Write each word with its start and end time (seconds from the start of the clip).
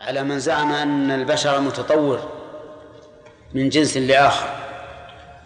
على 0.00 0.24
من 0.24 0.38
زعم 0.38 0.72
أن 0.72 1.10
البشر 1.10 1.60
متطور 1.60 2.20
من 3.54 3.68
جنس 3.68 3.96
لآخر 3.96 4.46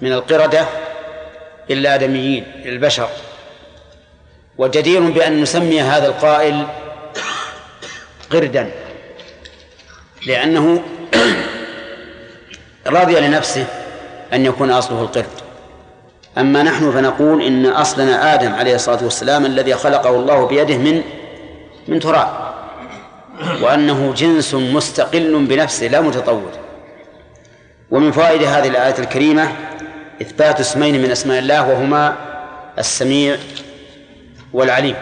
من 0.00 0.12
القردة 0.12 0.66
إلى 1.70 1.80
الآدميين 1.80 2.44
البشر. 2.64 3.08
وجدير 4.58 5.00
بأن 5.00 5.42
نسمي 5.42 5.80
هذا 5.80 6.06
القائل 6.06 6.66
قردا 8.30 8.70
لأنه 10.26 10.82
رضي 12.86 13.20
لنفسه 13.20 13.66
أن 14.32 14.46
يكون 14.46 14.70
أصله 14.70 15.02
القرد. 15.02 15.26
أما 16.38 16.62
نحن 16.62 16.92
فنقول 16.92 17.42
إن 17.42 17.66
أصلنا 17.66 18.34
آدم 18.34 18.54
عليه 18.54 18.74
الصلاة 18.74 19.04
والسلام 19.04 19.46
الذي 19.46 19.74
خلقه 19.74 20.10
الله 20.10 20.46
بيده 20.46 20.76
من 20.76 21.02
من 21.88 22.00
تراب. 22.00 22.41
وأنه 23.62 24.14
جنس 24.16 24.54
مستقل 24.54 25.46
بنفسه 25.46 25.86
لا 25.86 26.00
متطور. 26.00 26.50
ومن 27.90 28.12
فوائد 28.12 28.42
هذه 28.42 28.68
الآية 28.68 28.98
الكريمة 28.98 29.52
إثبات 30.22 30.60
اسمين 30.60 31.02
من 31.02 31.10
أسماء 31.10 31.38
الله 31.38 31.68
وهما 31.68 32.16
السميع 32.78 33.36
والعليم. 34.52 34.96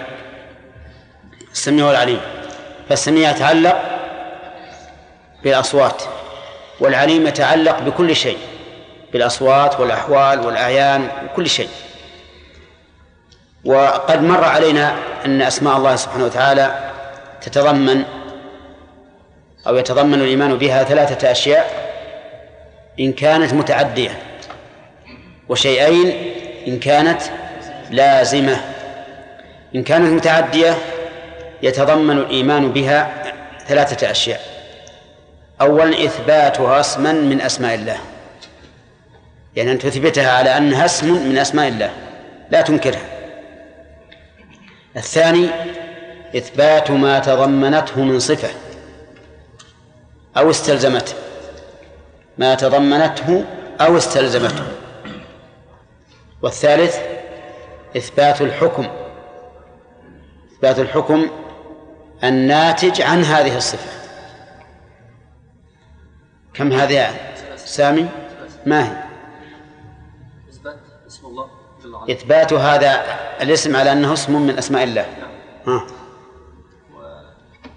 السميع 1.52 1.86
والعليم. 1.86 2.20
فالسميع 2.88 3.30
يتعلق 3.30 3.82
بالأصوات 5.44 6.02
والعليم 6.80 7.26
يتعلق 7.26 7.78
بكل 7.80 8.16
شيء 8.16 8.38
بالأصوات 9.12 9.80
والأحوال 9.80 10.46
والأعيان 10.46 11.08
وكل 11.24 11.48
شيء. 11.48 11.68
وقد 13.64 14.22
مر 14.22 14.44
علينا 14.44 14.94
أن 15.24 15.42
أسماء 15.42 15.76
الله 15.76 15.96
سبحانه 15.96 16.24
وتعالى 16.24 16.90
تتضمن 17.42 18.04
أو 19.66 19.76
يتضمن 19.76 20.14
الإيمان 20.14 20.58
بها 20.58 20.84
ثلاثة 20.84 21.30
أشياء 21.30 21.90
إن 23.00 23.12
كانت 23.12 23.54
متعدية 23.54 24.10
وشيئين 25.48 26.34
إن 26.68 26.78
كانت 26.78 27.22
لازمة. 27.90 28.60
إن 29.74 29.82
كانت 29.82 30.12
متعدية 30.12 30.74
يتضمن 31.62 32.18
الإيمان 32.18 32.72
بها 32.72 33.32
ثلاثة 33.66 34.10
أشياء. 34.10 34.40
أولا 35.60 36.04
إثباتها 36.04 36.80
اسما 36.80 37.12
من 37.12 37.40
أسماء 37.40 37.74
الله. 37.74 37.96
يعني 39.56 39.72
أن 39.72 39.78
تثبتها 39.78 40.32
على 40.32 40.56
أنها 40.56 40.84
اسم 40.84 41.28
من 41.28 41.38
أسماء 41.38 41.68
الله 41.68 41.90
لا 42.50 42.60
تنكرها. 42.60 43.00
الثاني 44.96 45.48
إثبات 46.36 46.90
ما 46.90 47.18
تضمنته 47.18 48.00
من 48.00 48.18
صفة. 48.18 48.48
أو 50.36 50.50
استلزمته. 50.50 51.14
ما 52.38 52.54
تضمنته 52.54 53.44
أو 53.80 53.96
استلزمته. 53.96 54.66
والثالث 56.42 56.98
إثبات 57.96 58.40
الحكم. 58.40 58.88
إثبات 60.52 60.78
الحكم 60.78 61.30
الناتج 62.24 63.02
عن 63.02 63.24
هذه 63.24 63.56
الصفة. 63.56 63.90
كم 66.54 66.72
هذه 66.72 67.14
سامي؟ 67.56 68.08
ما 68.66 68.88
هي؟ 68.88 69.04
إثبات 70.50 70.78
اسم 71.06 71.26
الله 71.26 71.48
إثبات 72.10 72.52
هذا 72.52 73.04
الاسم 73.42 73.76
على 73.76 73.92
أنه 73.92 74.12
اسم 74.12 74.46
من 74.46 74.58
أسماء 74.58 74.84
الله. 74.84 75.06
ها. 75.66 75.86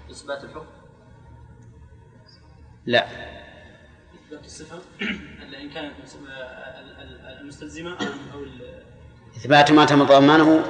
وإثبات 0.08 0.44
الحكم 0.44 0.73
لا. 2.86 3.06
إثبات 4.26 4.44
الصفة 4.44 4.78
إن 5.62 5.70
كانت 5.74 5.92
مس- 6.04 6.14
ال- 6.14 7.02
ال- 7.02 7.40
المستلزمة 7.40 7.90
أو 8.34 8.44
إثبات 9.36 9.72
ما 9.72 9.84
تضمنه 9.84 10.64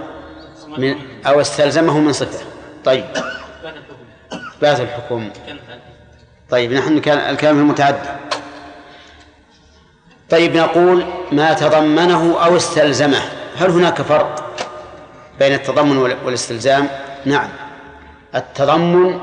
من 0.78 0.96
أو 1.26 1.40
استلزمه 1.40 1.98
من 1.98 2.12
صفة. 2.12 2.44
طيب. 2.84 3.04
إثبات 4.32 4.80
الحكم. 4.80 5.30
طيب 6.50 6.72
نحن 6.72 7.00
كان 7.00 7.18
الكلام 7.18 7.54
في 7.54 7.60
المتعدي 7.60 8.08
طيب 10.30 10.56
نقول 10.56 11.04
ما 11.32 11.52
تضمنه 11.52 12.44
أو 12.44 12.56
استلزمه. 12.56 13.20
هل 13.56 13.70
هناك 13.70 14.02
فرق 14.02 14.56
بين 15.38 15.52
التضمن 15.54 15.96
وال- 15.96 16.16
والاستلزام؟ 16.24 16.88
نعم. 17.24 17.48
التضمن 18.34 19.20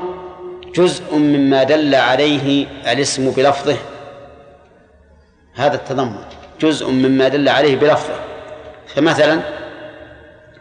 جزء 0.74 1.14
مما 1.14 1.62
دل 1.62 1.94
عليه 1.94 2.66
الاسم 2.92 3.30
بلفظه. 3.30 3.76
هذا 5.54 5.74
التضمن 5.74 6.24
جزء 6.60 6.90
مما 6.90 7.28
دل 7.28 7.48
عليه 7.48 7.76
بلفظه. 7.76 8.14
فمثلا 8.86 9.40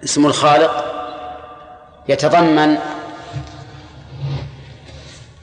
اسم 0.03 0.25
الخالق 0.25 0.85
يتضمن 2.09 2.77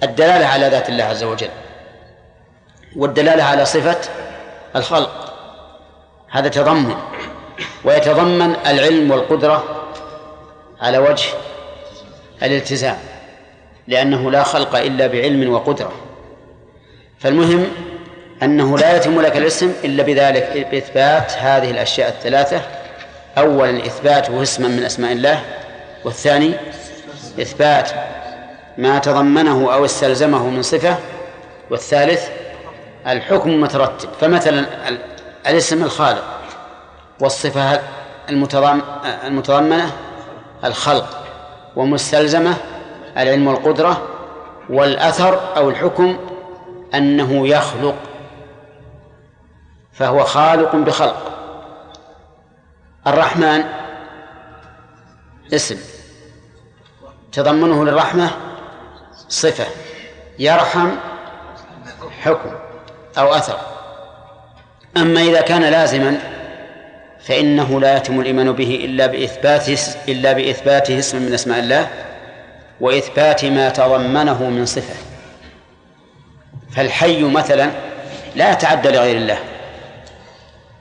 الدلالة 0.02 0.46
على 0.46 0.68
ذات 0.68 0.88
الله 0.88 1.04
عز 1.04 1.24
وجل 1.24 1.50
والدلالة 2.96 3.44
على 3.44 3.64
صفة 3.64 3.98
الخلق. 4.76 5.34
هذا 6.30 6.48
تضمن. 6.48 6.94
ويتضمن 7.84 8.56
العلم 8.66 9.10
والقدرة 9.10 9.84
على 10.80 10.98
وجه 10.98 11.28
الالتزام. 12.42 12.98
لأنه 13.88 14.30
لا 14.30 14.42
خلق 14.42 14.76
إلا 14.76 15.06
بعلم 15.06 15.52
وقدرة. 15.52 15.92
فالمهم 17.18 17.66
أنه 18.42 18.78
لا 18.78 18.96
يتم 18.96 19.20
لك 19.20 19.36
الاسم 19.36 19.72
إلا 19.84 20.02
بذلك 20.02 20.68
بإثبات 20.72 21.32
هذه 21.32 21.70
الأشياء 21.70 22.08
الثلاثة. 22.08 22.60
أولا 23.38 23.86
إثباته 23.86 24.42
اسما 24.42 24.68
من 24.68 24.82
أسماء 24.84 25.12
الله 25.12 25.40
والثاني 26.04 26.54
إثبات 27.40 27.90
ما 28.78 28.98
تضمنه 28.98 29.74
أو 29.74 29.84
استلزمه 29.84 30.48
من 30.48 30.62
صفة 30.62 30.96
والثالث 31.70 32.28
الحكم 33.06 33.50
المترتب 33.50 34.08
فمثلا 34.20 34.88
ال- 34.88 34.98
الاسم 35.46 35.82
الخالق 35.84 36.24
والصفة 37.20 37.80
المتضم- 38.28 38.82
المتضمنة 39.24 39.92
الخلق 40.64 41.24
ومستلزمة 41.76 42.54
العلم 43.18 43.46
والقدرة 43.46 44.08
والأثر 44.70 45.56
أو 45.56 45.70
الحكم 45.70 46.18
أنه 46.94 47.48
يخلق 47.48 47.94
فهو 49.92 50.24
خالق 50.24 50.76
بخلق. 50.76 51.32
الرحمن 53.06 53.64
اسم 55.52 55.76
تضمنه 57.32 57.84
للرحمة 57.84 58.30
صفة 59.28 59.66
يرحم 60.38 60.90
حكم 62.22 62.50
أو 63.18 63.34
أثر. 63.34 63.58
أما 64.96 65.20
إذا 65.20 65.40
كان 65.40 65.62
لازما 65.62 66.18
فإنه 67.20 67.80
لا 67.80 67.96
يتم 67.96 68.20
الإيمان 68.20 68.52
به 68.52 68.84
إلا 68.84 69.06
بإثباته 69.06 69.78
إلا 70.08 70.32
بإثباته 70.32 70.98
اسم 70.98 71.22
من 71.22 71.34
أسماء 71.34 71.58
الله 71.58 72.07
وإثبات 72.80 73.44
ما 73.44 73.68
تضمنه 73.68 74.50
من 74.50 74.66
صفة. 74.66 74.94
فالحي 76.70 77.22
مثلا 77.22 77.70
لا 78.36 78.52
يتعدى 78.52 78.88
لغير 78.88 79.16
الله. 79.16 79.38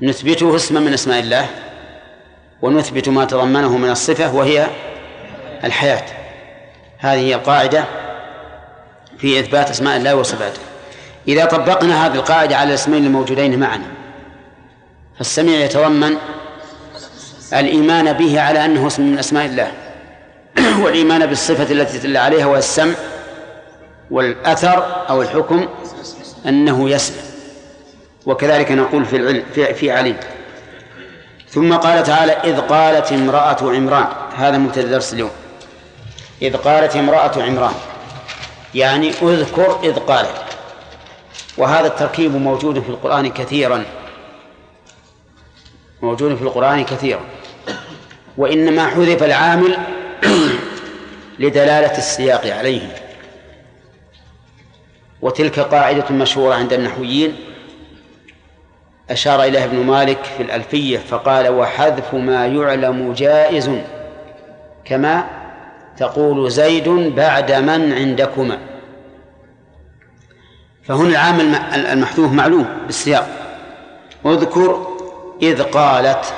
نثبته 0.02 0.56
اسما 0.56 0.80
من 0.80 0.94
أسماء 0.94 1.20
الله 1.20 1.46
ونثبت 2.62 3.10
ما 3.10 3.26
تضمنه 3.26 3.78
من 3.78 3.90
الصفة 3.90 4.36
وهي 4.36 4.68
الحياة. 5.64 6.06
هذه 6.98 7.20
هي 7.20 7.36
القاعدة 7.36 7.86
في 9.18 9.40
إثبات 9.40 9.70
أسماء 9.70 9.98
الله 9.98 10.16
وصفاته. 10.16 10.60
إذا 11.28 11.46
طبقنا 11.46 12.06
هذه 12.06 12.16
القاعدة 12.16 12.58
على 12.58 12.70
الاسمين 12.70 13.06
الموجودين 13.06 13.60
معنا 13.60 13.86
فالسميع 15.18 15.60
يتضمن 15.60 16.18
الإيمان 17.54 18.14
به 18.14 18.42
على 18.42 18.66
أنه 18.66 18.88
اسم 18.88 19.04
من 19.04 19.20
أسماء 19.20 19.46
الله. 19.46 19.72
والإيمان 20.84 21.26
بالصفة 21.26 21.72
التي 21.72 22.00
تدل 22.00 22.18
عليها 22.18 22.46
وهي 22.46 22.60
السمع 22.60 22.94
والأثر 24.12 25.06
أو 25.10 25.22
الحكم 25.22 25.68
أنه 26.46 26.90
يسمع. 26.90 27.22
وكذلك 28.26 28.72
نقول 28.72 29.06
في 29.06 29.16
العلم 29.16 29.44
في, 29.56 29.74
في 29.74 29.92
عليم. 29.92 30.18
ثم 31.50 31.74
قال 31.74 32.04
تعالى 32.04 32.32
إذ 32.32 32.60
قالت 32.60 33.12
امرأة 33.12 33.58
عمران 33.62 34.08
هذا 34.38 34.58
مبتدأ 34.58 34.88
درس 34.88 35.14
اليوم. 35.14 35.32
إذ 36.42 36.58
قالت 36.58 36.96
امرأة 36.96 37.44
عمران 37.44 37.74
يعني 38.76 39.10
اذكر 39.10 39.80
إذ 39.84 39.94
قالت. 40.00 40.44
وهذا 41.58 41.88
التركيب 41.88 42.36
موجود 42.36 42.80
في 42.80 42.90
القرآن 42.90 43.30
كثيرا. 43.30 43.86
موجود 46.02 46.36
في 46.36 46.42
القرآن 46.42 46.86
كثيرا. 46.86 47.22
وإنما 48.38 48.88
حذف 48.88 49.24
العامل 49.24 49.78
لدلالة 51.40 51.98
السياق 51.98 52.48
عليه 52.48 52.82
وتلك 55.22 55.60
قاعدة 55.60 56.10
مشهورة 56.12 56.56
عند 56.56 56.74
النحويين. 56.74 57.36
أشار 59.10 59.44
إليها 59.44 59.66
ابن 59.66 59.78
مالك 59.78 60.24
في 60.24 60.44
الألفية 60.44 60.98
فقال 60.98 61.50
وحذف 61.50 62.14
ما 62.14 62.48
يعلم 62.48 63.14
جائز 63.14 63.72
كما 64.86 65.24
تقول 65.98 66.52
زيد 66.52 66.90
بعد 66.90 67.52
من 67.52 67.94
عندكما. 67.94 68.60
فهنا 70.84 71.10
العامل 71.10 71.56
المحذوف 71.76 72.34
معلوم 72.34 72.68
بالسياق. 72.86 73.30
اذكر 74.26 74.88
إذ 75.42 75.64
قالت 75.64 76.34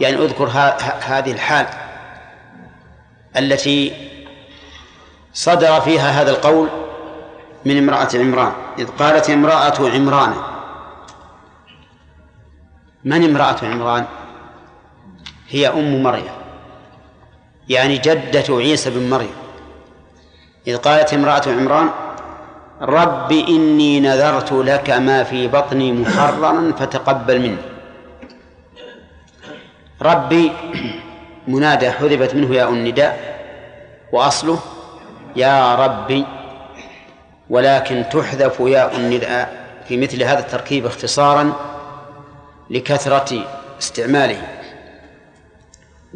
يعني 0.00 0.16
اذكر 0.16 0.48
هذه 1.06 1.32
الحال. 1.32 1.66
التي 3.36 3.92
صدر 5.32 5.80
فيها 5.80 6.22
هذا 6.22 6.30
القول 6.30 6.68
من 7.64 7.78
امرأة 7.78 8.08
عمران 8.14 8.52
إذ 8.78 8.88
قالت 8.98 9.30
امرأة 9.30 9.90
عمران 9.94 10.34
من 13.04 13.24
امرأة 13.24 13.56
عمران؟ 13.62 14.04
هي 15.48 15.68
أم 15.68 16.02
مريم 16.02 16.32
يعني 17.68 17.98
جدة 17.98 18.44
عيسى 18.48 18.90
بن 18.90 19.10
مريم. 19.10 19.34
إذ 20.66 20.76
قالت 20.76 21.14
امرأة 21.14 21.42
عمران 21.46 21.90
رب 22.82 23.32
إني 23.32 24.00
نذرت 24.00 24.52
لك 24.52 24.90
ما 24.90 25.24
في 25.24 25.48
بطني 25.48 25.92
محررا 25.92 26.72
فتقبل 26.78 27.40
مني. 27.40 27.56
ربي 30.02 30.52
منادى 31.48 31.90
حذفت 31.90 32.34
منه 32.34 32.54
ياء 32.54 32.70
النداء 32.70 33.34
وأصله 34.12 34.58
يا 35.36 35.74
ربي 35.74 36.24
ولكن 37.50 38.04
تحذف 38.12 38.60
ياء 38.60 38.96
النداء 38.96 39.64
في 39.88 39.96
مثل 39.96 40.22
هذا 40.22 40.38
التركيب 40.38 40.86
اختصارا 40.86 41.52
لكثرة 42.70 43.46
استعماله. 43.78 44.42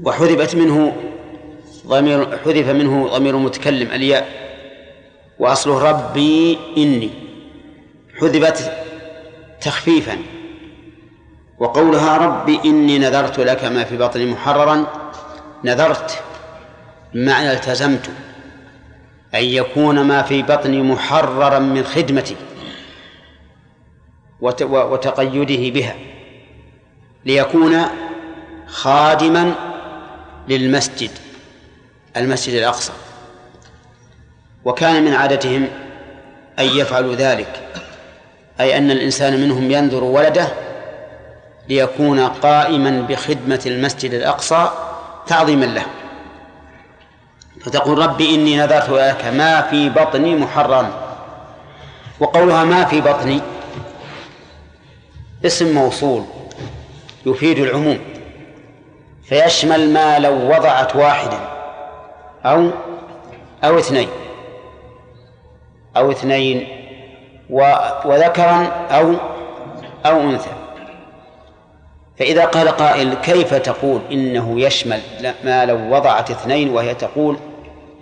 وحذفت 0.03 0.55
منه 0.55 0.93
ضمير 1.87 2.39
حذف 2.45 2.69
منه 2.69 3.09
ضمير 3.09 3.37
المتكلم 3.37 3.91
الياء 3.91 4.29
وأصله 5.39 5.91
ربي 5.91 6.59
إني 6.77 7.11
حذفت 8.21 8.73
تخفيفا 9.61 10.19
وقولها 11.59 12.17
ربي 12.17 12.61
إني 12.65 12.99
نذرت 12.99 13.41
لك 13.41 13.65
ما 13.65 13.85
في 13.85 13.97
بطني 13.97 14.27
محررا 14.27 14.87
نذرت 15.65 16.23
بمعنى 17.15 17.53
التزمت 17.53 18.11
أن 19.35 19.45
يكون 19.45 20.01
ما 20.01 20.23
في 20.23 20.43
بطني 20.43 20.83
محررا 20.83 21.59
من 21.59 21.85
خدمتي 21.85 22.37
وتقيده 24.41 25.75
بها 25.75 25.95
ليكون 27.25 27.83
خادما 28.67 29.55
للمسجد 30.49 31.11
المسجد 32.17 32.55
الأقصى. 32.55 32.93
وكان 34.65 35.05
من 35.05 35.15
عادتهم 35.15 35.69
أن 36.59 36.65
يفعلوا 36.65 37.15
ذلك 37.15 37.69
أي 38.61 38.79
أن 38.79 38.91
الإنسان 38.91 39.41
منهم 39.41 39.71
ينذر 39.71 40.05
ولده 40.05 40.49
ليكون 41.69 42.21
قائما 42.21 43.01
بخدمة 43.01 43.61
المسجد 43.67 44.15
الأقصى 44.15 44.88
تعظيما 45.29 45.65
له. 45.65 45.87
فتقول 47.61 47.99
ربي 47.99 48.35
إني 48.35 48.57
نذرت 48.57 48.91
لك 48.91 49.25
ما 49.25 49.63
في 49.63 49.89
بطني 49.89 50.35
محررا 50.35 50.91
وقولها 52.21 52.65
ما 52.65 52.85
في 52.85 53.01
بطني. 53.01 53.41
اسم 55.47 55.75
موصول 55.75 56.25
يفيد 57.27 57.59
العموم. 57.59 57.99
فيشمل 59.25 59.93
ما 59.93 60.19
لو 60.19 60.33
وضعت 60.33 60.97
واحدا 60.97 61.39
أو 62.45 62.71
أو 63.65 63.79
اثنين. 63.79 64.09
أو 65.97 66.11
اثنين 66.11 66.69
وذكرا 68.05 68.67
أو 68.91 69.15
أو 70.07 70.21
أنثى. 70.21 70.58
فإذا 72.19 72.45
قال 72.45 72.69
قائل 72.69 73.15
كيف 73.15 73.55
تقول 73.55 74.01
إنه 74.13 74.61
يشمل 74.61 75.01
ما 75.45 75.65
لو 75.65 75.95
وضعت 75.97 76.31
اثنين 76.31 76.71
وهي 76.71 76.95
تقول 76.95 77.37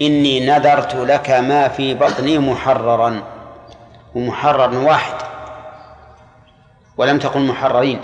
إني 0.02 0.46
نذرت 0.46 0.94
لك 0.94 1.30
ما 1.30 1.68
في 1.68 1.94
بطني 1.94 2.38
محررا 2.38 3.22
ومحرر 4.14 4.78
واحد 4.78 5.14
ولم 6.96 7.18
تقل 7.18 7.40
محررين. 7.40 8.00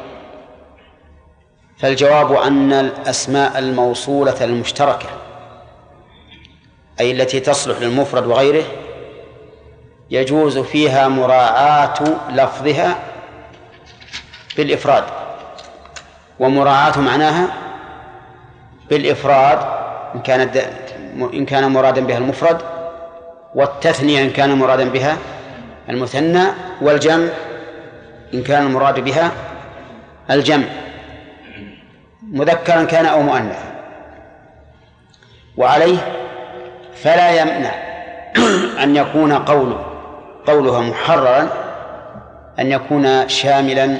فالجواب 1.78 2.32
أن 2.32 2.72
الأسماء 2.72 3.58
الموصولة 3.58 4.44
المشتركة 4.44 5.08
أي 7.00 7.10
التي 7.10 7.40
تصلح 7.40 7.78
للمفرد 7.80 8.26
وغيره 8.26 8.64
يجوز 10.10 10.58
فيها 10.58 11.08
مراعاة 11.08 11.94
لفظها 12.30 12.98
بالإفراد. 14.56 15.21
ومراعاة 16.42 16.98
معناها 17.00 17.46
بالإفراد 18.90 19.58
إن 20.14 20.20
كانت 20.20 20.56
إن 21.34 21.44
كان 21.46 21.72
مرادا 21.72 22.00
بها 22.00 22.18
المفرد 22.18 22.58
والتثنية 23.54 24.22
إن 24.22 24.30
كان 24.30 24.58
مرادا 24.58 24.88
بها 24.88 25.16
المثنى 25.88 26.44
والجمع 26.80 27.28
إن 28.34 28.42
كان 28.42 28.62
المراد 28.66 29.00
بها 29.00 29.30
الجمع. 30.30 30.64
مذكرا 32.32 32.84
كان 32.84 33.06
أو 33.06 33.22
مؤنثا. 33.22 33.72
وعليه 35.56 35.98
فلا 36.94 37.40
يمنع 37.40 37.70
أن 38.82 38.96
يكون 38.96 39.32
قوله 39.32 39.84
قولها 40.46 40.80
محررا 40.80 41.48
أن 42.58 42.72
يكون 42.72 43.28
شاملا 43.28 43.96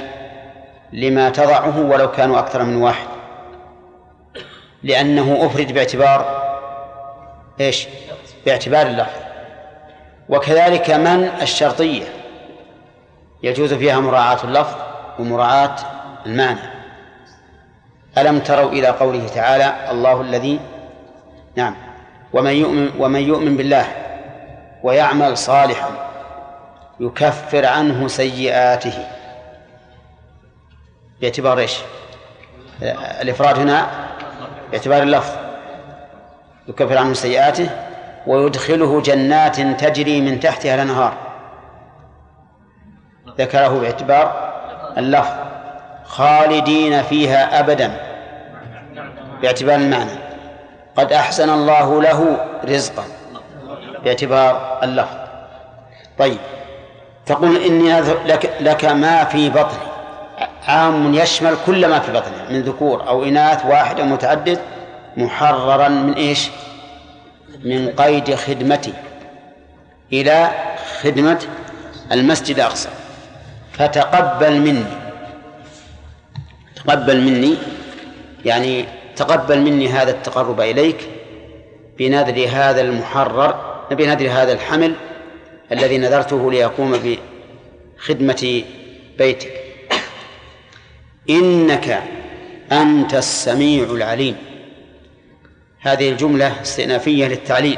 لما 0.93 1.29
تضعه 1.29 1.79
ولو 1.79 2.11
كانوا 2.11 2.39
أكثر 2.39 2.63
من 2.63 2.75
واحد. 2.75 3.07
لأنه 4.83 5.45
أفرد 5.45 5.71
باعتبار 5.71 6.43
إيش؟ 7.59 7.87
باعتبار 8.45 8.87
اللفظ 8.87 9.19
وكذلك 10.29 10.89
من؟ 10.89 11.29
الشرطية. 11.41 12.03
يجوز 13.43 13.73
فيها 13.73 13.99
مراعاة 13.99 14.43
اللفظ 14.43 14.75
ومراعاة 15.19 15.75
المعنى. 16.25 16.59
ألم 18.17 18.39
تروا 18.39 18.71
إلى 18.71 18.87
قوله 18.87 19.27
تعالى 19.27 19.91
الله 19.91 20.21
الذي؟ 20.21 20.59
نعم. 21.55 21.75
ومن 22.33 22.51
يؤمن 22.51 22.91
ومن 22.99 23.21
يؤمن 23.21 23.57
بالله 23.57 23.87
ويعمل 24.83 25.37
صالحا 25.37 25.89
يكفر 26.99 27.65
عنه 27.65 28.07
سيئاته. 28.07 29.22
باعتبار 31.23 31.59
إيش؟ 31.59 31.77
الإفراد 33.21 33.59
هنا 33.59 33.87
باعتبار 34.71 35.03
اللفظ. 35.03 35.31
يكفر 36.67 36.97
عنه 36.97 37.13
سيئاته 37.13 37.69
ويدخله 38.27 39.01
جنات 39.01 39.59
تجري 39.59 40.21
من 40.21 40.39
تحتها 40.39 40.75
الأنهار. 40.75 41.13
ذكره 43.37 43.67
باعتبار 43.67 44.53
اللفظ. 44.97 45.33
خالدين 46.05 47.01
فيها 47.01 47.59
أبدا. 47.59 47.91
باعتبار 49.41 49.75
المعنى. 49.75 50.19
قد 50.95 51.13
أحسن 51.13 51.49
الله 51.49 52.01
له 52.01 52.45
رزقا. 52.65 53.03
باعتبار 54.03 54.79
اللفظ. 54.83 55.17
طيب. 56.19 56.39
تقول 57.25 57.57
إني 57.57 58.01
لك, 58.01 58.53
لك 58.61 58.85
ما 58.85 59.23
في 59.23 59.49
بطني. 59.49 59.92
عام 60.67 61.13
يشمل 61.13 61.57
كل 61.65 61.87
ما 61.87 61.99
في 61.99 62.11
بطنه 62.11 62.45
من 62.49 62.61
ذكور 62.61 63.07
أو 63.07 63.23
إناث 63.23 63.65
واحد 63.65 63.99
أو 63.99 64.05
متعدد 64.05 64.59
محررا 65.17 65.87
من 65.87 66.13
إيش؟ 66.13 66.49
من 67.63 67.89
قيد 67.89 68.35
خدمتي 68.35 68.93
إلى 70.13 70.49
خدمة 71.01 71.39
المسجد 72.11 72.55
الأقصى. 72.55 72.89
فتقبل 73.73 74.59
مني 74.59 74.85
تقبل 76.75 77.21
مني 77.21 77.55
يعني 78.45 78.85
تقبل 79.15 79.61
مني 79.61 79.89
هذا 79.89 80.11
التقرب 80.11 80.61
إليك 80.61 81.09
بنذر 81.97 82.47
هذا 82.49 82.81
المحرر 82.81 83.55
بنذر 83.91 84.29
هذا 84.29 84.53
الحمل 84.53 84.95
الذي 85.71 85.97
نذرته 85.97 86.51
ليقوم 86.51 87.17
بخدمة 87.99 88.63
بيتك. 89.17 89.62
إنك 91.29 92.03
أنت 92.71 93.13
السميع 93.13 93.83
العليم. 93.83 94.35
هذه 95.79 96.09
الجملة 96.09 96.61
استئنافية 96.61 97.27
للتعليل. 97.27 97.77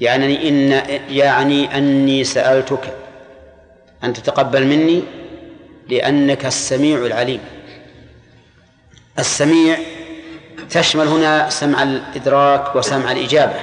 يعني 0.00 0.48
إن 0.48 0.82
يعني 1.10 1.78
أني 1.78 2.24
سألتك. 2.24 2.94
أن 4.04 4.12
تتقبل 4.12 4.66
مني 4.66 5.02
لأنك 5.88 6.46
السميع 6.46 6.98
العليم. 6.98 7.40
السميع 9.18 9.78
تشمل 10.70 11.08
هنا 11.08 11.50
سمع 11.50 11.82
الإدراك 11.82 12.76
وسمع 12.76 13.12
الإجابة. 13.12 13.60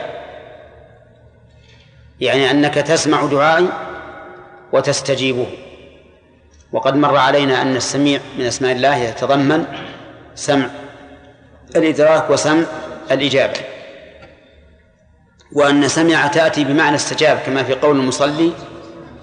يعني 2.22 2.52
أنك 2.52 2.74
تسمع 2.74 3.26
دعائي 3.26 3.70
وتستجيبه. 4.72 5.48
وقد 6.72 6.96
مر 6.96 7.18
علينا 7.18 7.62
أن 7.62 7.76
السميع 7.76 8.20
من 8.38 8.46
أسماء 8.46 8.72
الله 8.72 8.96
يتضمن 8.96 9.66
سمع 10.36 10.70
الإدراك 11.76 12.30
وسمع 12.30 12.64
الإجابة 13.12 13.60
وأن 15.54 15.88
سمع 15.88 16.28
تأتي 16.28 16.64
بمعنى 16.64 16.96
استجاب 16.96 17.38
كما 17.46 17.64
في 17.64 17.74
قول 17.74 18.00
المصلي 18.00 18.52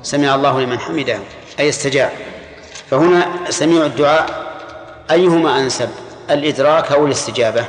سمع 0.03 0.35
الله 0.35 0.61
لمن 0.61 0.79
حمده 0.79 1.19
أي 1.61 1.69
استجاب 1.69 2.11
فهنا 2.91 3.27
سميع 3.51 3.87
الدعاء 3.87 4.47
أيهما 5.11 5.61
أنسب 5.61 5.89
الإدراك 6.31 6.93
أو 6.93 7.07
الاستجابة 7.07 7.65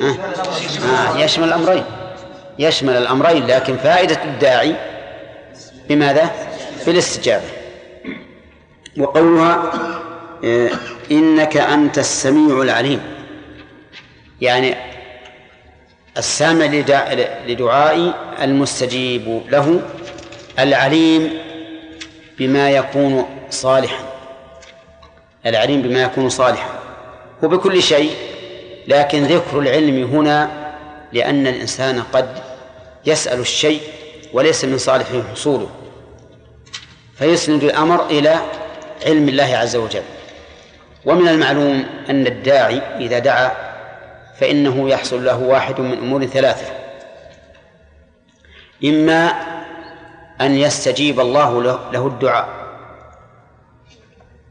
آه. 0.00 0.16
آه. 0.84 1.18
يشمل 1.18 1.48
الأمرين 1.48 1.84
يشمل 2.58 2.96
الأمرين 2.96 3.46
لكن 3.46 3.76
فائدة 3.76 4.24
الداعي 4.24 4.74
بماذا؟ 5.88 6.30
بالاستجابة 6.86 7.44
وقولها 8.98 9.72
آه، 10.44 10.70
إنك 11.10 11.56
أنت 11.56 11.98
السميع 11.98 12.62
العليم. 12.62 13.00
يعني 14.40 14.74
السامع 16.16 16.64
لدعائي 17.46 18.14
المستجيب 18.42 19.42
له 19.48 19.80
العليم 20.58 21.30
بما 22.38 22.70
يكون 22.70 23.26
صالحا. 23.50 24.04
العليم 25.46 25.82
بما 25.82 26.02
يكون 26.02 26.28
صالحا. 26.28 26.78
وبكل 27.42 27.82
شيء 27.82 28.10
لكن 28.88 29.24
ذكر 29.24 29.58
العلم 29.58 30.04
هنا 30.04 30.50
لأن 31.12 31.46
الإنسان 31.46 32.02
قد 32.12 32.28
يسأل 33.06 33.40
الشيء 33.40 33.80
وليس 34.32 34.64
من 34.64 34.78
صالحه 34.78 35.22
حصوله. 35.32 35.81
فيسند 37.22 37.64
الأمر 37.64 38.06
إلى 38.06 38.38
علم 39.06 39.28
الله 39.28 39.56
عز 39.56 39.76
وجل. 39.76 40.02
ومن 41.04 41.28
المعلوم 41.28 41.86
أن 42.10 42.26
الداعي 42.26 42.78
إذا 42.78 43.18
دعا 43.18 43.52
فإنه 44.40 44.88
يحصل 44.88 45.24
له 45.24 45.38
واحد 45.38 45.80
من 45.80 45.98
أمور 45.98 46.26
ثلاثة. 46.26 46.66
إما 48.84 49.32
أن 50.40 50.54
يستجيب 50.54 51.20
الله 51.20 51.62
له 51.92 52.06
الدعاء 52.06 52.48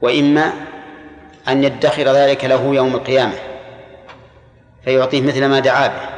وإما 0.02 0.54
أن 1.48 1.64
يدخر 1.64 2.04
ذلك 2.04 2.46
له 2.46 2.76
يوم 2.76 2.96
القيامة 2.96 3.36
فيعطيه 4.84 5.22
مثل 5.22 5.46
ما 5.46 5.60
دعا 5.60 5.88
به 5.88 6.10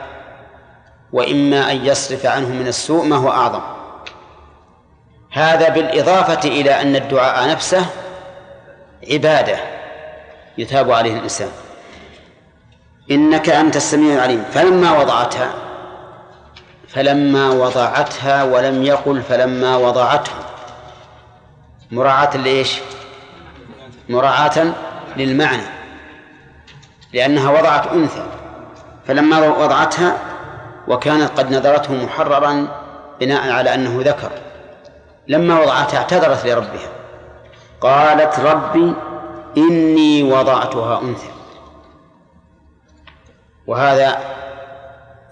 وإما 1.13 1.71
أن 1.71 1.85
يصرف 1.85 2.25
عنه 2.25 2.49
من 2.49 2.67
السوء 2.67 3.05
ما 3.05 3.15
هو 3.15 3.29
أعظم. 3.31 3.82
هذا 5.33 5.69
بالإضافة 5.69 6.49
إلى 6.49 6.81
أن 6.81 6.95
الدعاء 6.95 7.49
نفسه 7.49 7.85
عبادة 9.11 9.57
يثاب 10.57 10.91
عليه 10.91 11.13
الإنسان. 11.13 11.49
إنك 13.11 13.49
أنت 13.49 13.75
السميع 13.75 14.13
العليم. 14.13 14.43
فلما 14.43 14.99
وضعتها 14.99 15.53
فلما 16.87 17.49
وضعتها 17.49 18.43
ولم 18.43 18.83
يقل 18.83 19.21
فلما 19.21 19.77
وضعته. 19.77 20.31
مراعاة 21.91 22.37
لإيش؟ 22.37 22.79
مراعاة 24.09 24.73
للمعنى. 25.17 25.63
لأنها 27.13 27.51
وضعت 27.51 27.87
أنثى. 27.87 28.25
فلما 29.07 29.39
وضعتها 29.47 30.17
وكانت 30.87 31.39
قد 31.39 31.51
نذرته 31.51 31.93
محررا 31.93 32.67
بناء 33.19 33.51
على 33.51 33.73
أنه 33.73 34.01
ذكر. 34.05 34.31
لما 35.27 35.59
وضعتها 35.59 35.97
اعتذرت 35.97 36.45
لربها. 36.45 36.89
قالت 37.81 38.39
ربي 38.39 38.93
إني 39.57 40.23
وضعتها 40.23 41.01
أنثى. 41.01 41.31
وهذا 43.67 44.17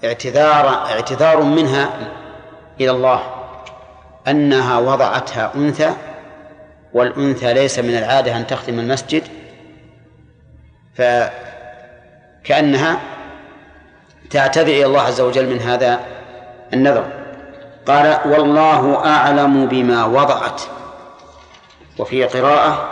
اعتذار 0.03 0.67
اعتذار 0.67 1.41
منها 1.41 1.89
إلى 2.81 2.91
الله 2.91 3.21
أنها 4.27 4.79
وضعتها 4.79 5.51
أنثى 5.55 5.93
والأنثى 6.93 7.53
ليس 7.53 7.79
من 7.79 7.98
العادة 7.98 8.38
أن 8.38 8.48
تختم 8.48 8.79
المسجد 8.79 9.24
فكأنها 12.43 13.00
تعتذر 14.29 14.67
إلى 14.67 14.86
الله 14.86 15.01
عز 15.01 15.21
وجل 15.21 15.50
من 15.50 15.60
هذا 15.60 16.00
النذر. 16.74 17.20
قال 17.88 18.19
والله 18.25 19.05
أعلم 19.05 19.65
بما 19.65 20.05
وضعت. 20.05 20.61
وفي 22.00 22.23
قراءة 22.23 22.89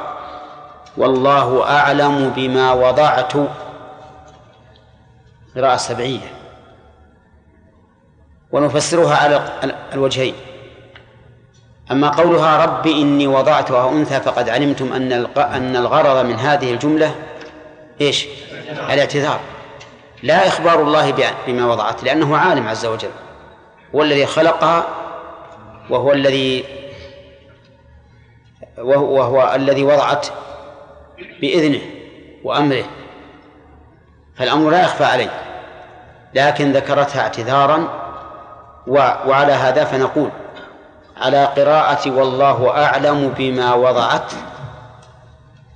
والله 0.98 1.70
أعلم 1.70 2.30
بما 2.30 2.74
وضعت. 2.74 3.34
قراءة 5.56 5.76
سبعية. 5.76 6.34
ونفسرها 8.52 9.16
على 9.16 9.42
الوجهين. 9.94 10.34
أما 11.92 12.10
قولها 12.10 12.66
رب 12.66 12.88
إني 12.88 13.28
وضعتها 13.28 13.90
أنثى 13.90 14.20
فقد 14.20 14.50
علمتم 14.50 14.94
أن 14.94 15.12
أن 15.38 15.76
الغرض 15.76 16.26
من 16.26 16.36
هذه 16.36 16.74
الجملة 16.74 17.16
إيش؟ 18.02 18.28
الاعتذار. 18.90 19.40
لا 20.24 20.48
إخبار 20.48 20.82
الله 20.82 21.32
بما 21.48 21.66
وضعت 21.66 22.04
لأنه 22.04 22.38
عالم 22.38 22.68
عز 22.68 22.86
وجل. 22.86 23.10
هو 23.96 24.02
الذي 24.02 24.26
خلقها 24.26 24.88
وهو 25.90 26.12
الذي 26.12 26.66
وهو, 28.78 29.18
وهو 29.20 29.56
الذي 29.56 29.84
وضعت 29.84 30.28
بإذنه 31.42 31.82
وأمره. 32.44 32.86
فالأمر 34.36 34.70
لا 34.70 34.84
يخفى 34.84 35.04
عليه 35.04 35.30
لكن 36.34 36.72
ذكرتها 36.72 37.22
اعتذارا 37.22 37.88
وعلى 38.88 39.54
هذا 39.54 39.84
فنقول 39.84 40.30
على 41.18 41.46
قراءة 41.46 42.12
والله 42.12 42.84
أعلم 42.84 43.34
بما 43.38 43.74
وضعت 43.74 44.32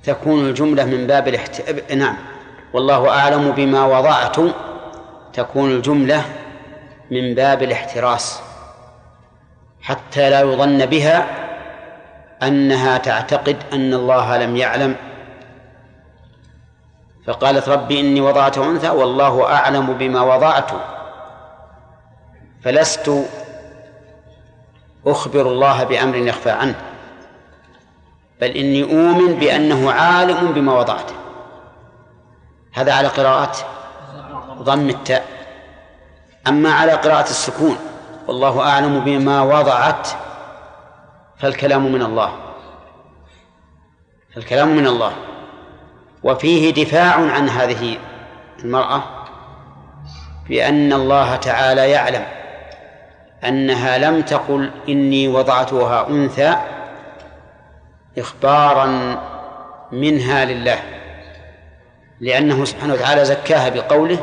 تكون 0.04 0.46
الجملة 0.46 0.86
من 0.86 1.08
باب 1.08 1.28
الاحت... 1.28 1.70
نعم 1.92 2.18
والله 2.74 3.10
أعلم 3.10 3.52
بما 3.52 3.86
وضعت 3.86 4.36
تكون 5.34 5.72
الجملة 5.72 6.24
من 7.12 7.36
باب 7.36 7.64
الاحتراس 7.64 8.42
حتى 9.82 10.30
لا 10.30 10.42
يظن 10.42 10.86
بها 10.86 11.26
أنها 12.44 12.98
تعتقد 12.98 13.58
أن 13.74 13.94
الله 13.94 14.38
لم 14.38 14.56
يعلم. 14.56 14.96
فقالت 17.28 17.70
ربي 17.70 18.00
إني 18.00 18.22
وضعت 18.22 18.58
أنثى 18.58 18.90
والله 18.90 19.54
أعلم 19.54 19.94
بما 19.94 20.22
وضعت 20.22 20.72
فلست 22.64 23.12
أخبر 25.08 25.42
الله 25.42 25.84
بأمر 25.84 26.16
يخفى 26.16 26.52
عنه 26.52 26.76
بل 28.42 28.48
إني 28.48 28.84
أؤمن 28.84 29.34
بأنه 29.34 29.92
عالم 29.92 30.52
بما 30.52 30.80
وضعته 30.80 31.14
هذا 32.74 32.94
على 32.94 33.08
قراءة 33.08 33.56
ضم 34.62 34.90
التاء. 34.90 35.43
أما 36.48 36.74
على 36.74 36.92
قراءة 36.92 37.30
السكون 37.30 37.78
والله 38.28 38.62
أعلم 38.70 39.00
بما 39.00 39.42
وضعت 39.42 40.08
فالكلام 41.38 41.92
من 41.92 42.02
الله. 42.02 42.32
فالكلام 44.36 44.76
من 44.76 44.88
الله. 44.88 45.14
وفيه 46.24 46.84
دفاع 46.84 47.14
عن 47.14 47.50
هذه 47.50 47.98
المرأة 48.60 49.04
بأن 50.50 50.94
الله 50.94 51.36
تعالى 51.36 51.90
يعلم 51.92 52.26
أنها 53.48 53.98
لم 53.98 54.22
تقل 54.22 54.72
إني 54.90 55.28
وضعتها 55.28 56.08
أنثى 56.10 56.58
إخبارا 58.18 59.18
منها 59.92 60.46
لله 60.46 60.80
لأنه 62.20 62.66
سبحانه 62.66 62.94
وتعالى 62.94 63.26
زكاها 63.26 63.70
بقوله 63.70 64.20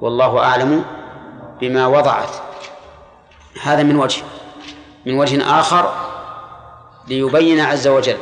والله 0.00 0.38
أعلم 0.44 0.84
بما 1.60 1.86
وضعت. 1.86 2.30
هذا 3.62 3.82
من 3.82 3.96
وجه 3.96 4.22
من 5.06 5.18
وجه 5.18 5.60
آخر 5.60 5.92
ليبين 7.08 7.60
عز 7.60 7.88
وجل 7.88 8.16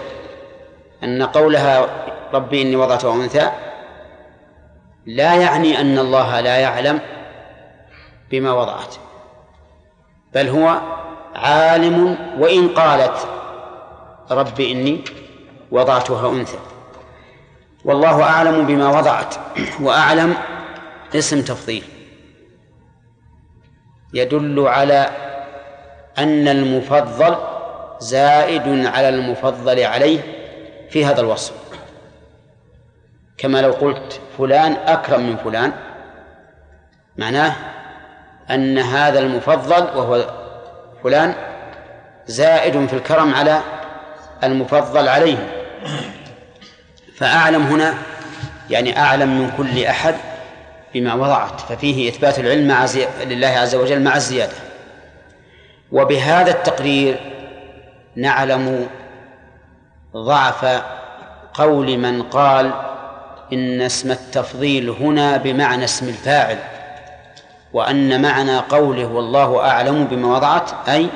أن 1.04 1.22
قولها 1.22 1.86
ربي 2.32 2.62
إني 2.62 2.76
وضعتها 2.76 3.14
أنثى 3.14 3.50
لا 5.06 5.34
يعني 5.34 5.80
أن 5.80 5.98
الله 5.98 6.40
لا 6.40 6.56
يعلم 6.56 7.00
بما 8.30 8.52
وضعت 8.52 8.94
بل 10.34 10.48
هو 10.48 10.80
عالم 11.34 12.18
وإن 12.38 12.68
قالت 12.68 13.28
رب 14.30 14.60
إني 14.60 15.04
وضعتها 15.70 16.30
أنثى. 16.30 16.58
والله 17.84 18.22
أعلم 18.22 18.66
بما 18.66 18.98
وضعت 18.98 19.34
وأعلم 19.80 20.36
اسم 21.14 21.42
تفضيل. 21.42 21.84
يدل 24.14 24.68
على 24.68 25.08
أن 26.18 26.48
المفضل 26.48 27.36
زائد 27.98 28.86
على 28.86 29.08
المفضل 29.08 29.80
عليه 29.84 30.20
في 30.90 31.06
هذا 31.06 31.20
الوصف. 31.20 31.52
كما 33.38 33.62
لو 33.62 33.72
قلت 33.72 34.20
فلان 34.38 34.72
أكرم 34.72 35.20
من 35.20 35.36
فلان 35.36 35.72
معناه 37.16 37.52
أن 38.50 38.78
هذا 38.78 39.18
المفضل 39.18 39.82
وهو 39.98 40.30
فلان 41.04 41.34
زائد 42.26 42.86
في 42.86 42.92
الكرم 42.92 43.34
على 43.34 43.60
المفضل 44.44 45.08
عليه. 45.08 45.48
فأعلم 47.16 47.62
هنا 47.62 47.94
يعني 48.70 48.98
أعلم 48.98 49.38
من 49.40 49.50
كل 49.56 49.84
أحد 49.84 50.14
بما 50.96 51.14
وضعت 51.14 51.60
ففيه 51.60 52.08
إثبات 52.08 52.38
العلم 52.38 52.68
مع 52.68 52.86
زي... 52.86 53.06
لله 53.24 53.48
عز 53.48 53.74
وجل 53.74 54.02
مع 54.02 54.16
الزيادة. 54.16 54.52
وبهذا 55.92 56.50
التقرير 56.50 57.20
نعلم 58.16 58.88
ضعف 60.16 60.82
قول 61.54 61.98
من 61.98 62.22
قال 62.22 62.72
إن 63.52 63.80
اسم 63.80 64.10
التفضيل 64.10 64.90
هنا 64.90 65.36
بمعنى 65.36 65.84
اسم 65.84 66.08
الفاعل 66.08 66.58
وأن 67.72 68.22
معنى 68.22 68.58
قوله 68.58 69.06
والله 69.06 69.60
أعلم 69.70 70.04
بما 70.04 70.36
وضعت 70.36 70.88
أي 70.88 71.08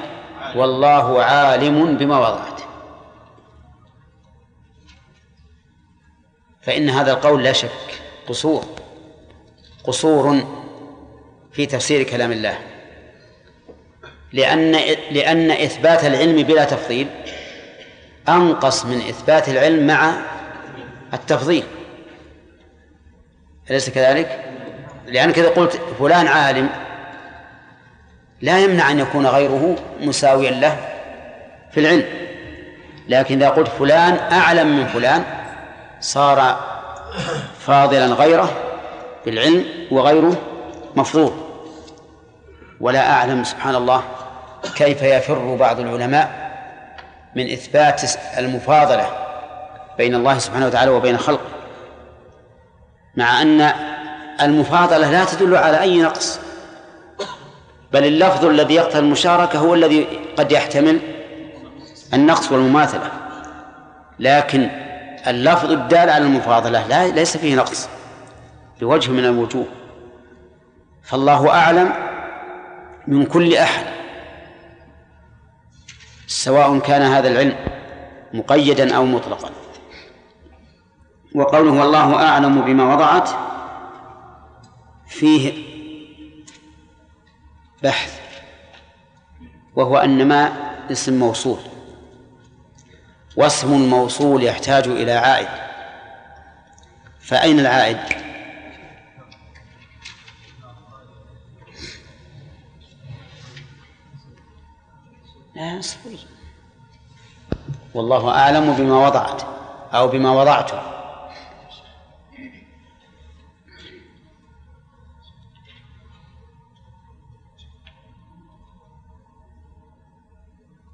والله 0.57 1.23
عالم 1.25 1.97
بما 1.97 2.19
وضعت. 2.19 2.61
فإن 6.63 6.91
هذا 6.91 7.13
القول 7.13 7.45
لا 7.45 7.53
شك 7.53 8.03
قصور. 8.29 8.80
قصور 9.85 10.45
في 11.53 11.67
تفسير 11.67 12.03
كلام 12.03 12.33
الله. 12.33 12.59
لأن 14.33 14.73
لأن 15.11 15.51
إثبات 15.51 16.05
العلم 16.05 16.43
بلا 16.43 16.65
تفضيل 16.65 17.09
أنقص 18.29 18.85
من 18.85 18.97
إثبات 18.97 19.49
العلم 19.49 19.87
مع 19.87 20.13
التفضيل. 21.15 21.65
أليس 23.71 23.91
كذلك؟ 23.91 24.45
لأنك 25.07 25.39
إذا 25.39 25.49
قلت 25.49 25.81
فلان 25.99 26.27
عالم 26.27 26.69
لا 28.43 28.59
يمنع 28.59 28.91
أن 28.91 28.99
يكون 28.99 29.27
غيره 29.27 29.77
مساويا 30.01 30.51
له 30.51 30.77
في 31.73 31.81
العلم. 31.81 32.05
لكن 33.09 33.37
إذا 33.43 33.49
قلت 33.49 33.69
فلان 33.69 34.17
أعلم 34.33 34.77
من 34.77 34.87
فلان 34.87 35.25
صار 36.01 36.61
فاضلا 37.59 38.07
غيره 38.07 38.70
بالعلم 39.27 39.65
وغيره 39.91 40.37
مفضول. 40.97 41.33
ولا 42.81 43.11
أعلم 43.12 43.45
سبحان 43.45 43.75
الله 43.75 44.03
كيف 44.77 45.03
يفر 45.03 45.55
بعض 45.55 45.81
العلماء 45.81 46.50
من 47.37 47.53
إثبات 47.53 48.03
المفاضلة 48.39 49.07
بين 49.99 50.15
الله 50.15 50.39
سبحانه 50.39 50.67
وتعالى 50.67 50.91
وبين 50.91 51.19
خلقه 51.19 51.49
مع 53.17 53.43
أن 53.43 53.73
المفاضلة 54.43 55.11
لا 55.11 55.25
تدل 55.25 55.57
على 55.57 55.81
أي 55.81 56.03
نقص 56.03 56.41
بل 57.93 58.05
اللفظ 58.05 58.45
الذي 58.45 58.75
يقتضي 58.75 58.99
المشاركة 58.99 59.59
هو 59.59 59.75
الذي 59.75 60.07
قد 60.37 60.53
يحتمل 60.53 61.00
النقص 62.14 62.53
والمماثلة. 62.53 63.11
لكن 64.18 64.71
اللفظ 65.27 65.71
الدال 65.71 66.11
على 66.11 66.25
المفاضلة 66.25 66.87
لا 66.87 67.09
ليس 67.09 67.37
فيه 67.37 67.55
نقص. 67.55 67.88
بوجه 68.81 69.11
من 69.11 69.25
الوجوه. 69.25 69.66
فالله 71.03 71.51
أعلم 71.51 71.93
من 73.07 73.27
كل 73.27 73.55
أحد. 73.57 73.87
سواء 76.27 76.79
كان 76.79 77.03
هذا 77.03 77.29
العلم 77.29 77.57
مقيدا 78.35 78.97
أو 78.97 79.07
مطلقا. 79.07 79.51
وقوله 81.35 81.73
والله 81.73 82.29
أعلم 82.29 82.61
بما 82.61 82.95
وضعت 82.95 83.31
فيه 85.07 85.64
بحث 87.83 88.21
وهو 89.77 89.99
أن 89.99 90.29
ما 90.29 90.53
اسم 90.90 91.19
موصول 91.19 91.59
واسم 93.37 93.75
الموصول 93.75 94.43
يحتاج 94.45 94.88
إلى 94.88 95.12
عائد. 95.12 95.49
فأين 97.21 97.61
العائد؟ 97.61 98.30
والله 107.94 108.31
أعلم 108.31 108.73
بما 108.73 109.07
وضعت 109.07 109.42
أو 109.94 110.09
بما 110.09 110.33
وضعته 110.33 110.83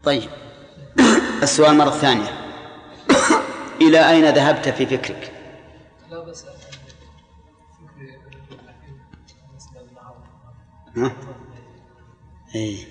طيب 0.05 0.31
السؤال 1.43 1.77
مرة 1.77 1.91
ثانية 1.91 2.47
إلى 3.81 4.11
أين 4.11 4.25
ذهبت 4.35 4.69
في 4.69 4.87
فكرك؟ 4.87 5.33
لا 6.11 6.25
بس 6.25 6.45
ها؟ 10.97 11.13
إيه. 12.55 12.85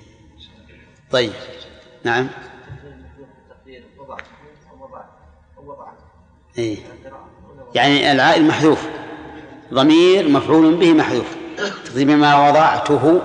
طيب 1.12 1.34
نعم. 2.06 2.28
إيه. 6.58 6.78
يعني 7.76 8.12
العائل 8.12 8.48
محذوف. 8.48 8.88
ضمير 9.74 10.30
مفعول 10.30 10.76
به 10.76 10.94
محذوف. 10.94 11.36
بما 11.96 12.50
وضعته 12.50 13.22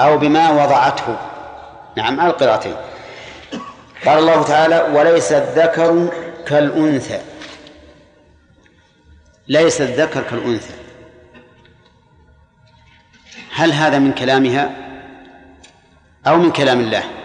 أو 0.00 0.18
بما 0.18 0.50
وضعته. 0.50 1.16
نعم 1.96 2.20
على 2.20 2.30
القراءتين. 2.30 2.76
قال 4.06 4.18
الله 4.18 4.42
تعالى 4.42 4.98
وليس 4.98 5.32
الذكر 5.32 6.08
كالأنثى. 6.46 7.20
ليس 9.48 9.80
الذكر 9.80 10.22
كالأنثى. 10.22 10.74
هل 13.54 13.72
هذا 13.72 13.98
من 13.98 14.12
كلامها 14.12 14.70
أو 16.26 16.36
من 16.36 16.52
كلام 16.52 16.80
الله؟ 16.80 17.23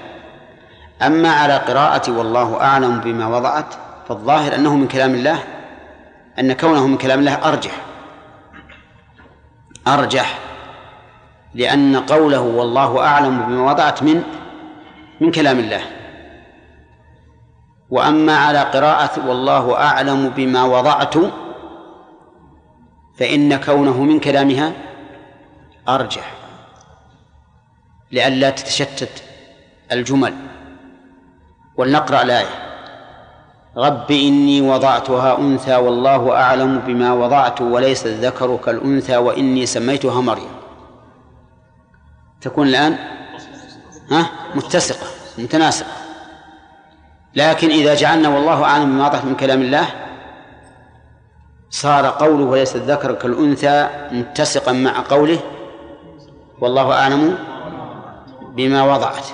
أما 1.02 1.32
على 1.32 1.58
قراءة 1.58 2.12
والله 2.12 2.62
أعلم 2.62 3.00
بما 3.00 3.28
وضعت 3.28 3.74
فالظاهر 4.08 4.56
أنه 4.56 4.76
من 4.76 4.88
كلام 4.88 5.14
الله 5.16 5.44
أن 6.40 6.54
كونه 6.54 6.88
من 6.88 6.98
كلام 6.98 7.20
الله 7.20 7.34
أرجح. 7.34 7.72
أرجح. 9.88 10.40
لأن 11.54 11.96
قوله 11.96 12.42
والله 12.42 13.06
أعلم 13.06 13.42
بما 13.42 13.72
وضعت 13.72 14.04
من 14.04 14.24
من 15.22 15.32
كلام 15.32 15.60
الله. 15.60 15.82
وأما 17.90 18.38
على 18.38 18.60
قراءة 18.60 19.28
والله 19.28 19.76
أعلم 19.76 20.30
بما 20.30 20.64
وضعت 20.64 21.14
فإن 23.18 23.60
كونه 23.60 24.04
من 24.04 24.20
كلامها 24.20 24.74
أرجح. 25.88 26.34
لئلا 28.12 28.50
تتشتت 28.50 29.24
الجمل. 29.92 30.49
ولنقرأ 31.80 32.22
الآية. 32.22 32.56
رب 33.78 34.12
إني 34.12 34.62
وضعتها 34.62 35.38
أنثى 35.38 35.76
والله 35.76 36.32
أعلم 36.32 36.80
بما 36.80 37.14
وضعت 37.14 37.62
وليس 37.62 38.06
الذكر 38.06 38.58
كالأنثى 38.66 39.18
وإني 39.18 39.66
سميتها 39.66 40.22
مريم. 40.22 40.52
تكون 42.42 42.68
الآن؟ 42.68 42.98
ها؟ 44.12 44.30
متسقة 44.56 45.08
متناسقة. 45.38 45.92
لكن 47.36 47.70
إذا 47.70 47.96
جعلنا 47.96 48.30
والله 48.30 48.64
أعلم 48.64 48.86
بما 48.86 49.08
وضعت 49.08 49.26
من 49.26 49.36
كلام 49.36 49.62
الله 49.62 49.86
صار 51.70 52.06
قوله 52.06 52.46
وليس 52.46 52.76
الذكر 52.76 53.12
كالأنثى 53.12 53.88
متسقا 54.12 54.72
مع 54.72 55.04
قوله 55.10 55.40
والله 56.62 56.94
أعلم 56.94 57.38
بما 58.56 58.84
وضعت. 58.84 59.26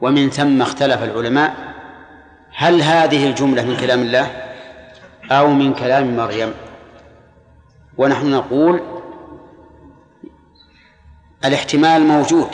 ومن 0.00 0.30
ثم 0.30 0.62
اختلف 0.62 1.02
العلماء 1.02 1.54
هل 2.56 2.82
هذه 2.82 3.26
الجملة 3.26 3.62
من 3.62 3.76
كلام 3.76 4.02
الله 4.02 4.30
أو 5.30 5.50
من 5.50 5.74
كلام 5.74 6.16
مريم؟ 6.16 6.54
ونحن 7.98 8.30
نقول 8.30 8.80
الاحتمال 11.44 12.02
موجود 12.02 12.48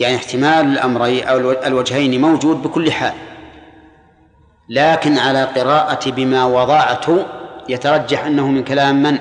يعني 0.00 0.16
احتمال 0.16 0.66
الأمرين 0.66 1.24
أو 1.24 1.36
الوجهين 1.50 2.20
موجود 2.20 2.62
بكل 2.62 2.92
حال 2.92 3.12
لكن 4.68 5.18
على 5.18 5.44
قراءة 5.44 6.10
بما 6.10 6.44
وضعت 6.44 7.06
يترجح 7.68 8.24
أنه 8.24 8.48
من 8.48 8.64
كلام 8.64 9.02
من؟ 9.02 9.18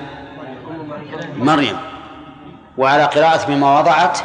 مريم. 1.38 1.77
وعلى 2.77 3.04
قراءة 3.04 3.47
بما 3.47 3.80
وضعت 3.80 4.19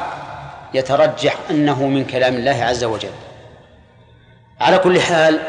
يترجح 0.75 1.37
أنه 1.51 1.87
من 1.87 2.05
كلام 2.05 2.35
الله 2.35 2.65
عز 2.65 2.85
وجل. 2.85 3.13
على 4.61 4.79
كل 4.79 5.01
حال 5.01 5.41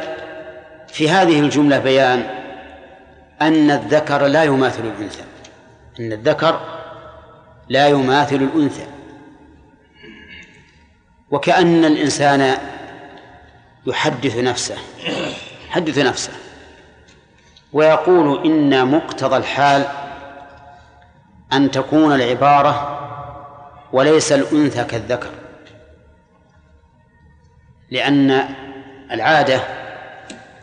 في 0.88 1.10
هذه 1.10 1.40
الجملة 1.40 1.80
بيان 1.80 2.24
أن 3.42 3.72
الذكر 3.72 4.26
لا 4.26 4.44
يماثل 4.44 4.84
الأنثى. 4.84 5.24
أن 6.00 6.12
الذكر 6.12 6.60
لا 7.70 7.88
يماثل 7.88 8.36
الأنثى. 8.36 8.86
وكأن 11.32 11.86
الإنسان 11.86 12.58
يحدث 13.88 14.38
نفسه 14.38 14.76
يحدث 15.70 15.98
نفسه 15.98 16.32
ويقول 17.74 18.46
إن 18.46 18.88
مقتضى 18.92 19.38
الحال 19.38 19.86
أن 21.54 21.72
تكون 21.72 22.14
العبارة 22.14 22.97
وليس 23.94 24.32
الأنثى 24.32 24.84
كالذكر. 24.84 25.30
لأن 27.92 28.46
العادة 29.12 29.62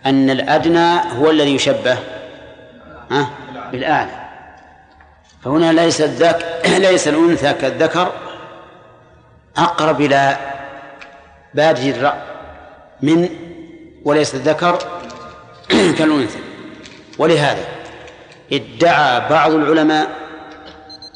أن 0.07 0.31
الأدنى 0.31 1.01
هو 1.19 1.31
الذي 1.31 1.55
يشبه 1.55 1.99
بالأعلى 3.73 4.11
فهنا 5.45 5.73
ليس 5.73 6.01
الذك 6.01 6.63
ليس 6.89 7.09
الأنثى 7.09 7.53
كالذكر 7.53 8.13
أقرب 9.57 10.01
إلى 10.01 10.37
بادئ 11.55 11.91
الرأي 11.91 12.19
من 13.03 13.29
وليس 14.05 14.35
الذكر 14.35 14.79
كالأنثى. 15.99 16.39
ولهذا 17.19 17.65
ادعى 18.53 19.29
بعض 19.31 19.53
العلماء 19.53 20.24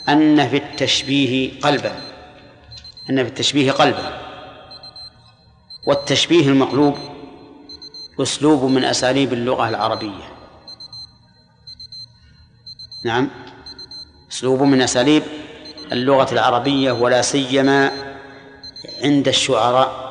أن 0.09 0.49
في 0.49 0.57
التشبيه 0.57 1.61
قلبا 1.61 1.93
أن 3.11 3.23
في 3.23 3.29
التشبيه 3.29 3.73
قلبا. 3.73 4.19
والتشبيه 5.87 6.49
المقلوب 6.49 6.99
أسلوب 8.21 8.65
من 8.65 8.85
أساليب 8.85 9.33
اللغة 9.33 9.69
العربية. 9.69 10.33
نعم 13.05 13.31
أسلوب 14.33 14.63
من 14.63 14.83
أساليب 14.83 15.23
اللغة 15.93 16.33
العربية 16.33 16.93
ولا 16.93 17.23
سيما 17.23 17.93
عند 19.05 19.29
الشعراء 19.29 20.09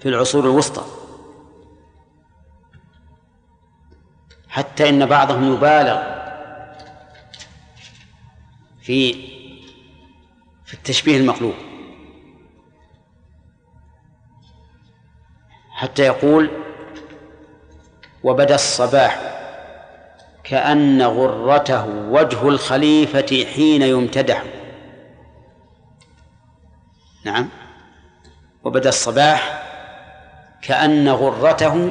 في 0.00 0.08
العصور 0.08 0.44
الوسطى. 0.44 0.84
حتى 4.48 4.88
إن 4.88 5.06
بعضهم 5.06 5.54
يبالغ 5.54 6.19
في 8.90 9.12
في 10.64 10.74
التشبيه 10.74 11.16
المقلوب. 11.16 11.54
حتى 15.70 16.02
يقول 16.02 16.50
وبدأ 18.24 18.54
الصباح 18.54 19.20
كأن 20.44 21.02
غرته 21.02 21.86
وجه 21.86 22.48
الخليفة 22.48 23.46
حين 23.54 23.82
يمتدح. 23.82 24.44
نعم. 27.24 27.48
وبدأ 28.64 28.88
الصباح 28.88 29.62
كأن 30.62 31.08
غرته 31.08 31.90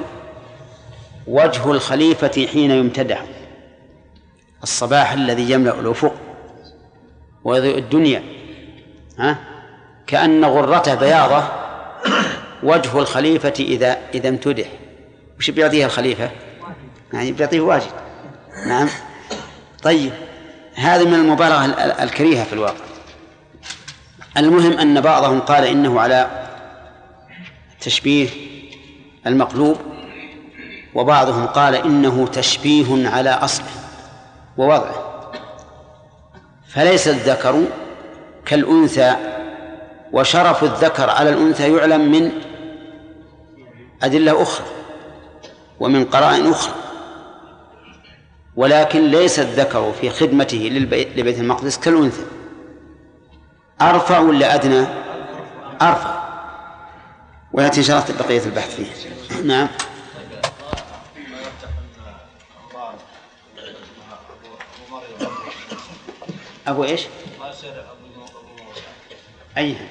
وجه 1.27 1.71
الخليفة 1.71 2.47
حين 2.47 2.71
يمتدح. 2.71 3.25
الصباح 4.63 5.11
الذي 5.11 5.51
يملأ 5.51 5.79
الأفق. 5.79 6.28
ويضيء 7.49 7.77
الدنيا 7.77 8.23
ها؟ 9.19 9.37
كأن 10.07 10.45
غرته 10.45 10.95
بياضة 10.95 11.43
وجه 12.63 12.99
الخليفة 12.99 13.53
إذا 13.59 13.97
إذا 14.13 14.29
امتدح. 14.29 14.67
وش 15.39 15.49
بيعطيها 15.49 15.85
الخليفة؟ 15.85 16.31
يعني 17.13 17.31
بيعطيه 17.31 17.61
واجد. 17.61 17.91
نعم. 18.67 18.89
طيب. 19.83 20.11
هذه 20.75 21.05
من 21.05 21.13
المبالغة 21.13 21.65
الكريهة 22.03 22.43
في 22.43 22.53
الواقع. 22.53 22.85
المهم 24.37 24.73
أن 24.73 25.01
بعضهم 25.01 25.39
قال 25.39 25.63
إنه 25.63 26.01
على 26.01 26.27
تشبيه 27.81 28.29
المقلوب 29.27 29.77
وبعضهم 30.95 31.45
قال 31.45 31.75
إنه 31.75 32.27
تشبيه 32.27 33.09
على 33.09 33.29
أصله. 33.29 33.67
ووضعه 34.57 35.08
فليس 36.69 37.07
الذكر 37.07 37.63
كالأنثى 38.45 39.15
وشرف 40.11 40.63
الذكر 40.63 41.09
على 41.09 41.29
الأنثى 41.29 41.75
يعلم 41.75 42.11
من 42.11 42.31
أدلة 44.03 44.41
أخرى 44.41 44.65
ومن 45.79 46.05
قرائن 46.05 46.49
أخرى. 46.49 46.73
ولكن 48.55 49.07
ليس 49.07 49.39
الذكر 49.39 49.91
في 50.01 50.09
خدمته 50.09 50.57
للبيت 50.57 51.17
لبيت 51.17 51.39
المقدس 51.39 51.77
كالأنثى. 51.77 52.23
أرفع 53.81 54.19
ولا 54.19 54.55
أدنى؟ 54.55 54.85
أرفع. 55.81 56.19
ويأتي 57.53 57.81
الله 57.81 58.03
بقية 58.19 58.45
البحث 58.45 58.75
فيه. 58.75 58.85
نعم. 59.43 59.67
أبو 66.69 66.83
إيش؟ 66.83 67.07
أيها 69.57 69.87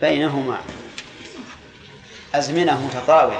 بينهما. 0.00 0.58
أزمنة 2.34 2.86
متطاولة. 2.86 3.36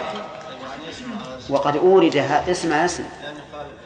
وقد 1.48 1.77
أورد 1.77 2.16
اسمع 2.48 2.85
اسم. 2.85 3.05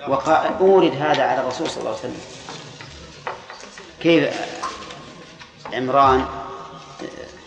وقد 0.08 0.52
أورد 0.60 0.92
هذا 0.92 1.22
على 1.22 1.40
الرسول 1.40 1.70
صلى 1.70 1.78
الله 1.78 1.90
عليه 1.90 1.98
وسلم. 1.98 2.20
كيف؟ 4.00 4.40
عمران 5.72 6.26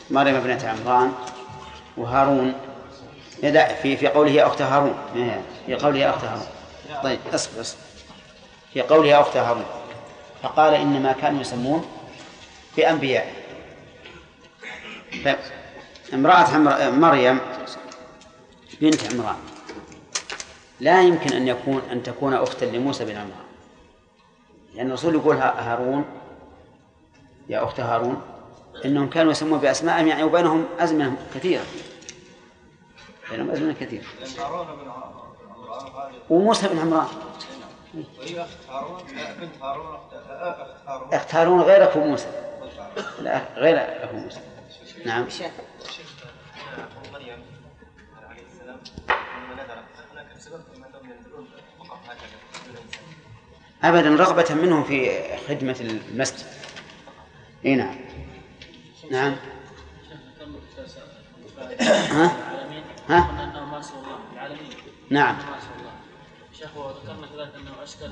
مريم 0.09 0.35
ابنة 0.35 0.67
عمران 0.67 1.13
وهارون. 1.97 2.53
في 3.81 3.97
في 3.97 4.07
قوله 4.07 4.31
يا 4.31 4.47
أخت 4.47 4.61
هارون. 4.61 4.95
في 5.65 5.75
قوله 5.75 5.97
يا 5.97 6.09
أخت 6.09 6.23
هارون. 6.23 6.47
طيب 7.03 7.19
اصبر 7.33 7.61
اصبر. 7.61 7.79
في 8.73 8.81
قوله 8.81 9.07
يا 9.07 9.21
أخت 9.21 9.37
هارون 9.37 9.65
فقال 10.43 10.73
إنما 10.73 11.11
كانوا 11.11 11.41
يسمون 11.41 11.85
بأنبياء. 12.77 13.33
طيب 15.25 15.37
امرأة 16.13 16.57
مريم 16.89 17.39
بنت 18.81 19.13
عمران. 19.13 19.37
لا 20.79 21.01
يمكن 21.01 21.35
أن 21.35 21.47
يكون 21.47 21.81
أن 21.91 22.03
تكون 22.03 22.33
أختا 22.33 22.65
لموسى 22.65 23.05
بن 23.05 23.11
عمران. 23.11 23.45
لأن 24.75 24.87
الرسول 24.87 25.15
يقول 25.15 25.37
هارون 25.37 26.05
يا 27.49 27.63
أخت 27.63 27.79
هارون 27.79 28.21
إنهم 28.85 29.09
كانوا 29.09 29.31
يسمون 29.31 29.59
بأسمائهم 29.59 30.07
يعني 30.07 30.23
وبينهم 30.23 30.65
أزمنة 30.79 31.17
كثيرة. 31.35 31.63
بينهم 33.31 33.51
أزمنة 33.51 33.73
كثيرة. 33.73 34.03
وموسى 36.29 36.67
بن 36.67 36.79
عمران. 36.79 37.07
وهي 38.19 38.41
أخت 38.41 38.69
هارون 38.69 39.01
بنت 39.39 39.61
هارون 39.61 39.95
أخت 39.95 40.13
هارون 40.87 41.13
أخت 41.13 41.35
هارون 41.35 41.61
غير 41.61 41.89
أخو 41.89 41.99
موسى. 41.99 42.27
لا 43.19 43.41
غير 43.55 44.05
أخو 44.05 44.17
موسى. 44.17 44.39
نعم. 45.05 45.27
مريم 47.13 47.43
عليه 48.29 48.43
السلام 48.53 48.79
لما 49.07 49.63
نذرت 49.63 49.85
هناك 50.11 50.27
سبب 50.37 50.61
أبدا 53.83 54.09
رغبة 54.09 54.53
منهم 54.53 54.83
في 54.83 55.21
خدمة 55.47 55.75
المسجد. 55.81 56.45
إي 57.65 57.75
نعم. 57.75 57.95
نعم. 59.11 59.35
ها؟ 61.79 62.31
ها؟ 63.09 63.51
نعم. 65.09 65.37
شيخ 66.65 66.77
وذكرنا 66.77 67.27
كذلك 67.27 67.55
أنه 67.55 67.83
اشكل 67.83 68.11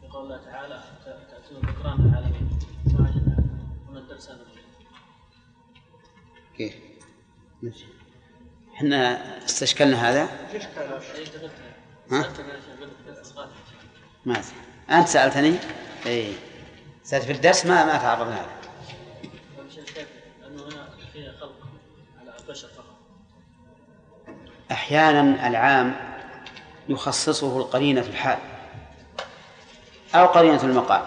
في 0.00 0.08
قول 0.12 0.24
الله 0.24 0.40
تعالى 0.44 0.82
تأتون 1.04 1.70
ذكران 1.70 2.08
العالمين. 2.08 2.58
ما 2.86 3.10
هنا 3.90 3.98
الدرس 3.98 4.30
هذا. 4.30 4.40
كيف؟ 6.56 6.74
ماشي. 7.62 7.84
إحنا 8.74 9.20
استشكلنا 9.44 10.10
هذا؟ 10.10 10.28
ها؟ 12.12 12.32
ما 14.26 14.42
أنت 14.90 15.08
سألتني؟ 15.08 15.58
إيه. 16.06 16.32
سألت 17.02 17.24
في 17.24 17.32
الدرس 17.32 17.66
ما 17.66 17.84
ما 17.84 17.96
تعرضنا 17.96 18.34
له 18.34 18.56
أحيانا 24.70 25.46
العام 25.48 26.15
يخصصه 26.88 27.58
القرينة 27.58 28.00
في 28.00 28.08
الحال 28.08 28.38
أو 30.14 30.26
قرينة 30.26 30.62
المقال. 30.62 31.02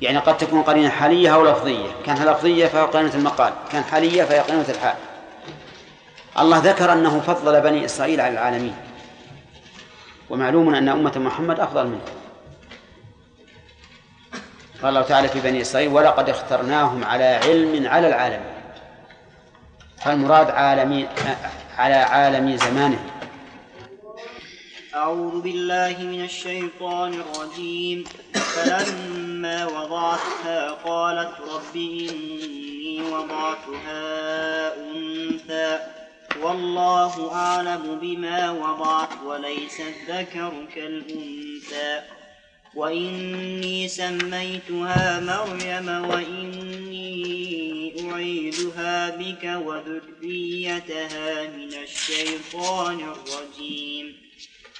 يعني 0.00 0.18
قد 0.18 0.36
تكون 0.36 0.62
قرينة 0.62 0.88
حالية 0.88 1.34
أو 1.34 1.44
لفظية. 1.44 1.88
كان 2.06 2.16
لفظية 2.16 2.66
فهو 2.66 2.86
قرينة 2.86 3.14
المقال. 3.14 3.52
كان 3.72 3.84
حالية 3.84 4.24
فهي 4.24 4.38
قرينة 4.38 4.68
الحال. 4.68 4.96
الله 6.38 6.58
ذكر 6.58 6.92
أنه 6.92 7.20
فضل 7.20 7.60
بني 7.60 7.84
إسرائيل 7.84 8.20
على 8.20 8.32
العالمين. 8.32 8.76
ومعلوم 10.30 10.74
أن 10.74 10.88
أمة 10.88 11.12
محمد 11.16 11.60
أفضل 11.60 11.86
منه. 11.86 12.04
قال 14.82 14.88
الله 14.88 15.02
تعالى 15.02 15.28
في 15.28 15.40
بني 15.40 15.60
إسرائيل 15.60 15.92
ولقد 15.92 16.28
اخترناهم 16.28 17.04
على 17.04 17.24
علم 17.24 17.86
على 17.86 18.08
العالمين. 18.08 18.54
فالمراد 20.04 20.50
عالمي 20.50 21.08
على 21.78 21.94
عالم 21.94 22.56
زمانه 22.56 23.13
أعوذ 24.94 25.40
بالله 25.40 25.96
من 26.02 26.24
الشيطان 26.24 27.14
الرجيم. 27.14 28.04
فلما 28.34 29.66
وضعتها 29.66 30.70
قالت 30.70 31.40
رب 31.40 31.76
إني 31.76 33.02
وضعتها 33.02 34.76
أنثى. 34.76 35.78
والله 36.42 37.32
أعلم 37.32 37.98
بما 38.02 38.50
وضعت 38.50 39.22
وليس 39.26 39.80
الذكر 39.80 40.52
كالأنثى. 40.74 42.02
وإني 42.74 43.88
سميتها 43.88 45.20
مريم 45.20 45.88
وإني 46.10 47.14
أعيذها 48.12 49.10
بك 49.10 49.44
وذريتها 49.66 51.48
من 51.56 51.74
الشيطان 51.82 53.00
الرجيم. 53.00 54.24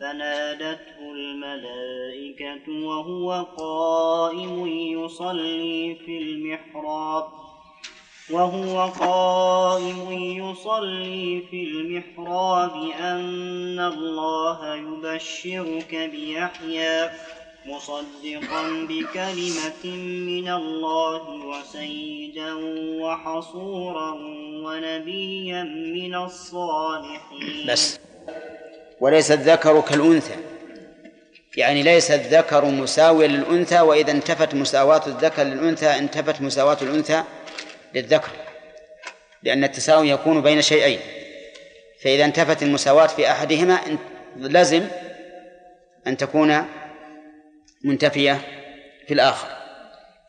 فنادته 0.00 1.12
الملائكة 1.12 2.86
وهو 2.86 3.46
قائم 3.58 4.66
يصلي 4.66 5.94
في 6.06 6.18
المحراب 6.18 7.24
وهو 8.30 8.86
قائم 9.00 10.12
يصلي 10.12 11.42
في 11.50 11.62
المحراب 11.64 12.76
أن 13.00 13.80
الله 13.80 14.74
يبشرك 14.74 15.94
بيحيى 16.12 17.10
مصدقا 17.66 18.86
بكلمة 18.88 19.96
من 20.26 20.48
الله 20.48 21.22
وسيدا 21.30 22.54
وحصورا 23.02 24.10
ونبيا 24.64 25.62
من 25.62 26.14
الصالحين. 26.14 27.66
بس. 27.68 28.00
وليس 29.00 29.30
الذكر 29.32 29.80
كالأنثى. 29.80 30.34
يعني 31.56 31.82
ليس 31.82 32.10
الذكر 32.10 32.64
مساويا 32.64 33.28
للأنثى 33.28 33.80
وإذا 33.80 34.10
انتفت 34.10 34.54
مساواة 34.54 35.02
الذكر 35.06 35.42
للأنثى 35.42 35.86
انتفت 35.86 36.40
مساواة 36.40 36.76
الأنثى 36.82 37.22
للذكر 37.94 38.30
لأن 39.42 39.64
التساوي 39.64 40.10
يكون 40.10 40.42
بين 40.42 40.62
شيئين. 40.62 41.00
فإذا 42.02 42.24
انتفت 42.24 42.62
المساواة 42.62 43.06
في 43.06 43.30
أحدهما 43.30 43.78
لزم 44.36 44.86
أن 46.06 46.16
تكون 46.16 46.64
منتفية 47.84 48.40
في 49.06 49.14
الآخر. 49.14 49.48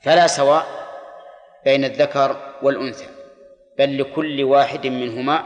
فلا 0.03 0.27
سواء 0.27 0.65
بين 1.65 1.85
الذكر 1.85 2.53
والأنثى 2.61 3.05
بل 3.79 4.01
لكل 4.01 4.43
واحد 4.43 4.87
منهما 4.87 5.43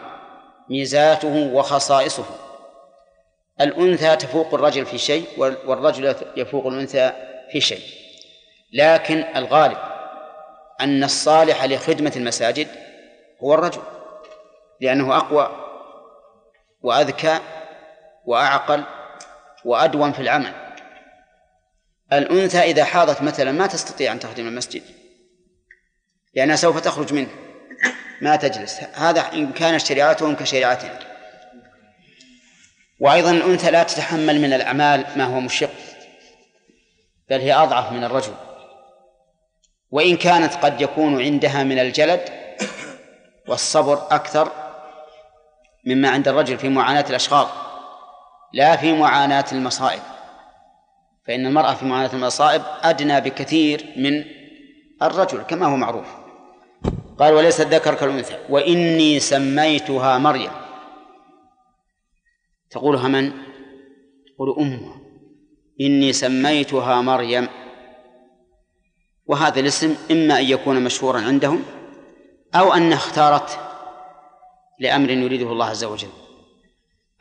ميزاته 0.69 1.49
وخصائصه. 1.53 2.50
الأنثى 3.61 4.15
تفوق 4.15 4.53
الرجل 4.53 4.85
في 4.85 4.97
شيء 4.97 5.27
والرجل 5.37 6.15
يفوق 6.37 6.67
الأنثى 6.67 7.11
في 7.51 7.61
شيء. 7.61 7.83
لكن 8.73 9.23
الغالب 9.35 9.77
أن 10.81 11.03
الصالح 11.03 11.65
لخدمة 11.65 12.13
المساجد 12.15 12.67
هو 13.43 13.53
الرجل 13.53 13.81
لأنه 14.81 15.17
أقوى 15.17 15.51
وأذكى 16.81 17.39
وأعقل 18.25 18.83
وأدوم 19.65 20.11
في 20.11 20.21
العمل. 20.21 20.53
الأنثى 22.13 22.59
إذا 22.59 22.83
حاضت 22.83 23.21
مثلا 23.21 23.51
ما 23.51 23.67
تستطيع 23.67 24.11
أن 24.11 24.19
تخدم 24.19 24.47
المسجد 24.47 24.83
لأنها 26.35 26.55
سوف 26.55 26.79
تخرج 26.79 27.13
منه 27.13 27.29
ما 28.21 28.35
تجلس. 28.35 28.79
هذا 28.93 29.21
إن 29.21 29.51
كانت 29.51 29.81
شريعتهم 29.81 30.35
كشريعتنا 30.35 31.10
وأيضا 33.01 33.31
الأنثى 33.31 33.71
لا 33.71 33.83
تتحمل 33.83 34.41
من 34.41 34.53
الأعمال 34.53 35.05
ما 35.15 35.23
هو 35.23 35.39
مشق 35.39 35.69
بل 37.29 37.39
هي 37.39 37.53
أضعف 37.53 37.91
من 37.91 38.03
الرجل. 38.03 38.33
وإن 39.91 40.17
كانت 40.17 40.55
قد 40.55 40.81
يكون 40.81 41.21
عندها 41.21 41.63
من 41.63 41.79
الجلد 41.79 42.29
والصبر 43.47 43.93
أكثر 44.11 44.51
مما 45.85 46.09
عند 46.09 46.27
الرجل 46.27 46.57
في 46.57 46.69
معاناة 46.69 47.05
الأشغال 47.09 47.47
لا 48.53 48.75
في 48.75 48.93
معاناة 48.93 49.45
المصائب. 49.51 50.01
فإن 51.27 51.45
المرأة 51.45 51.73
في 51.73 51.85
معاناة 51.85 52.13
المصائب 52.13 52.61
أدنى 52.83 53.21
بكثير 53.21 53.85
من 53.95 54.23
الرجل 55.01 55.41
كما 55.41 55.65
هو 55.65 55.75
معروف. 55.75 56.07
قال 57.19 57.33
وليس 57.33 57.61
الذكر 57.61 57.95
كالأنثى. 57.95 58.37
وإني 58.49 59.19
سميتها 59.19 60.17
مريم. 60.17 60.60
تقولها 62.71 63.07
من؟ 63.07 63.31
تقول 64.35 64.55
أمها 64.59 64.95
إني 65.81 66.13
سميتها 66.13 67.01
مريم. 67.01 67.47
وهذا 69.25 69.59
الاسم 69.59 69.95
إما 70.11 70.39
أن 70.39 70.45
يكون 70.45 70.83
مشهورا 70.83 71.21
عندهم 71.21 71.63
أو 72.55 72.73
أنها 72.73 72.97
اختارت 72.97 73.59
لأمر 74.79 75.09
يريده 75.09 75.51
الله 75.51 75.65
عز 75.65 75.83
وجل. 75.83 76.09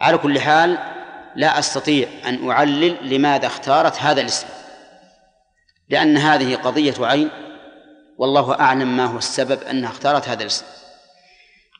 على 0.00 0.18
كل 0.18 0.40
حال 0.40 0.78
لا 1.36 1.58
أستطيع 1.58 2.08
أن 2.26 2.50
أعلل 2.50 3.14
لماذا 3.14 3.46
اختارت 3.46 3.98
هذا 3.98 4.20
الاسم 4.20 4.46
لأن 5.88 6.16
هذه 6.16 6.56
قضية 6.56 6.94
عين 7.00 7.30
والله 8.18 8.60
أعلم 8.60 8.96
ما 8.96 9.04
هو 9.04 9.18
السبب 9.18 9.62
أنها 9.62 9.90
اختارت 9.90 10.28
هذا 10.28 10.42
الاسم. 10.42 10.66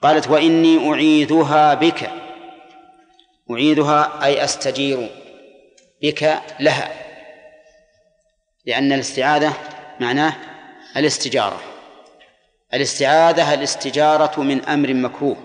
قالت 0.03 0.29
وإني 0.29 0.91
أعيذها 0.91 1.75
بك. 1.75 2.11
أعيذها 3.51 4.25
أي 4.25 4.45
أستجير 4.45 5.11
بك 6.03 6.41
لها 6.61 6.93
لأن 8.67 8.93
الاستعاذة 8.93 9.53
معناه 10.01 10.37
الاستجارة. 10.97 11.61
الاستعاذة 12.75 13.55
الاستجارة 13.55 14.41
من 14.41 14.65
أمر 14.65 14.95
مكروه. 14.95 15.37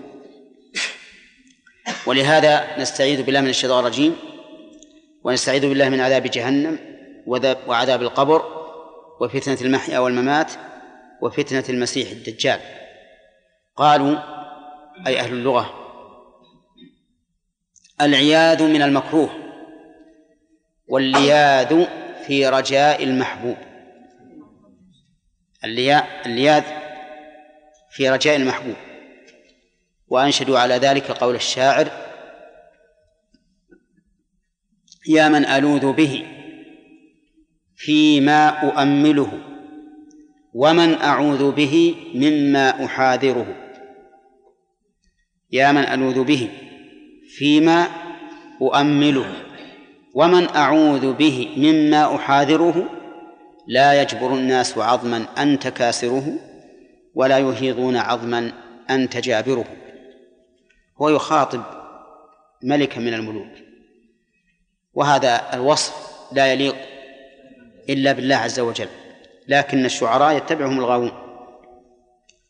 ولهذا 2.06 2.78
نستعيذ 2.78 3.22
بالله 3.22 3.40
من 3.40 3.48
الشيطان 3.48 3.78
الرجيم 3.78 4.16
ونستعيذ 5.24 5.68
بالله 5.68 5.88
من 5.88 6.00
عذاب 6.00 6.22
جهنم 6.22 6.78
وعذاب 7.66 8.02
القبر 8.02 8.42
وفتنة 9.20 9.58
المحيا 9.60 9.98
والممات 9.98 10.52
وفتنة 11.22 11.64
المسيح 11.68 12.10
الدجال. 12.10 12.60
قالوا 13.76 14.16
أي 15.06 15.20
أهل 15.20 15.32
اللغة 15.32 15.85
العياذ 18.00 18.62
من 18.62 18.82
المكروه 18.82 19.30
واللياذ 20.88 21.86
في 22.26 22.46
رجاء 22.46 23.04
المحبوب. 23.04 23.56
اللياذ 25.64 26.62
في 27.90 28.10
رجاء 28.10 28.36
المحبوب. 28.36 28.76
وأنشدوا 30.08 30.58
على 30.58 30.74
ذلك 30.74 31.10
قول 31.10 31.34
الشاعر 31.34 31.90
يا 35.08 35.28
من 35.28 35.44
ألوذ 35.44 35.92
به 35.92 36.26
فيما 37.76 38.48
أؤمله 38.48 39.32
ومن 40.54 40.94
أعوذ 40.94 41.52
به 41.52 41.94
مما 42.14 42.84
أحاذره. 42.84 43.56
يا 45.50 45.72
من 45.72 45.82
ألوذ 45.82 46.24
به 46.24 46.65
فيما 47.38 47.88
أؤمله. 48.62 49.32
ومن 50.14 50.48
أعوذ 50.48 51.12
به 51.12 51.48
مما 51.56 52.16
أحاذره 52.16 52.88
لا 53.66 54.02
يجبر 54.02 54.34
الناس 54.34 54.78
عظما 54.78 55.24
أنت 55.38 55.68
كاسره 55.68 56.38
ولا 57.14 57.38
يهيضون 57.38 57.96
عظما 57.96 58.52
أنت 58.90 59.16
جابره 59.16 59.64
هو 61.02 61.08
يخاطب 61.08 61.62
ملكا 62.62 63.00
من 63.00 63.14
الملوك. 63.14 63.52
وهذا 64.94 65.54
الوصف 65.54 65.94
لا 66.32 66.52
يليق 66.52 66.76
إلا 67.88 68.12
بالله 68.12 68.36
عز 68.36 68.60
وجل 68.60 68.88
لكن 69.48 69.84
الشعراء 69.84 70.36
يتبعهم 70.36 70.78
الغاوون. 70.78 71.12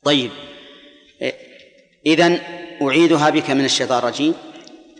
طيب 0.04 0.30
إذن 2.06 2.38
أعيدها 2.82 3.30
بك 3.30 3.50
من 3.50 3.64
الشيطان 3.64 3.98
الرجيم. 3.98 4.34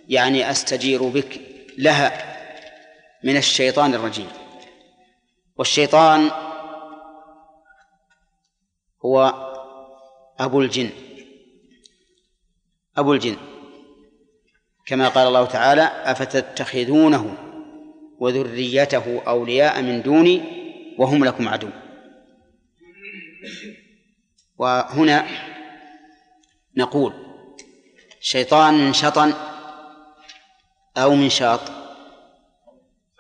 يعني 0.09 0.51
أستجير 0.51 1.03
بك 1.03 1.41
لها 1.79 2.37
من 3.25 3.37
الشيطان 3.37 3.95
الرجيم. 3.95 4.29
والشيطان 5.57 6.31
هو 9.05 9.35
أبو 10.39 10.61
الجن. 10.61 10.91
أبو 12.97 13.13
الجن. 13.13 13.37
كما 14.87 15.09
قال 15.09 15.27
الله 15.29 15.47
تعالى 15.47 15.83
أفتتخذونه 15.83 17.37
وذريته 18.19 19.23
أولياء 19.27 19.83
من 19.83 20.03
دوني 20.03 20.43
وهم 20.99 21.25
لكم 21.25 21.49
عدو. 21.49 21.69
وهنا 24.59 25.27
نقول 26.77 27.13
شيطان 28.21 28.93
شطن 28.93 29.35
أو 30.97 31.15
من 31.15 31.31
شاط. 31.31 31.61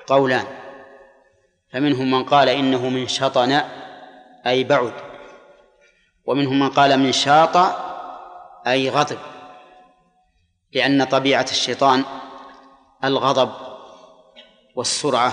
قولان. 0.06 0.46
فمنهم 1.72 2.10
من 2.10 2.24
قال 2.24 2.48
إنه 2.48 2.88
من 2.88 3.08
شطن 3.08 3.52
أي 4.46 4.64
بعد. 4.64 4.92
ومنهم 6.24 6.58
من 6.58 6.68
قال 6.68 6.98
من 6.98 7.12
شاط 7.12 7.56
أي 8.66 8.90
غضب. 8.90 9.18
لأن 10.72 11.04
طبيعة 11.04 11.46
الشيطان 11.50 12.04
الغضب 13.04 13.50
والسرعة 14.76 15.32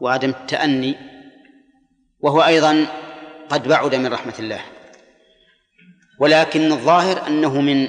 وعدم 0.00 0.30
التأني 0.30 0.96
وهو 2.20 2.42
أيضا 2.42 2.86
قد 3.48 3.68
بعد 3.68 3.94
من 3.94 4.12
رحمة 4.12 4.34
الله. 4.38 4.60
ولكن 6.20 6.72
الظاهر 6.72 7.26
أنه 7.26 7.60
من 7.60 7.88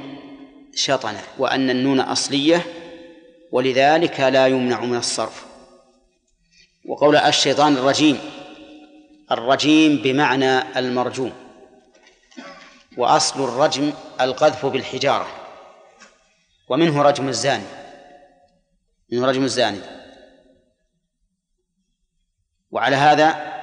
شطنة 0.75 1.21
وأن 1.37 1.69
النون 1.69 1.99
أصلية 1.99 2.82
ولذلك 3.53 4.19
لا 4.19 4.47
يمنع 4.47 4.79
من 4.79 4.97
الصرف. 4.97 5.45
وقول 6.85 7.15
الشيطان 7.15 7.73
الرجيم 7.77 8.19
الرجيم 9.31 9.97
بمعنى 9.97 10.79
المرجوم. 10.79 11.33
وأصل 12.97 13.43
الرجم 13.43 13.93
القذف 14.21 14.65
بالحجارة. 14.65 15.27
ومنه 16.69 17.01
رجم 17.01 17.27
الزاني. 17.29 17.63
منه 19.11 19.27
رجم 19.27 19.43
الزاني. 19.43 19.79
وعلى 22.71 22.95
هذا 22.95 23.53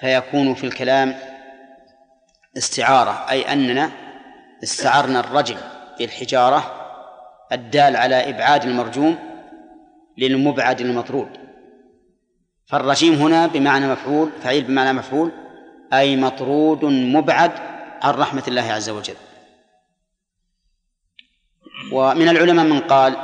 فيكون 0.00 0.54
في 0.54 0.64
الكلام 0.64 1.18
استعارة 2.56 3.30
أي 3.30 3.52
أننا 3.52 3.92
استعرنا 4.62 5.20
الرجم 5.20 5.56
بالحجارة 5.98 6.79
الدال 7.52 7.96
على 7.96 8.30
إبعاد 8.30 8.64
المرجوم 8.64 9.18
للمبعد 10.18 10.80
المطرود. 10.80 11.28
فالرجيم 12.66 13.14
هنا 13.14 13.46
بمعنى 13.46 13.88
مفعول 13.88 14.30
فعيل 14.42 14.64
بمعنى 14.64 14.92
مفعول 14.92 15.32
أي 15.92 16.16
مطرود 16.16 16.84
مبعد 16.84 17.52
عن 18.02 18.14
رحمة 18.14 18.42
الله 18.48 18.72
عز 18.72 18.90
وجل. 18.90 19.16
ومن 21.92 22.28
العلماء 22.28 22.64
من 22.64 22.80
قال 22.80 23.16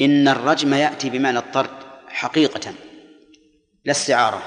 إن 0.00 0.28
الرجم 0.28 0.74
يأتي 0.74 1.10
بمعنى 1.10 1.38
الطرد 1.38 1.70
حقيقة 2.08 2.72
لا 3.84 3.90
استعارة. 3.90 4.42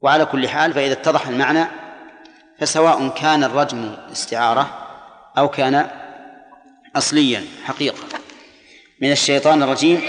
وعلى 0.00 0.24
كل 0.24 0.48
حال 0.48 0.72
فإذا 0.72 0.92
اتضح 0.92 1.28
المعنى 1.28 1.64
فسواء 2.58 3.08
كان 3.08 3.44
الرجم 3.44 3.96
استعارة 4.12 4.86
أو 5.38 5.48
كان 5.48 5.90
أصليا 6.96 7.44
حقيقة. 7.64 8.04
من 9.02 9.12
الشيطان 9.12 9.62
الرجيم. 9.62 10.02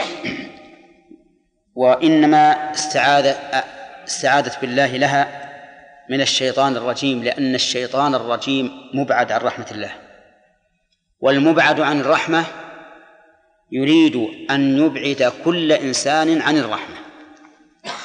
وإنما 1.75 2.71
استعاذ 2.71 3.35
استعاذت 4.07 4.61
بالله 4.61 4.97
لها 4.97 5.49
من 6.09 6.21
الشيطان 6.21 6.75
الرجيم 6.77 7.23
لأن 7.23 7.55
الشيطان 7.55 8.15
الرجيم 8.15 8.71
مبعد 8.93 9.31
عن 9.31 9.41
رحمة 9.41 9.65
الله. 9.71 9.91
والمبعد 11.21 11.79
عن 11.79 11.99
الرحمة 11.99 12.45
يريد 13.71 14.27
أن 14.51 14.77
يبعد 14.77 15.33
كل 15.45 15.71
إنسان 15.71 16.41
عن 16.41 16.57
الرحمة. 16.57 16.95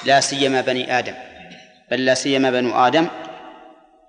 لا 0.05 0.21
سيما 0.21 0.61
بني 0.61 0.99
آدم. 0.99 1.15
بل 1.91 2.05
لا 2.05 2.15
سيما 2.15 2.51
بنو 2.51 2.87
آدم 2.87 3.07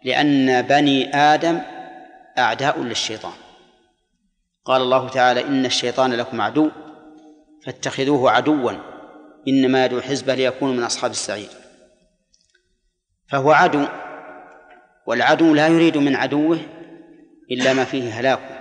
لأن 0.04 0.62
بني 0.62 1.16
آدم 1.16 1.62
أعداء 2.38 2.80
للشيطان. 2.80 3.45
قال 4.66 4.82
الله 4.82 5.10
تعالى 5.10 5.42
إن 5.42 5.66
الشيطان 5.66 6.14
لكم 6.14 6.42
عدو 6.42 6.72
فاتخذوه 7.66 8.32
عدوا 8.32 8.72
إنما 9.48 9.86
يدعو 9.86 10.02
حزبه 10.02 10.36
ليكونوا 10.36 10.74
من 10.74 10.84
أصحاب 10.84 11.12
السعير. 11.12 11.50
فهو 13.28 13.52
عدو 13.52 13.86
والعدو 15.06 15.54
لا 15.54 15.68
يريد 15.68 15.98
من 15.98 16.16
عدوه 16.16 16.60
إلا 17.52 17.74
ما 17.74 17.84
فيه 17.84 18.20
هلاكه 18.20 18.60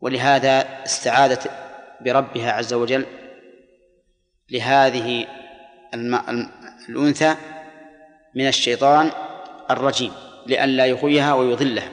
ولهذا 0.00 0.84
استعاذت 0.84 1.50
بربها 2.00 2.52
عز 2.52 2.74
وجل 2.74 3.06
لهذه 4.50 5.26
الأنثى 6.88 7.34
من 8.34 8.48
الشيطان 8.48 9.10
الرجيم 9.70 10.12
لئلا 10.46 10.86
يغويها 10.86 11.34
ويضلها. 11.34 11.88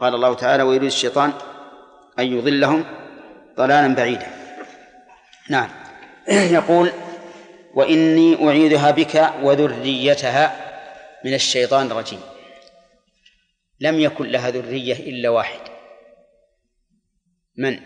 قال 0.00 0.14
الله 0.14 0.34
تعالى 0.34 0.62
ويريد 0.62 0.86
الشيطان 0.86 1.32
أن 2.18 2.38
يضلهم 2.38 2.84
ضلالا 3.56 3.94
بعيدا. 3.94 4.26
نعم. 5.48 5.70
يقول 6.58 6.92
وإني 7.74 8.48
أعيذها 8.48 8.90
بك 8.90 9.32
وذريتها 9.42 10.68
من 11.24 11.34
الشيطان 11.34 11.86
الرجيم. 11.86 12.20
لم 13.80 14.00
يكن 14.00 14.26
لها 14.26 14.50
ذرية 14.50 14.94
إلا 14.94 15.28
واحد. 15.28 15.60
من؟ 17.56 17.80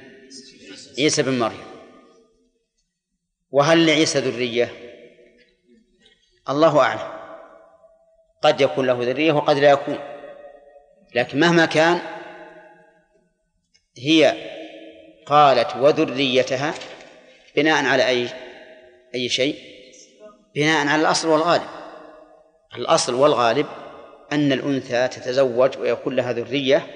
عيسى 0.98 1.22
بن 1.22 1.38
مريم. 1.38 1.64
وهل 3.50 3.86
لعيسى 3.86 4.18
ذرية؟ 4.18 4.72
الله 6.48 6.80
أعلم. 6.80 7.12
قد 8.42 8.60
يكون 8.60 8.86
له 8.86 8.98
ذرية 9.00 9.32
وقد 9.32 9.58
لا 9.58 9.70
يكون. 9.70 9.98
لكن 11.14 11.40
مهما 11.40 11.66
كان 11.66 12.11
هي 13.98 14.36
قالت 15.26 15.76
وذريتها 15.76 16.74
بناء 17.56 17.84
على 17.84 18.06
أي 18.06 18.28
أي 19.14 19.28
شيء؟ 19.28 19.58
بناء 20.54 20.86
على 20.86 21.02
الأصل 21.02 21.28
والغالب. 21.28 21.68
الأصل 22.76 23.14
والغالب 23.14 23.66
أن 24.32 24.52
الأنثى 24.52 25.08
تتزوج 25.08 25.78
ويكون 25.78 26.16
لها 26.16 26.32
ذرية 26.32 26.86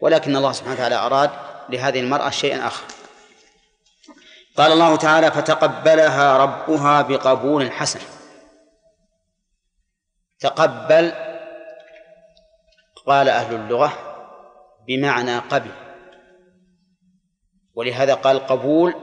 ولكن 0.00 0.36
الله 0.36 0.52
سبحانه 0.52 0.74
وتعالى 0.74 0.94
أراد 0.94 1.30
لهذه 1.68 2.00
المرأة 2.00 2.30
شيئا 2.30 2.66
آخر. 2.66 2.84
قال 4.56 4.72
الله 4.72 4.96
تعالى 4.96 5.30
فتقبلها 5.30 6.38
ربها 6.38 7.02
بقبول 7.02 7.72
حسن. 7.72 8.00
تقبل 10.40 11.12
قال 13.06 13.28
أهل 13.28 13.54
اللغة 13.54 13.92
بمعنى 14.88 15.38
قبل. 15.38 15.70
ولهذا 17.74 18.14
قال 18.14 18.46
قبول 18.46 18.94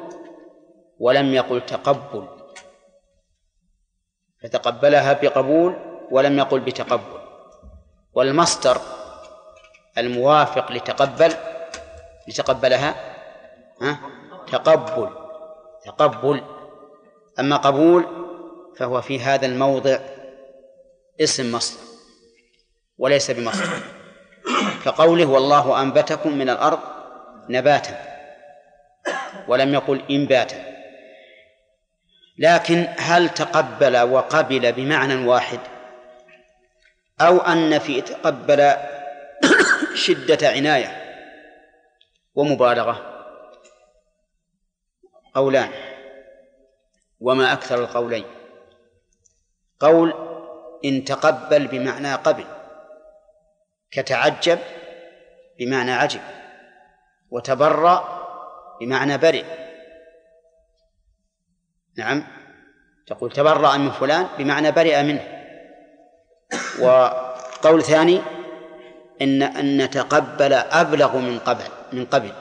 ولم 1.00 1.34
يقل 1.34 1.66
تقبل. 1.66 2.28
فتقبلها 4.44 5.14
بقبول 5.14 5.76
ولم 6.12 6.40
يقل 6.40 6.60
بتقبل. 6.60 7.20
والمصدر 8.14 8.82
الموافق 9.98 10.72
لتقبل 10.72 11.34
لتقبلها 12.28 12.96
ها؟ 13.82 14.00
تقبل 14.52 15.10
تقبل. 15.86 16.44
أما 17.40 17.58
قبول 17.58 18.06
فهو 18.78 19.02
في 19.02 19.20
هذا 19.20 19.46
الموضع 19.46 20.00
اسم 21.22 21.52
مصدر 21.52 21.84
وليس 22.98 23.32
بمصدر. 23.32 23.84
كقوله 24.86 25.26
والله 25.26 25.82
أنبتكم 25.82 26.38
من 26.38 26.50
الأرض 26.50 26.80
نباتا. 27.50 28.09
ولم 29.50 29.74
يقل 29.74 30.02
إنباتا 30.12 30.80
لكن 32.38 32.88
هل 32.98 33.30
تقبل 33.30 33.98
وقبل 33.98 34.72
بمعنى 34.72 35.26
واحد؟ 35.28 35.60
أو 37.22 37.38
أن 37.38 37.80
في 37.80 38.02
تقبل 38.02 38.74
شدة 40.06 40.48
عناية 40.50 41.16
ومبالغة؟ 42.36 43.26
قولان 45.36 45.70
وما 47.20 47.54
أكثر 47.54 47.80
القولين. 47.80 48.26
قول 49.80 50.14
إن 50.86 51.06
تقبل 51.06 51.68
بمعنى 51.68 52.14
قبل 52.14 52.46
كتعجب 53.92 54.60
بمعنى 55.60 55.92
عجب 55.92 56.22
وتبرأ 57.30 58.19
بمعنى 58.82 59.18
برئ. 59.18 59.44
نعم. 61.98 62.24
تقول 63.08 63.32
تبرأ 63.32 63.78
من 63.78 63.92
فلان 63.92 64.28
بمعنى 64.38 64.72
برئ 64.72 65.04
منه. 65.04 65.46
وقول 66.80 67.84
ثاني 67.84 68.22
إن 69.22 69.44
أن 69.44 69.90
تقبل 69.90 70.54
أبلغ 70.54 71.18
من 71.18 71.40
قبل 71.40 71.64
من 71.94 72.06
قبل. 72.06 72.32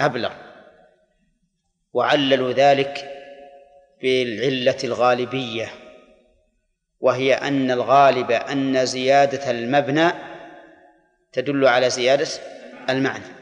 أبلغ. 0.00 0.32
وعللوا 1.92 2.52
ذلك 2.52 3.10
بالعلة 4.02 4.78
الغالبية. 4.84 5.68
وهي 7.00 7.34
أن 7.34 7.70
الغالب 7.70 8.30
أن 8.30 8.86
زيادة 8.86 9.50
المبنى 9.50 10.10
تدل 11.32 11.66
على 11.66 11.90
زيادة 11.90 12.28
المعنى. 12.90 13.39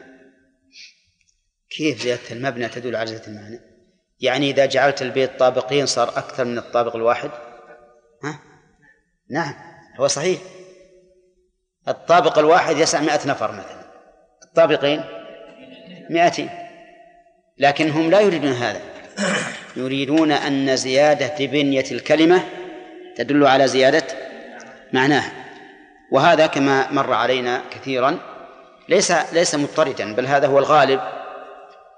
كيف 1.69 2.01
زيادة 2.01 2.21
المبنى 2.31 2.69
تدل 2.69 2.95
على 2.95 3.07
زيادة 3.07 3.27
المعنى؟ 3.27 3.59
يعني 4.19 4.49
إذا 4.49 4.65
جعلت 4.65 5.01
البيت 5.01 5.39
طابقين 5.39 5.85
صار 5.85 6.09
أكثر 6.09 6.45
من 6.45 6.57
الطابق 6.57 6.95
الواحد؟ 6.95 7.31
ها؟ 8.23 8.39
نعم 9.29 9.53
هو 9.99 10.07
صحيح. 10.07 10.39
الطابق 11.87 12.39
الواحد 12.39 12.77
يسع 12.77 13.01
مئة 13.01 13.27
نفر 13.27 13.51
مثلا. 13.51 13.91
الطابقين 14.43 15.03
مئتين. 16.09 16.49
لكن 17.57 17.89
هم 17.89 18.11
لا 18.11 18.19
يريدون 18.19 18.51
هذا. 18.51 18.81
يريدون 19.75 20.31
أن 20.31 20.75
زيادة 20.75 21.45
بنية 21.45 21.85
الكلمة 21.91 22.43
تدل 23.15 23.45
على 23.45 23.67
زيادة 23.67 24.05
معناها. 24.93 25.31
وهذا 26.11 26.47
كما 26.47 26.91
مر 26.91 27.13
علينا 27.13 27.61
كثيرا 27.71 28.19
ليس 28.89 29.11
ليس 29.11 29.55
مضطردا 29.55 30.15
بل 30.15 30.25
هذا 30.25 30.47
هو 30.47 30.59
الغالب. 30.59 31.18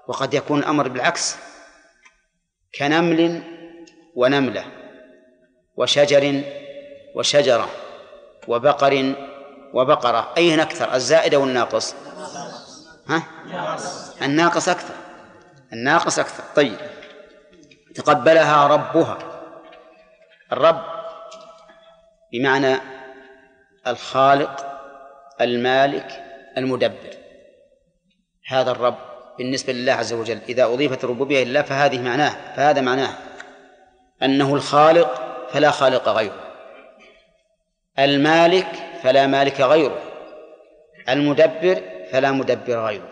وقد 0.08 0.34
يكون 0.34 0.58
الأمر 0.58 0.88
بالعكس. 0.88 1.36
كنمل 2.78 3.42
ونملة 4.14 4.64
وشجر 5.76 6.42
وشجرة 7.14 7.68
وبقر 8.48 9.14
وبقرة. 9.74 10.34
أين 10.36 10.60
أكثر 10.60 10.94
الزائد 10.94 11.34
أو 11.34 11.44
الناقص؟ 11.44 11.94
ها؟ 13.08 13.22
الناقص 14.22 14.68
أكثر 14.68 14.94
الناقص 15.72 16.18
أكثر. 16.18 16.44
طيب 16.56 16.78
تقبلها 17.94 18.66
ربها. 18.66 19.18
الرب 20.52 20.84
بمعنى 22.32 22.76
الخالق 23.86 24.66
المالك 25.40 26.24
المدبر. 26.58 27.16
هذا 28.48 28.70
الرب 28.70 29.11
بالنسبة 29.42 29.72
لله 29.72 29.92
عز 29.92 30.12
وجل. 30.12 30.38
إذا 30.48 30.64
أضيفت 30.64 31.04
الربوبية 31.04 31.44
لله 31.44 31.62
فهذه 31.62 31.98
معناه 31.98 32.54
فهذا 32.56 32.80
معناه 32.80 33.14
أنه 34.22 34.54
الخالق 34.54 35.22
فلا 35.50 35.70
خالق 35.70 36.08
غيره. 36.08 36.52
المالك 37.98 38.66
فلا 39.02 39.26
مالك 39.26 39.60
غيره. 39.60 39.98
المدبر 41.08 41.82
فلا 42.10 42.32
مدبر 42.32 42.86
غيره. 42.86 43.08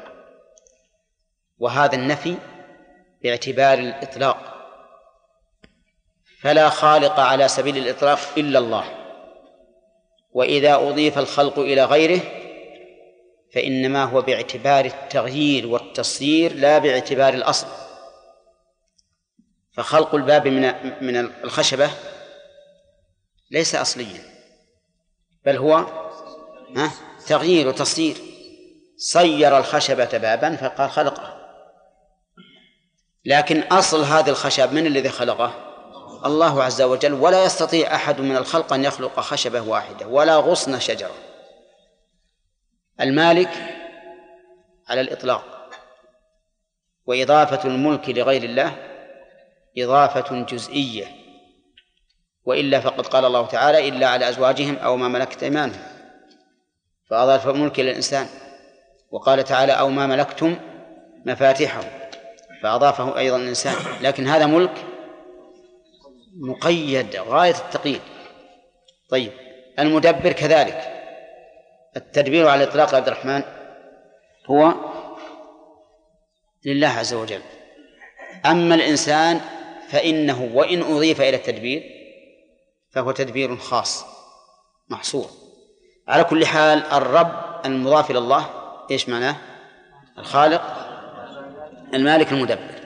وهذا 1.59 1.95
النفي 1.95 2.35
باعتبار 3.23 3.79
الإطلاق. 3.79 4.55
فلا 6.41 6.69
خالق 6.69 7.21
على 7.21 7.49
سبيل 7.49 7.79
الإطلاق 7.79 8.19
إلا 8.37 8.59
الله. 8.59 8.85
وإذا 10.33 10.75
أضيف 10.75 11.19
الخلق 11.19 11.59
إلى 11.59 11.85
غيره 11.85 12.21
فإنما 13.55 14.05
هو 14.05 14.23
باعتبار 14.23 14.85
التغيير 14.85 15.67
والتصيير 15.67 16.55
لا 16.55 16.79
باعتبار 16.79 17.35
الأصل. 17.35 17.67
فخلق 19.73 20.15
الباب 20.15 20.49
من 20.49 20.73
من 21.05 21.17
الخشبة 21.17 21.91
ليس 23.51 23.75
أصليا 23.75 24.23
بل 25.47 25.57
هو 25.57 25.87
تغيير 27.27 27.69
وتصيير 27.69 28.17
صير 28.97 29.59
الخشبة 29.59 30.19
بابا 30.19 30.57
فقال 30.57 30.91
خلقه. 30.91 31.37
لكن 33.25 33.63
أصل 33.63 34.05
هذا 34.05 34.31
الخشب 34.31 34.73
من 34.73 34.87
الذي 34.87 35.09
خلقه؟ 35.09 35.55
الله 36.25 36.63
عز 36.63 36.83
وجل. 36.83 37.13
ولا 37.13 37.45
يستطيع 37.45 37.95
أحد 37.95 38.21
من 38.21 38.37
الخلق 38.37 38.73
أن 38.73 38.85
يخلق 38.85 39.21
خشبة 39.21 39.61
واحدة 39.61 40.07
ولا 40.07 40.37
غصن 40.37 40.81
شجرة. 40.81 41.30
المالك 43.01 43.51
على 44.89 45.01
الإطلاق. 45.01 45.71
وإضافة 47.07 47.69
الملك 47.69 48.09
لغير 48.09 48.43
الله 48.43 48.73
إضافة 49.79 50.43
جزئية. 50.43 51.07
وإلا 52.45 52.81
فقد 52.81 53.07
قال 53.07 53.25
الله 53.25 53.47
تعالى 53.47 53.89
إلا 53.89 54.09
على 54.09 54.29
أزواجهم 54.29 54.77
أو 54.77 54.97
ما 54.97 55.09
ملكت 55.09 55.43
أيمانهم. 55.43 55.83
فأضاف 57.11 57.49
الملك 57.49 57.81
إلى 57.81 57.91
الإنسان. 57.91 58.27
وقال 59.11 59.45
تعالى 59.45 59.73
أو 59.73 59.89
ما 59.89 60.07
ملكتم 60.07 60.57
مفاتحه. 61.27 61.81
فأضافه 62.63 63.19
أيضا 63.19 63.37
الإنسان. 63.37 63.75
لكن 64.01 64.29
هذا 64.29 64.47
ملك 64.47 64.85
مقيد 66.37 67.17
غاية 67.17 67.55
التقييد. 67.55 68.01
طيب 69.09 69.33
المدبر 69.79 70.33
كذلك. 70.33 71.00
التدبير 71.97 72.49
على 72.49 72.65
الإطلاق 72.65 72.95
عبد 72.95 73.07
الرحمن 73.07 73.43
هو 74.47 74.75
لله 76.65 76.89
عز 76.89 77.15
وجل. 77.15 77.41
أما 78.47 78.75
الإنسان 78.75 79.41
فإنه 79.89 80.51
وإن 80.55 80.83
أضيف 80.83 81.21
إلى 81.21 81.37
التدبير 81.37 81.83
فهو 82.91 83.11
تدبير 83.11 83.57
خاص 83.57 84.05
محصور. 84.89 85.31
على 86.09 86.25
كل 86.25 86.47
حال 86.47 86.87
الرب 86.87 87.61
المضاف 87.65 88.11
إلى 88.11 88.19
الله 88.19 88.47
إيش 88.91 89.09
معناه؟ 89.09 89.37
الخالق 90.19 90.63
المالك 91.95 92.33
المدبر. 92.33 92.81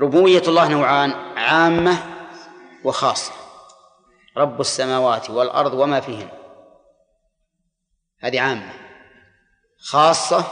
ربوبية 0.00 0.42
الله 0.48 0.68
نوعان 0.68 1.10
عامة 1.36 1.98
وخاصة. 2.84 3.32
رب 4.36 4.60
السماوات 4.60 5.30
والأرض 5.30 5.74
وما 5.74 6.00
فيهن. 6.00 6.28
هذه 8.20 8.40
عامة. 8.40 8.72
خاصة 9.78 10.44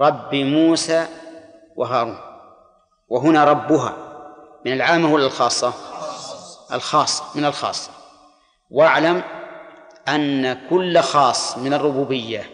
رب 0.00 0.34
موسى 0.34 1.06
وهارون. 1.76 2.18
وهنا 3.08 3.44
ربها. 3.44 3.96
من 4.66 4.72
العامة 4.72 5.12
ولا 5.12 5.26
الخاصة؟ 5.26 5.72
الخاصة 6.72 7.24
من 7.34 7.44
الخاصة. 7.44 7.90
واعلم 8.70 9.22
أن 10.08 10.68
كل 10.70 11.00
خاص 11.00 11.58
من 11.58 11.74
الربوبية 11.74 12.50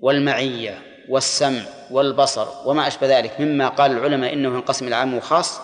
والمعية 0.00 0.82
والسمع 1.08 1.62
والبصر 1.90 2.46
وما 2.64 2.86
أشبه 2.86 3.18
ذلك 3.18 3.40
مما 3.40 3.68
قال 3.68 3.90
العلماء 3.90 4.32
إنه 4.32 4.48
ينقسم 4.48 4.86
إلى 4.86 4.96
عام 4.96 5.14
وخاص 5.14 5.60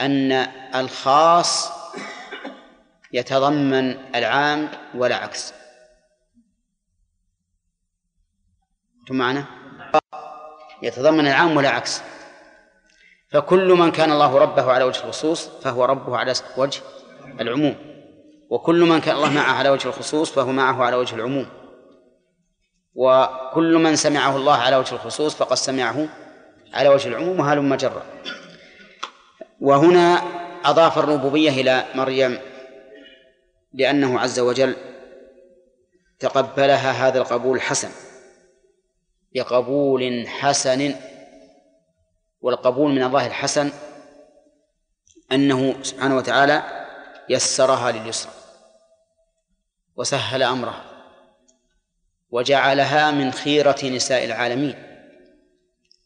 أن 0.00 0.32
الخاص 0.74 1.70
يتضمن 3.12 3.96
العام 4.14 4.68
ولا 4.94 5.16
عكس 5.16 5.54
أنتم 9.02 9.14
معنا؟ 9.14 9.44
يتضمن 10.82 11.26
العام 11.26 11.56
ولا 11.56 11.68
عكس؟ 11.68 12.02
فكل 13.30 13.72
من 13.72 13.92
كان 13.92 14.12
الله 14.12 14.38
ربه 14.38 14.72
على 14.72 14.84
وجه 14.84 15.04
الخصوص 15.04 15.48
فهو 15.48 15.84
ربه 15.84 16.16
على 16.16 16.34
وجه 16.56 16.80
العموم. 17.40 17.76
وكل 18.50 18.80
من 18.80 19.00
كان 19.00 19.16
الله 19.16 19.30
معه 19.30 19.52
على 19.52 19.68
وجه 19.68 19.88
الخصوص 19.88 20.30
فهو 20.32 20.52
معه 20.52 20.84
على 20.84 20.96
وجه 20.96 21.14
العموم. 21.14 21.46
وكل 22.94 23.74
من 23.78 23.96
سمعه 23.96 24.36
الله 24.36 24.54
على 24.56 24.76
وجه 24.76 24.94
الخصوص 24.94 25.34
فقد 25.34 25.56
سمعه 25.56 26.08
على 26.74 26.88
وجه 26.88 27.08
العموم 27.08 27.40
وهلم 27.40 27.74
جرا 27.74 28.02
وهنا 29.60 30.22
أضاف 30.64 30.98
الربوبية 30.98 31.50
إلى 31.50 31.84
مريم 31.94 32.38
لأنه 33.72 34.20
عز 34.20 34.40
وجل 34.40 34.76
تقبلها 36.18 37.08
هذا 37.08 37.18
القبول 37.18 37.56
الحسن 37.56 37.88
بقبول 39.34 40.28
حسن 40.28 40.94
والقبول 42.40 42.92
من 42.92 43.02
الله 43.02 43.26
الحسن 43.26 43.70
أنه 45.32 45.82
سبحانه 45.82 46.16
وتعالى 46.16 46.86
يسرها 47.28 47.92
لليسرى 47.92 48.32
وسهل 49.96 50.42
أمرها 50.42 50.84
وجعلها 52.30 53.10
من 53.10 53.32
خيرة 53.32 53.76
نساء 53.84 54.24
العالمين 54.24 54.74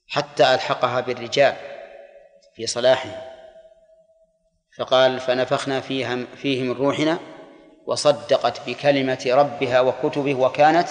حتى 0.08 0.54
ألحقها 0.54 1.00
بالرجال 1.00 1.56
في 2.54 2.66
صلاحهم. 2.66 3.20
فقال 4.78 5.20
فنفخنا 5.20 5.80
فيها 5.80 6.18
فيه 6.36 6.62
من 6.62 6.72
روحنا 6.72 7.18
وصدقت 7.86 8.60
بكلمة 8.66 9.26
ربها 9.26 9.80
وكتبه 9.80 10.34
وكانت 10.34 10.88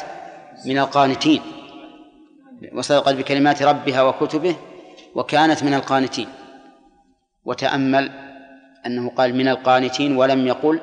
من 0.65 0.77
القانتين. 0.79 1.41
وصدقت 2.73 3.13
بكلمات 3.15 3.63
ربها 3.63 4.01
وكتبه 4.01 4.55
وكانت 5.15 5.63
من 5.63 5.73
القانتين. 5.73 6.27
وتأمل 7.45 8.11
أنه 8.85 9.09
قال 9.09 9.35
من 9.35 9.47
القانتين 9.47 10.17
ولم 10.17 10.47
يقل 10.47 10.79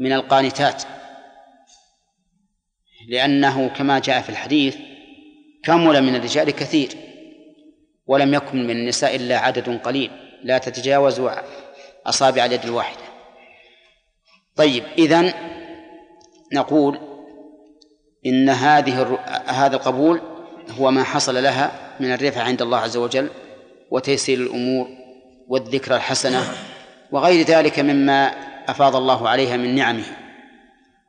من 0.00 0.12
القانتات. 0.12 0.82
لأنه 3.08 3.68
كما 3.68 3.98
جاء 3.98 4.20
في 4.20 4.28
الحديث 4.28 4.76
كمل 5.62 6.02
من 6.02 6.14
الرجال 6.14 6.50
كثير 6.50 6.88
ولم 8.06 8.34
يكن 8.34 8.66
من 8.66 8.70
النساء 8.70 9.16
إلا 9.16 9.38
عدد 9.38 9.80
قليل 9.80 10.10
لا 10.42 10.58
تتجاوز 10.58 11.22
أصابع 12.06 12.44
اليد 12.44 12.64
الواحدة. 12.64 13.02
طيب 14.56 14.84
إذن 14.98 15.32
نقول 16.52 16.98
إن 18.26 18.48
هذه 18.48 19.18
هذا 19.46 19.76
القبول 19.76 20.20
هو 20.78 20.90
ما 20.90 21.04
حصل 21.04 21.42
لها 21.42 21.72
من 22.00 22.12
الرفعة 22.12 22.42
عند 22.42 22.62
الله 22.62 22.78
عز 22.78 22.96
وجل 22.96 23.30
وتيسير 23.90 24.38
الأمور 24.38 24.88
والذكرى 25.48 25.96
الحسنة 25.96 26.44
وغير 27.10 27.46
ذلك 27.46 27.78
مما 27.78 28.34
أفاض 28.68 28.96
الله 28.96 29.28
عليها 29.28 29.56
من 29.56 29.74
نعمه 29.74 30.04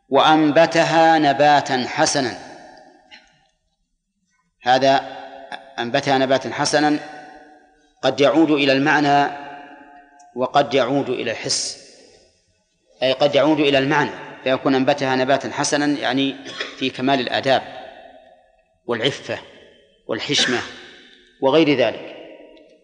وأنبتها 0.10 1.20
نباتا 1.20 1.86
حسنا. 1.88 2.38
هذا 4.62 5.02
أنبتها 5.80 6.18
نباتا 6.18 6.54
حسنا 6.54 7.00
قد 8.02 8.20
يعود 8.20 8.52
إلى 8.52 8.72
المعنى 8.72 9.32
وقد 10.36 10.74
يعود 10.74 11.10
إلى 11.10 11.32
الحس. 11.32 11.82
أي 13.04 13.14
قد 13.14 13.36
يعود 13.36 13.60
إلى 13.60 13.78
المعنى 13.78 14.12
فيكون 14.44 14.76
أنبتها 14.76 15.16
نباتا 15.16 15.52
حسنا 15.52 15.86
يعني 15.86 16.36
في 16.78 16.90
كمال 16.90 17.20
الآداب 17.20 17.62
والعفة. 18.86 19.40
والحشمة 20.12 20.60
وغير 21.42 21.78
ذلك. 21.78 22.16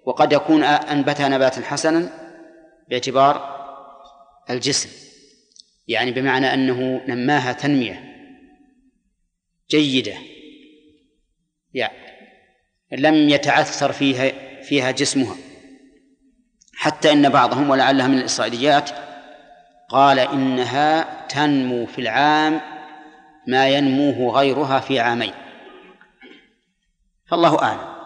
وقد 0.06 0.34
يكون 0.34 0.64
أنبتها 0.64 1.28
نباتا 1.28 1.62
حسنا 1.62 2.10
باعتبار 2.90 3.58
الجسم 4.50 4.90
يعني 5.88 6.12
بمعنى 6.12 6.54
أنه 6.54 7.02
نماها 7.08 7.54
تنمية 7.54 8.04
جيدة 9.70 10.14
يعني 11.74 11.98
لم 12.92 13.30
يتعثر 13.30 13.92
فيها 13.92 14.32
فيها 14.62 14.92
جسمها. 14.92 15.36
حتى 16.74 17.12
إن 17.12 17.30
بعضهم 17.30 17.70
ولعلها 17.70 18.08
من 18.08 18.18
الإسرائيليات 18.18 18.90
قال 19.90 20.20
إنها 20.20 21.28
تنمو 21.28 21.86
في 21.86 22.02
العام 22.02 22.62
ما 23.48 23.70
ينموه 23.70 24.40
غيرها 24.40 24.80
في 24.80 25.00
عامين. 25.00 25.47
فالله 27.28 27.62
أعلم. 27.62 27.98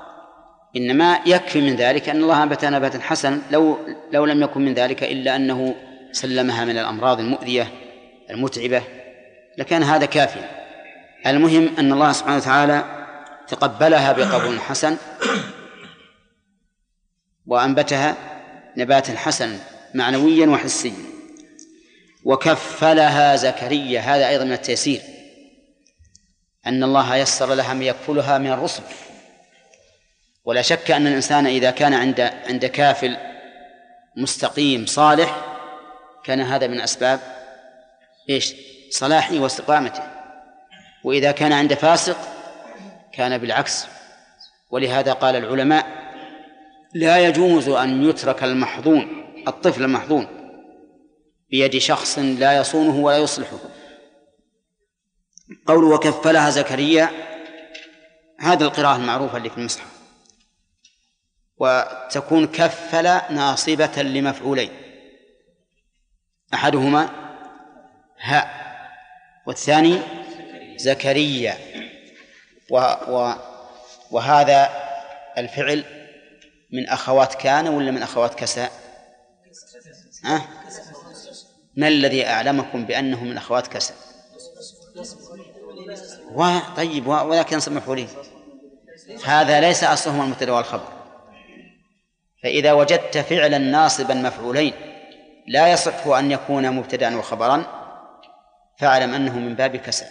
إنما 0.76 1.20
يكفي 1.26 1.62
من 1.62 1.76
ذلك 1.76 2.10
أن 2.10 2.24
الله 2.24 2.44
أنبت 2.44 2.66
نباتا 2.66 3.00
حسنا 3.00 3.42
لو 3.52 3.78
لو 4.12 4.26
لم 4.26 4.44
يكن 4.44 4.62
من 4.62 4.74
ذلك 4.74 5.04
إلا 5.04 5.36
أنه 5.36 5.76
سلمها 6.12 6.66
من 6.66 6.78
الأمراض 6.78 7.20
المؤذية 7.20 7.68
المتعبة 8.30 8.84
لكان 9.58 9.84
هذا 9.84 10.06
كافيا. 10.06 10.50
المهم 11.28 11.70
أن 11.80 11.94
الله 11.94 12.12
سبحانه 12.12 12.38
وتعالى 12.38 13.06
تقبلها 13.48 14.12
بقبول 14.12 14.60
حسن 14.60 14.98
وأنبتها 17.46 18.16
نباتا 18.78 19.18
حسنا 19.18 19.58
معنويا 19.94 20.48
وحسيا. 20.48 20.94
وكفلها 22.24 23.36
زكريا 23.36 24.00
هذا 24.00 24.30
أيضا 24.30 24.44
من 24.44 24.54
التيسير. 24.54 25.02
أن 26.68 26.84
الله 26.84 27.16
يسر 27.16 27.54
لها 27.54 27.74
من 27.74 27.82
يكفلها 27.82 28.38
من 28.38 28.52
الرسل. 28.52 28.84
ولا 30.46 30.62
شك 30.62 30.92
أن 30.92 31.08
الإنسان 31.08 31.48
إذا 31.48 31.72
كان 31.72 31.94
عند 31.94 32.22
عند 32.22 32.66
كافل 32.66 33.18
مستقيم 34.18 34.86
صالح 34.86 35.46
كان 36.24 36.42
هذا 36.42 36.68
من 36.68 36.82
أسباب 36.82 37.20
إيش؟ 38.30 38.54
صلاحه 38.90 39.40
واستقامته. 39.40 40.04
وإذا 41.04 41.32
كان 41.32 41.54
عند 41.54 41.74
فاسق 41.74 42.18
كان 43.14 43.38
بالعكس. 43.38 43.86
ولهذا 44.72 45.14
قال 45.14 45.36
العلماء 45.36 45.86
لا 46.94 47.20
يجوز 47.20 47.70
أن 47.70 48.10
يترك 48.10 48.44
المحظون 48.44 49.08
الطفل 49.48 49.84
المحظون 49.84 50.28
بيد 51.50 51.78
شخص 51.78 52.20
لا 52.20 52.58
يصونه 52.58 52.96
ولا 52.96 53.18
يصلحه. 53.18 53.58
قول 55.66 55.84
وكفلها 55.84 56.50
زكريا 56.50 57.10
هذا 58.40 58.66
القراءة 58.66 58.96
المعروفة 58.96 59.38
اللي 59.38 59.50
في 59.50 59.58
المصحف. 59.58 59.91
وتكون 61.62 62.48
كفل 62.48 63.04
ناصبة 63.30 64.02
لمفعولين. 64.02 64.70
أحدهما 66.54 67.10
هاء 68.20 68.48
والثاني 69.48 70.02
زكريا. 70.78 71.58
و 72.72 72.78
و 73.08 73.34
وهذا 74.12 74.70
الفعل 75.38 75.84
من 76.72 76.90
أخوات 76.90 77.36
كان 77.36 77.68
ولا 77.68 77.92
من 77.92 78.04
أخوات 78.04 78.36
كساء 78.36 78.72
أه؟ 80.26 80.42
ما 81.76 81.88
الذي 81.88 82.28
أعلمكم 82.28 82.86
بأنه 82.86 83.24
من 83.24 83.38
أخوات 83.38 83.68
كساء 83.68 83.98
طيب 86.78 87.08
ولكن 87.08 87.54
ينصب 87.54 87.72
مفعولين 87.72 88.08
هذا 89.26 89.62
ليس 89.62 89.84
أصلهما 89.84 90.24
المبتدأ 90.24 90.52
والخبر. 90.52 91.01
فإذا 92.44 92.74
وجدت 92.74 93.18
فعلا 93.18 93.58
ناصبا 93.58 94.14
مفعولين 94.14 94.74
لا 95.48 95.72
يصح 95.72 96.08
أن 96.08 96.32
يكون 96.32 96.72
مبتدأ 96.72 97.18
وخبرا 97.18 97.64
فاعلم 98.78 99.14
أنه 99.14 99.40
من 99.40 99.56
باب 99.56 99.76
كسر 99.76 100.06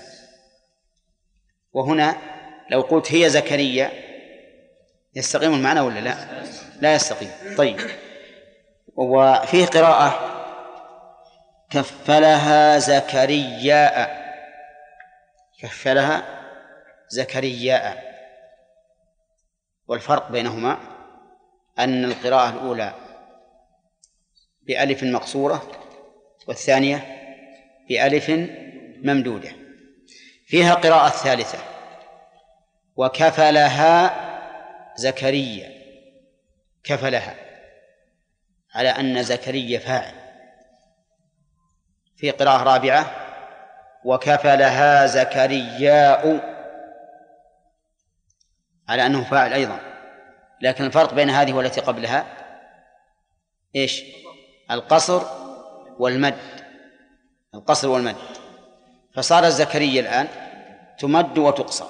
وهنا 1.72 2.16
لو 2.70 2.80
قلت 2.80 3.12
هي 3.12 3.30
زكريا 3.30 3.90
يستقيم 5.14 5.54
المعنى 5.54 5.80
ولا 5.80 6.00
لا؟ 6.00 6.14
لا 6.80 6.94
يستقيم. 6.94 7.30
طيب. 7.58 7.80
وفيه 8.96 9.66
قراءة 9.66 10.36
كفلها 11.70 12.78
زكرياء 12.78 14.20
كفلها 15.62 16.24
زكرياء 17.08 18.10
والفرق 19.88 20.30
بينهما 20.30 20.78
أن 21.84 22.04
القراءة 22.04 22.50
الأولى 22.50 22.94
بألف 24.62 25.02
مقصورة 25.02 25.70
والثانية 26.46 27.16
بألف 27.88 28.30
ممدودة. 29.04 29.50
فيها 30.46 30.74
قراءة 30.74 31.08
ثالثة. 31.08 31.58
وكفلها 32.96 34.20
زكريا. 34.96 35.70
كفلها. 36.84 37.34
على 38.74 38.88
أن 38.88 39.22
زكريا 39.22 39.78
فاعل. 39.78 40.14
في 42.16 42.30
قراءة 42.30 42.62
رابعة. 42.62 43.16
وكفلها 44.04 45.06
زكرياء. 45.06 46.50
على 48.88 49.06
أنه 49.06 49.24
فاعل 49.24 49.52
أيضا. 49.52 49.89
لكن 50.60 50.84
الفرق 50.84 51.14
بين 51.14 51.30
هذه 51.30 51.52
والتي 51.52 51.80
قبلها 51.80 52.26
إيش؟ 53.76 54.02
القصر 54.70 55.22
والمد. 55.98 56.38
القصر 57.54 57.88
والمد. 57.88 58.16
فصار 59.14 59.48
زكريا 59.48 60.00
الآن 60.00 60.28
تمد 60.98 61.38
وتقصر. 61.38 61.86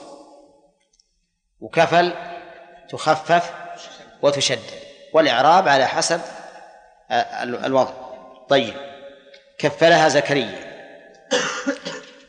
وكفل 1.61 2.12
تخفف 2.89 3.53
وتشدد. 4.23 4.81
والإعراب 5.12 5.68
على 5.68 5.87
حسب 5.87 6.21
الوضع. 7.41 7.93
طيب. 8.49 8.75
كفلها 9.59 10.09
زكريا. 10.09 10.71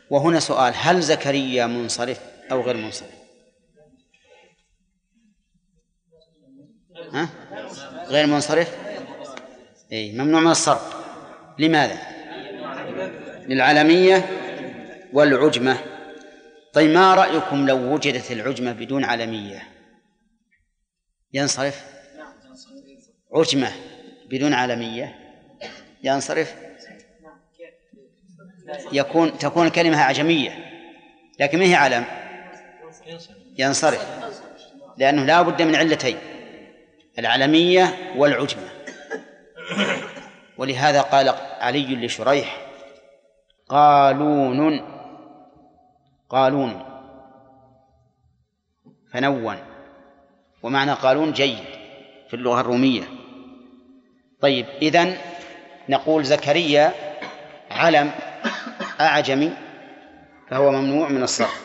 وهنا 0.10 0.40
سؤال 0.40 0.74
هل 0.78 1.02
زكريا 1.02 1.66
منصرف 1.66 2.20
أو 2.52 2.62
غير 2.62 2.78
منصرف؟ 2.78 3.21
ها؟ 7.14 7.30
غير 8.08 8.28
منصرف؟ 8.28 8.78
أي 9.92 10.12
ممنوع 10.12 10.42
من 10.42 10.52
الصرف. 10.52 10.96
لماذا؟ 11.60 11.98
للعلمية 13.48 14.26
والعجمة. 15.14 15.78
طيب 16.74 16.90
ما 16.90 17.16
رأيكم 17.16 17.68
لو 17.68 17.94
وجدت 17.94 18.32
العجمة 18.32 18.72
بدون 18.72 19.04
علمية؟ 19.04 19.64
ينصرف؟ 21.34 21.86
عجمة 23.34 23.72
بدون 24.30 24.54
علمية؟ 24.54 25.16
ينصرف؟ 26.04 26.56
يكون 28.92 29.38
تكون 29.38 29.68
الكلمة 29.68 30.02
أعجمية 30.02 30.52
لكن 31.40 31.60
ما 31.60 31.66
هي 31.66 31.76
علم؟ 31.76 32.06
ينصرف 33.58 34.08
لأنه 34.98 35.26
لا 35.26 35.42
بد 35.42 35.62
من 35.62 35.76
علتين. 35.76 36.18
العلمية 37.20 38.14
والعجمة. 38.16 38.70
ولهذا 40.58 41.02
قال 41.02 41.30
علي 41.60 42.06
لشريح 42.06 42.68
قالون 43.70 44.82
قالون 46.30 46.86
فنون. 49.14 49.58
ومعنى 50.64 50.94
قالون 50.94 51.32
جيد 51.32 51.66
في 52.30 52.34
اللغة 52.34 52.62
الرومية. 52.62 53.04
طيب 54.42 54.66
إذن 54.82 55.18
نقول 55.90 56.24
زكريا 56.24 56.94
علم 57.72 58.12
أعجمي 59.02 59.54
فهو 60.50 60.72
ممنوع 60.72 61.10
من 61.10 61.24
الصرف. 61.24 61.62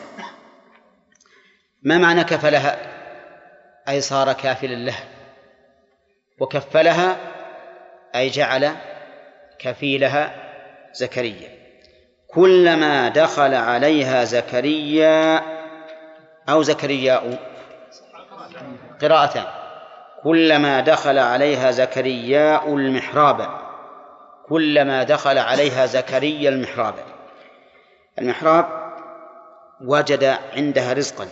ما 1.82 1.98
معنى 1.98 2.24
كفلها؟ 2.24 2.78
أي 3.88 4.00
صار 4.00 4.32
كافلا 4.32 4.74
لها 4.74 5.15
وكفلها 6.40 7.16
أي 8.14 8.28
جعل 8.28 8.72
كفيلها 9.58 10.34
زكريا. 10.92 11.56
كلما 12.28 13.08
دخل 13.08 13.54
عليها 13.54 14.24
زكريا 14.24 15.42
أو 16.48 16.62
زكرياء 16.62 17.38
قراءتان. 19.02 19.44
كلما 20.22 20.80
دخل 20.80 21.18
عليها 21.18 21.70
زكرياء 21.70 22.74
المحراب. 22.74 23.48
كلما 24.48 25.02
دخل 25.02 25.38
عليها 25.38 25.86
زكريا 25.86 26.50
المحراب. 26.50 26.94
المحراب 28.18 28.66
وجد 29.80 30.38
عندها 30.56 30.92
رزقا. 30.92 31.28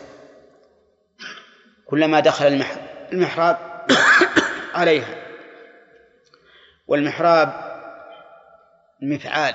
كلما 1.87 2.21
دخل 2.21 2.65
المحراب 3.13 3.74
عليها. 4.75 5.15
والمحراب 6.87 7.53
مفعال 9.03 9.55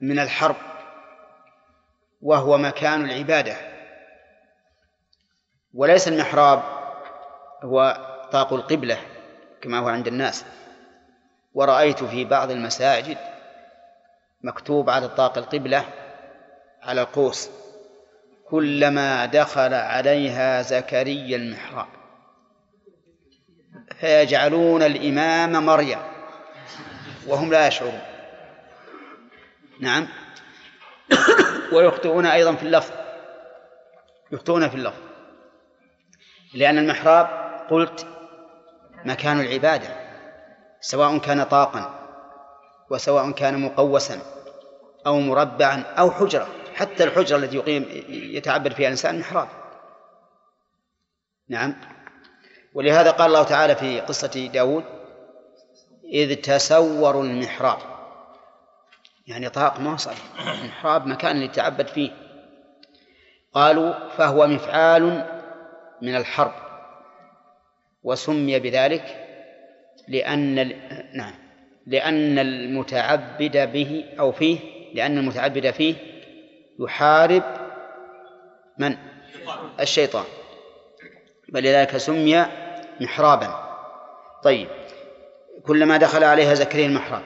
من 0.00 0.18
الحرب 0.18 0.56
وهو 2.22 2.58
مكان 2.58 3.04
العبادة. 3.04 3.56
وليس 5.74 6.08
المحراب 6.08 6.62
هو 7.62 8.04
طاق 8.32 8.52
القبلة 8.52 8.98
كما 9.60 9.78
هو 9.78 9.88
عند 9.88 10.06
الناس. 10.06 10.44
ورأيت 11.54 12.04
في 12.04 12.24
بعض 12.24 12.50
المساجد 12.50 13.18
مكتوب 14.42 14.90
على 14.90 15.08
طاق 15.08 15.38
القبلة 15.38 15.84
على 16.82 17.00
القوس 17.00 17.50
كلما 18.50 19.26
دخل 19.26 19.74
عليها 19.74 20.62
زكريا 20.62 21.36
المحراب. 21.36 21.97
فيجعلون 24.00 24.82
الإمام 24.82 25.66
مريم 25.66 25.98
وهم 27.26 27.50
لا 27.50 27.66
يشعرون. 27.66 28.00
نعم. 29.80 30.08
ويخطئون 31.72 32.26
أيضا 32.26 32.54
في 32.54 32.62
اللفظ. 32.62 32.92
يخطئون 34.32 34.68
في 34.68 34.74
اللفظ. 34.74 35.00
لأن 36.54 36.78
المحراب 36.78 37.26
قلت 37.70 38.06
مكان 39.04 39.40
العبادة 39.40 39.88
سواء 40.80 41.18
كان 41.18 41.42
طاقا 41.42 42.08
وسواء 42.90 43.30
كان 43.30 43.60
مقوسا 43.60 44.20
أو 45.06 45.20
مربعا 45.20 45.82
أو 45.98 46.10
حجرة. 46.10 46.48
حتى 46.74 47.04
الحجرة 47.04 47.36
التي 47.36 47.56
يقيم 47.56 47.86
يتعبد 48.08 48.72
فيها 48.72 48.86
الإنسان 48.86 49.18
محراب. 49.18 49.48
نعم. 51.48 51.74
ولهذا 52.74 53.10
قال 53.10 53.26
الله 53.26 53.42
تعالى 53.42 53.76
في 53.76 54.00
قصة 54.00 54.50
داود 54.52 54.84
إذ 56.04 56.34
تسوروا 56.34 57.24
المحراب. 57.24 57.78
يعني 59.26 59.48
طاق 59.48 59.80
ما 59.80 59.96
المحراب 60.40 61.06
مكان 61.06 61.42
يتعبد 61.42 61.86
فيه. 61.86 62.10
قالوا 63.54 64.08
فهو 64.08 64.46
مفعال 64.46 65.26
من 66.02 66.16
الحرب. 66.16 66.52
وسمي 68.02 68.58
بذلك 68.58 69.24
لأن 70.08 70.54
نعم 71.14 71.34
لأن 71.86 72.38
المتعبد 72.38 73.72
به 73.72 74.04
أو 74.18 74.32
فيه 74.32 74.58
لأن 74.94 75.18
المتعبد 75.18 75.70
فيه 75.70 75.94
يحارب 76.80 77.42
من؟ 78.78 78.96
الشيطان. 79.80 80.24
ولذلك 81.54 81.96
سمي 81.96 82.46
محرابا. 83.00 83.68
طيب 84.42 84.68
كلما 85.66 85.96
دخل 85.96 86.24
عليها 86.24 86.54
زكريا 86.54 86.86
المحراب 86.86 87.22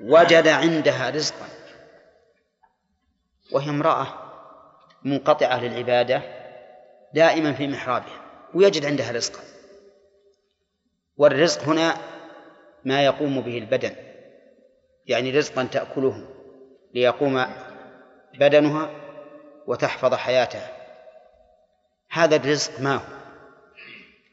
وجد 0.00 0.48
عندها 0.48 1.10
رزقا 1.10 1.46
وهي 3.52 3.70
امرأة 3.70 4.06
منقطعة 5.02 5.60
للعبادة 5.60 6.22
دائما 7.14 7.52
في 7.52 7.68
محرابها 7.68 8.20
ويجد 8.54 8.84
عندها 8.84 9.12
رزقا. 9.12 9.40
والرزق 11.16 11.62
هنا 11.62 11.96
ما 12.84 13.04
يقوم 13.04 13.40
به 13.40 13.58
البدن 13.58 13.94
يعني 15.06 15.30
رزقا 15.30 15.64
تأكله 15.64 16.26
ليقوم 16.94 17.46
بدنها 18.34 18.90
وتحفظ 19.66 20.14
حياتها. 20.14 20.83
هذا 22.10 22.36
الرزق 22.36 22.80
ما 22.80 22.94
هو؟ 22.94 23.14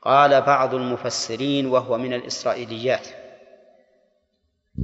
قال 0.01 0.41
بعض 0.41 0.73
المفسرين 0.73 1.67
وهو 1.67 1.97
من 1.97 2.13
الإسرائيليات. 2.13 3.07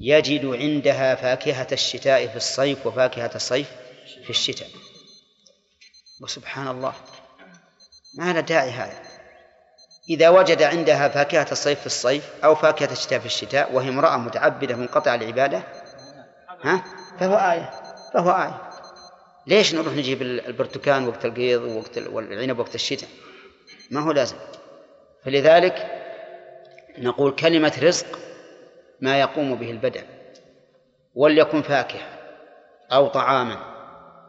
يجد 0.01 0.45
عندها 0.45 1.15
فاكهة 1.15 1.67
الشتاء 1.71 2.27
في 2.27 2.35
الصيف 2.35 2.87
وفاكهة 2.87 3.31
الصيف 3.35 3.67
في 4.23 4.29
الشتاء. 4.29 4.67
وسبحان 6.21 6.67
الله. 6.67 6.93
ما 8.17 8.33
له 8.33 8.39
داعي 8.39 8.69
هذا. 8.69 9.01
إذا 10.09 10.29
وجد 10.29 10.61
عندها 10.61 11.07
فاكهة 11.07 11.47
الصيف 11.51 11.79
في 11.79 11.85
الصيف 11.85 12.29
أو 12.43 12.55
فاكهة 12.55 12.91
الشتاء 12.91 13.19
في 13.19 13.25
الشتاء 13.25 13.73
وهي 13.73 13.89
امرأة 13.89 14.17
متعبدة 14.17 14.75
منقطعة 14.75 15.15
العبادة 15.15 15.63
ها؟ 16.63 16.83
فهو 17.19 17.35
آية. 17.35 17.71
فهو 18.13 18.31
آية. 18.31 18.66
ليش 19.47 19.75
نروح 19.75 19.93
نجيب 19.93 20.21
البرتقال 20.21 21.07
وقت 21.07 21.25
القيض 21.25 21.61
ووقت 21.61 21.97
والعنب 21.97 22.59
وقت 22.59 22.75
الشتاء؟ 22.75 23.09
ما 23.91 23.99
هو 23.99 24.11
لازم. 24.11 24.35
فلذلك 25.23 26.03
نقول 26.97 27.31
كلمة 27.31 27.73
رزق 27.81 28.19
ما 29.01 29.19
يقوم 29.19 29.55
به 29.55 29.71
البدن 29.71 30.03
وليكن 31.15 31.61
فاكهة 31.61 32.07
أو 32.91 33.07
طعاما 33.07 33.57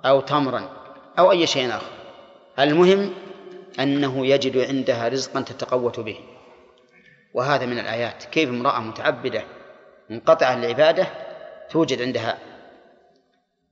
أو 0.04 0.20
تمرا 0.20 0.70
أو 1.18 1.30
أي 1.30 1.46
شيء 1.46 1.70
آخر. 1.70 1.92
المهم 2.58 3.14
أنه 3.80 4.26
يجد 4.26 4.58
عندها 4.58 5.08
رزقا 5.08 5.40
تتقوت 5.40 6.00
به. 6.00 6.18
وهذا 7.34 7.66
من 7.66 7.78
الآيات. 7.78 8.24
كيف 8.24 8.48
امرأة 8.48 8.80
متعبدة 8.80 9.44
منقطعة 10.10 10.54
العبادة 10.54 11.06
توجد 11.70 12.02
عندها 12.02 12.38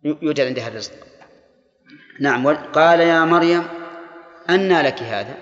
يوجد 0.04 0.40
عندها 0.40 0.68
الرزق. 0.68 1.15
نعم 2.20 2.48
قال 2.72 3.00
يا 3.00 3.24
مريم 3.24 3.68
أنى 4.50 4.82
لك 4.82 5.02
هذا؟ 5.02 5.34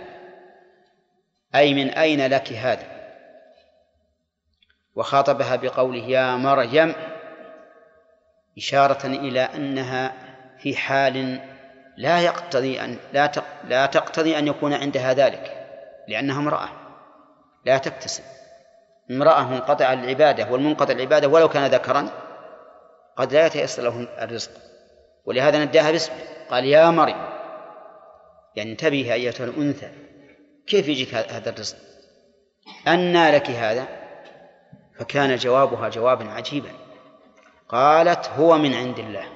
أي 1.55 1.75
من 1.75 1.91
أين 1.91 2.27
لك 2.27 2.53
هذا؟ 2.53 2.87
وخاطبها 4.95 5.57
بقوله 5.57 6.03
يا 6.03 6.37
مريم 6.37 6.95
إشارة 8.59 9.07
إلى 9.07 9.41
أنها 9.41 10.13
في 10.59 10.77
حال 10.77 11.41
لا 11.97 12.21
يقتضي 12.21 12.81
أن 12.81 12.97
لا 13.13 13.31
لا 13.65 13.87
تقتضي 13.87 14.39
أن 14.39 14.47
يكون 14.47 14.75
عندها 14.75 15.13
ذلك 15.13 15.67
لأنها 16.09 16.39
امرأة 16.39 16.69
لا 17.65 17.79
تكتسب. 17.79 18.25
امرأة 19.11 19.51
منقطعة 19.51 19.93
العبادة 19.93 20.53
والمنقطع 20.53 20.93
العبادة 20.93 21.29
ولو 21.29 21.49
كان 21.49 21.67
ذكرا 21.67 22.09
قد 23.17 23.33
لا 23.33 23.47
يتيسر 23.47 23.83
له 23.83 24.09
الرزق 24.23 24.51
ولهذا 25.25 25.65
نداها 25.65 25.91
باسمه. 25.91 26.34
قال 26.51 26.65
يا 26.65 26.91
مريم 26.91 27.25
يعني 28.57 28.73
انتبهي 28.73 29.13
أيتها 29.13 29.45
الأنثى 29.45 29.91
كيف 30.67 30.89
يجيك 30.89 31.15
هذا 31.15 31.51
الرزق؟ 31.51 31.77
أنى 32.89 33.31
لك 33.31 33.51
هذا؟ 33.51 33.89
فكان 34.99 35.37
جوابها 35.37 35.89
جوابا 35.89 36.31
عجيبا. 36.31 36.71
قالت 37.69 38.29
هو 38.29 38.59
من 38.59 38.75
عند 38.75 38.99
الله 38.99 39.27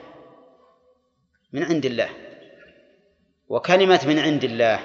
من 1.52 1.62
عند 1.62 1.86
الله. 1.86 2.08
وكلمة 3.48 4.00
من 4.06 4.18
عند 4.18 4.44
الله 4.44 4.80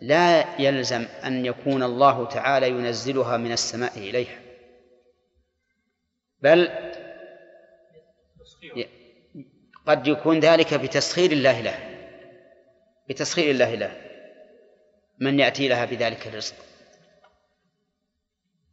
لا 0.00 0.60
يلزم 0.60 1.06
أن 1.24 1.46
يكون 1.46 1.82
الله 1.82 2.26
تعالى 2.26 2.68
ينزلها 2.68 3.36
من 3.36 3.52
السماء 3.52 3.98
إليها 3.98 4.38
بل 6.42 6.85
قد 9.86 10.06
يكون 10.06 10.40
ذلك 10.40 10.74
بتسخير 10.74 11.32
الله 11.32 11.60
له. 11.60 11.78
بتسخير 13.08 13.50
الله 13.50 13.74
له. 13.74 13.96
من 15.20 15.40
يأتي 15.40 15.68
لها 15.68 15.84
بذلك 15.84 16.26
الرزق. 16.26 16.54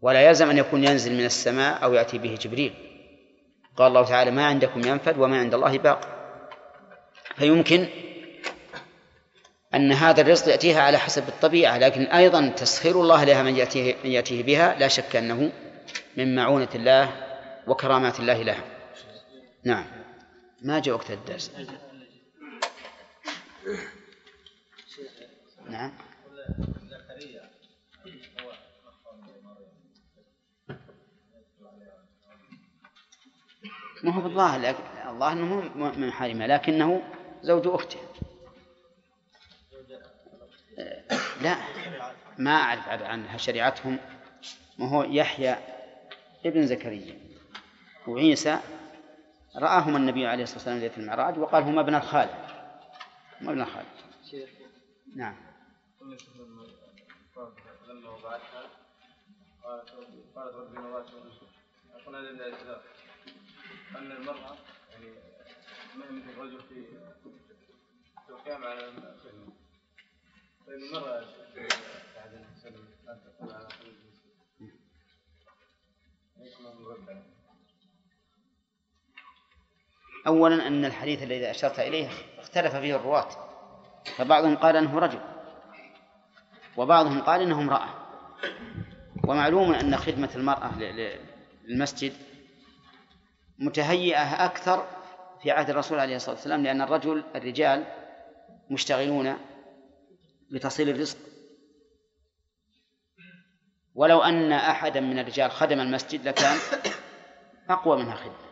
ولا 0.02 0.22
يلزم 0.28 0.50
أن 0.50 0.58
يكون 0.58 0.84
ينزل 0.84 1.14
من 1.14 1.26
السماء 1.26 1.84
أو 1.84 1.94
يأتي 1.94 2.18
به 2.18 2.36
جبريل. 2.42 2.74
قال 3.78 3.88
الله 3.88 4.06
تعالى 4.06 4.32
ما 4.32 4.46
عندكم 4.46 4.80
ينفد 4.80 5.18
وما 5.18 5.40
عند 5.40 5.54
الله 5.54 5.78
باق. 5.78 6.02
فيمكن 7.36 7.88
أن 9.76 9.92
هذا 9.92 10.22
الرزق 10.22 10.48
يأتيها 10.48 10.82
على 10.82 10.98
حسب 10.98 11.28
الطبيعة 11.28 11.78
لكن 11.78 12.02
أيضا 12.02 12.48
تسخير 12.48 13.02
الله 13.02 13.24
لها 13.24 13.44
من 13.44 13.56
يأتيه, 13.56 13.96
من 14.04 14.12
يأتيه 14.12 14.44
بها 14.44 14.76
لا 14.80 14.88
شك 14.88 15.16
أنه 15.16 15.52
من 16.18 16.36
معونة 16.36 16.70
الله 16.76 17.12
وكرامات 17.68 18.20
الله 18.20 18.44
لها. 18.44 18.64
نعم. 19.64 20.03
ما 20.64 20.80
جاء 20.80 20.96
وقت 20.96 21.12
الدرس. 21.12 21.52
نعم. 25.70 25.92
ما 34.04 34.12
هو 34.12 34.22
بالظاهر 34.22 34.76
الله 35.10 35.32
إنه 35.32 35.62
من 35.76 36.08
محارمها 36.08 36.48
لكنه 36.48 37.04
زوج 37.42 37.68
أخته. 37.68 38.00
لا 41.42 41.58
ما 42.38 42.52
أعرف 42.52 42.88
عنها 42.88 43.38
شريعتهم. 43.38 44.00
ما 44.80 44.90
هو 44.90 45.04
يحيى 45.04 45.58
ابن 46.46 46.68
زكريا. 46.68 47.20
وعيسى 48.08 48.60
رآهما 49.56 49.98
النبي 49.98 50.28
عليه 50.28 50.44
الصلاة 50.44 50.58
والسلام 50.58 50.80
ليلة 50.80 50.98
المعراج 50.98 51.38
وقال 51.40 51.64
هما 51.64 51.82
ابن 51.82 51.96
الخال 51.96 52.30
هما 53.42 53.52
ابن 53.52 53.62
الخال 53.62 53.86
نعم 55.16 55.36
لما 57.88 58.10
وضعتها 58.10 58.70
قالت 59.64 59.92
ربي 59.92 60.80
أقول 61.94 62.16
هذا 62.16 62.30
الاعتذار 62.30 62.82
أن 63.96 64.12
المرأة 64.12 64.56
يعني 64.92 65.06
ما 65.96 66.12
مثل 66.12 66.30
الرجل 66.30 66.62
في 66.62 66.86
القيام 68.30 68.64
على 68.64 68.92
فإن 70.68 70.84
المرأة 70.84 71.26
بعد 72.16 72.34
أن 72.34 73.22
تكون 73.26 73.52
على 73.52 73.68
أولا 80.28 80.68
أن 80.68 80.86
الحديث 80.86 81.24
الذي 81.24 81.52
أشرت 81.52 81.80
إليه 81.80 82.10
اختلف 82.40 82.76
فيه 82.76 82.96
الرواة 82.96 83.28
فبعضهم 84.18 84.56
قال 84.56 84.76
أنه 84.78 85.00
رجل 85.00 85.20
وبعضهم 86.78 87.22
قال 87.22 87.42
أنه 87.42 87.62
امرأة. 87.62 87.90
ومعلوم 89.28 89.74
أن 89.74 89.98
خدمة 89.98 90.30
المرأة 90.36 90.72
للمسجد 91.68 92.14
متهيئة 93.60 94.46
أكثر 94.46 94.88
في 95.42 95.52
عهد 95.52 95.70
الرسول 95.70 96.00
عليه 96.00 96.16
الصلاة 96.16 96.36
والسلام 96.36 96.64
لأن 96.64 96.82
الرجل 96.82 97.24
الرجال 97.36 97.86
مشتغلون 98.70 99.38
بتصيل 100.52 100.90
الرزق. 100.90 101.18
ولو 103.96 104.22
أن 104.22 104.52
أحدا 104.52 105.00
من 105.00 105.20
الرجال 105.20 105.52
خدم 105.52 105.80
المسجد 105.80 106.28
لكان 106.28 106.58
أقوى 107.70 107.98
منها 107.98 108.16
خدمة. 108.16 108.43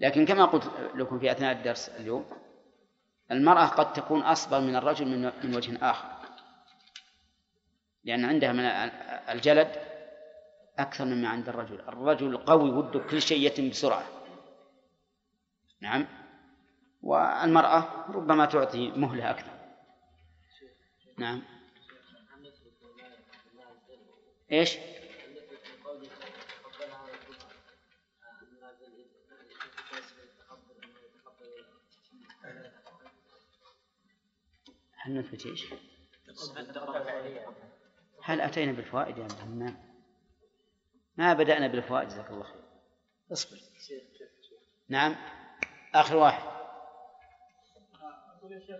لكن 0.00 0.26
كما 0.26 0.44
قلت 0.44 0.70
لكم 0.94 1.18
في 1.18 1.32
أثناء 1.32 1.52
الدرس 1.52 1.88
اليوم 1.88 2.26
المرأة 3.30 3.66
قد 3.66 3.92
تكون 3.92 4.22
أصبر 4.22 4.60
من 4.60 4.76
الرجل 4.76 5.32
من 5.44 5.54
وجه 5.56 5.90
آخر. 5.90 6.08
لأن 8.04 8.24
عندها 8.24 8.52
من 8.52 8.64
الجلد 9.30 9.76
أكثر 10.78 11.04
مما 11.04 11.28
عند 11.28 11.48
الرجل. 11.48 11.80
الرجل 11.80 12.36
قوي 12.36 12.70
وده 12.70 13.00
كل 13.00 13.22
شيء 13.22 13.46
يتم 13.46 13.68
بسرعة. 13.68 14.04
نعم. 15.80 16.06
والمرأة 17.02 18.04
ربما 18.08 18.46
تعطي 18.46 18.90
مهلة 18.90 19.30
أكثر. 19.30 19.52
نعم. 21.18 21.42
إيش؟ 24.52 24.78
هل 35.02 35.18
نثبت 35.18 35.46
إيش؟ 35.46 35.66
هل 38.22 38.40
أتينا 38.40 38.72
بالفوائد 38.72 39.18
يا 39.18 39.22
عبد 39.22 39.40
ما 41.16 41.32
بدأنا 41.32 41.66
بالفوائد 41.66 42.08
جزاك 42.08 42.30
الله 42.30 42.44
خير. 42.44 42.64
اصبر. 43.32 43.58
نعم. 44.88 45.16
آخر 45.94 46.16
واحد. 46.16 46.42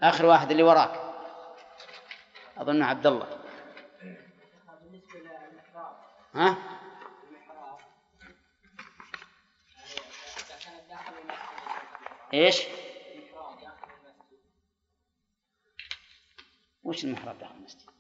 آخر 0.02 0.26
واحد 0.26 0.50
اللي 0.50 0.62
وراك. 0.62 1.00
أظن 2.56 2.82
عبد 2.82 3.06
الله. 3.06 3.40
ها؟ 6.34 6.56
إيش؟ 12.34 12.62
وش 16.90 17.04
المحراب 17.04 17.38
داخل 17.38 17.54
المسجد؟ 17.54 17.90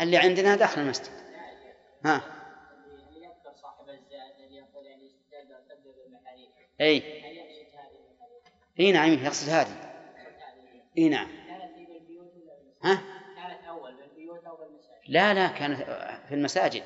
اللي 0.00 0.16
عندنا 0.16 0.56
داخل 0.56 0.80
المسجد. 0.80 1.12
ها. 2.04 2.22
إي. 6.80 7.02
إي 8.80 8.92
نعم 8.92 9.12
يقصد 9.12 9.48
هذه. 9.48 9.94
إي 10.98 11.08
نعم. 11.08 11.28
ها؟ 12.84 13.02
كانت 13.36 13.64
اول 13.68 13.96
بالبيوت 13.96 14.44
أو 14.44 14.56
بالمساجد 14.56 15.00
لا 15.08 15.34
لا 15.34 15.48
كانت 15.48 15.82
في 16.28 16.34
المساجد. 16.34 16.82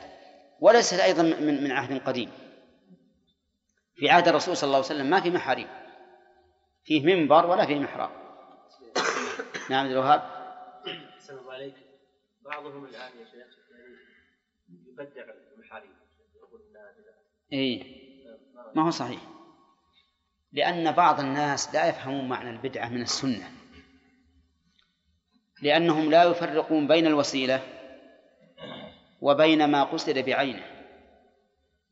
وليست 0.61 1.01
أيضا 1.01 1.22
من 1.22 1.64
من 1.64 1.72
عهد 1.72 2.03
قديم. 2.03 2.33
في 3.95 4.11
عهد 4.11 4.29
الرسول 4.29 4.57
صلى 4.57 4.66
الله 4.66 4.77
عليه 4.77 4.87
وسلم 4.87 5.11
ما 5.11 5.20
في 5.20 5.31
محاريب. 5.31 5.68
فيه 6.85 7.16
منبر 7.16 7.47
ولا 7.47 7.66
فيه 7.66 7.79
محراب. 7.79 8.11
نعم 9.70 9.85
عبد 9.85 9.91
الوهاب. 9.91 10.36
بعضهم 12.47 12.85
الآن 12.85 13.11
يا 13.21 13.25
شيخ 13.25 13.57
يبدع 14.89 15.25
المحاريب 15.55 15.91
اي 17.53 18.03
ما 18.75 18.87
هو 18.87 18.91
صحيح. 18.91 19.21
لأن 20.53 20.93
بعض 20.93 21.21
الناس 21.21 21.75
لا 21.75 21.89
يفهمون 21.89 22.29
معنى 22.29 22.51
البدعة 22.51 22.89
من 22.89 23.03
السنة. 23.03 23.51
لأنهم 25.63 26.11
لا 26.11 26.25
يفرقون 26.25 26.89
بين 26.89 27.07
الوسيلة 27.07 27.63
وبين 29.21 29.65
ما 29.65 29.85
قصد 29.85 30.19
بعينه. 30.19 30.87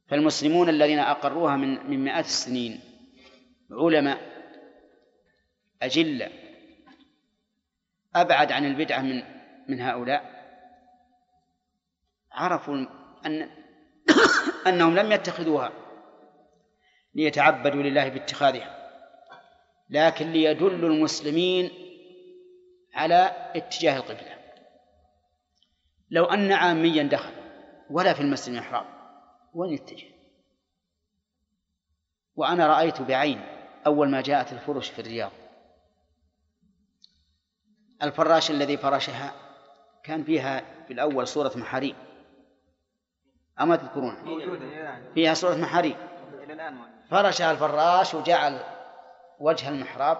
فالمسلمون 0.09 0.69
الذين 0.69 0.99
أقروها 0.99 1.57
من 1.57 1.91
من 1.91 2.05
مئات 2.05 2.25
السنين 2.25 2.81
علماء 3.71 4.35
أجلة 5.83 6.31
أبعد 8.15 8.53
عن 8.53 8.65
البدعة 8.65 9.03
من 9.03 9.23
من 9.69 9.81
هؤلاء. 9.81 10.34
عرفوا 12.35 12.87
أن 13.27 13.51
أنهم 14.69 14.95
لم 14.95 15.13
يتخذوها 15.13 15.73
ليتعبدوا 17.15 17.83
لله 17.83 18.09
باتخاذها 18.09 18.85
لكن 19.91 20.33
ليدلوا 20.33 20.91
المسلمين 20.91 21.71
على 22.95 23.51
اتجاه 23.57 23.97
القبلة. 23.97 24.39
لو 26.11 26.25
أن 26.25 26.53
عاميا 26.53 27.03
دخل 27.03 27.33
ولا 27.91 28.15
في 28.15 28.21
المسجد 28.21 28.55
المحراب 28.55 28.87
وين 29.55 29.73
يتجه؟ 29.73 30.07
وأنا 32.37 32.67
رأيت 32.67 33.03
بعيني 33.03 33.45
أول 33.87 34.09
ما 34.09 34.21
جاءت 34.21 34.53
الفرش 34.53 34.91
في 34.91 34.99
الرياض. 34.99 35.33
الفراش 38.03 38.51
الذي 38.51 38.77
فرشها 38.77 39.33
كان 40.05 40.25
فيها 40.25 40.85
في 40.87 40.93
الأول 40.93 41.27
صورة 41.27 41.53
محاريب. 41.57 41.97
أما 43.61 43.77
تذكرون 43.77 44.17
فيها 45.15 45.35
صورة 45.35 45.55
محاريب 45.55 45.97
فرشها 47.11 47.51
الفراش 47.51 48.15
وجعل 48.15 48.61
وجه 49.41 49.69
المحراب 49.69 50.19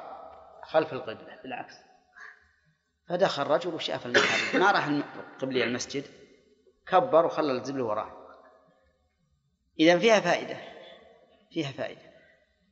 خلف 0.63 0.93
القبلة 0.93 1.39
بالعكس. 1.43 1.75
فدخل 3.09 3.47
رجل 3.47 3.75
وشاف 3.75 4.07
المحراب. 4.07 4.63
ما 4.63 4.71
راح 4.71 4.89
قبلي 5.41 5.65
المسجد. 5.65 6.05
كبر 6.87 7.27
وخلى 7.27 7.53
الزبل 7.53 7.81
وراه 7.81 8.13
إذا 9.81 9.99
فيها 9.99 10.21
فائدة. 10.21 10.57
فيها 11.51 11.73
فائدة. 11.73 12.01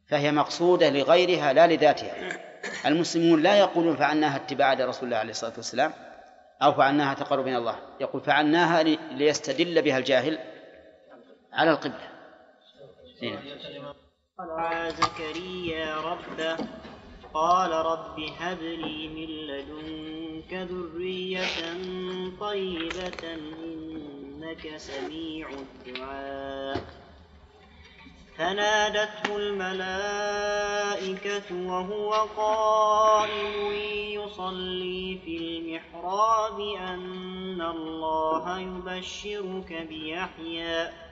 فهي 0.08 0.32
مقصودة 0.32 0.90
لغيرها 0.90 1.52
لا 1.52 1.66
لذاتها. 1.66 2.40
المسلمون 2.86 3.42
لا 3.42 3.58
يقولون 3.58 3.96
فعلناها 3.96 4.36
اتباعا 4.36 4.74
لرسول 4.74 5.04
الله 5.04 5.16
عليه 5.16 5.30
الصلاة 5.30 5.52
والسلام 5.56 5.92
أو 6.62 6.72
فعلناها 6.72 7.14
تقرب 7.14 7.46
إلى 7.46 7.56
الله. 7.56 7.78
يقول 8.00 8.22
فعلناها 8.22 8.82
ليستدل 9.12 9.82
بها 9.82 9.98
الجاهل. 9.98 10.51
على 11.52 11.70
القبلة. 11.70 12.08
قال 14.38 14.92
زكريا 14.92 15.96
ربه 15.96 16.56
قال 17.34 17.72
رب 17.72 18.20
هب 18.38 18.62
لي 18.62 19.08
من 19.08 19.28
لدنك 19.46 20.52
ذرية 20.54 21.76
طيبة 22.40 23.34
إنك 23.34 24.76
سميع 24.76 25.48
الدعاء. 25.50 26.84
فنادته 28.36 29.36
الملائكة 29.36 30.46
وهو 31.66 32.12
قائم 32.12 33.72
يصلي 34.20 35.18
في 35.24 35.36
المحراب 35.36 36.60
أن 36.60 37.60
الله 37.62 38.60
يبشرك 38.60 39.86
بيحيى. 39.88 41.11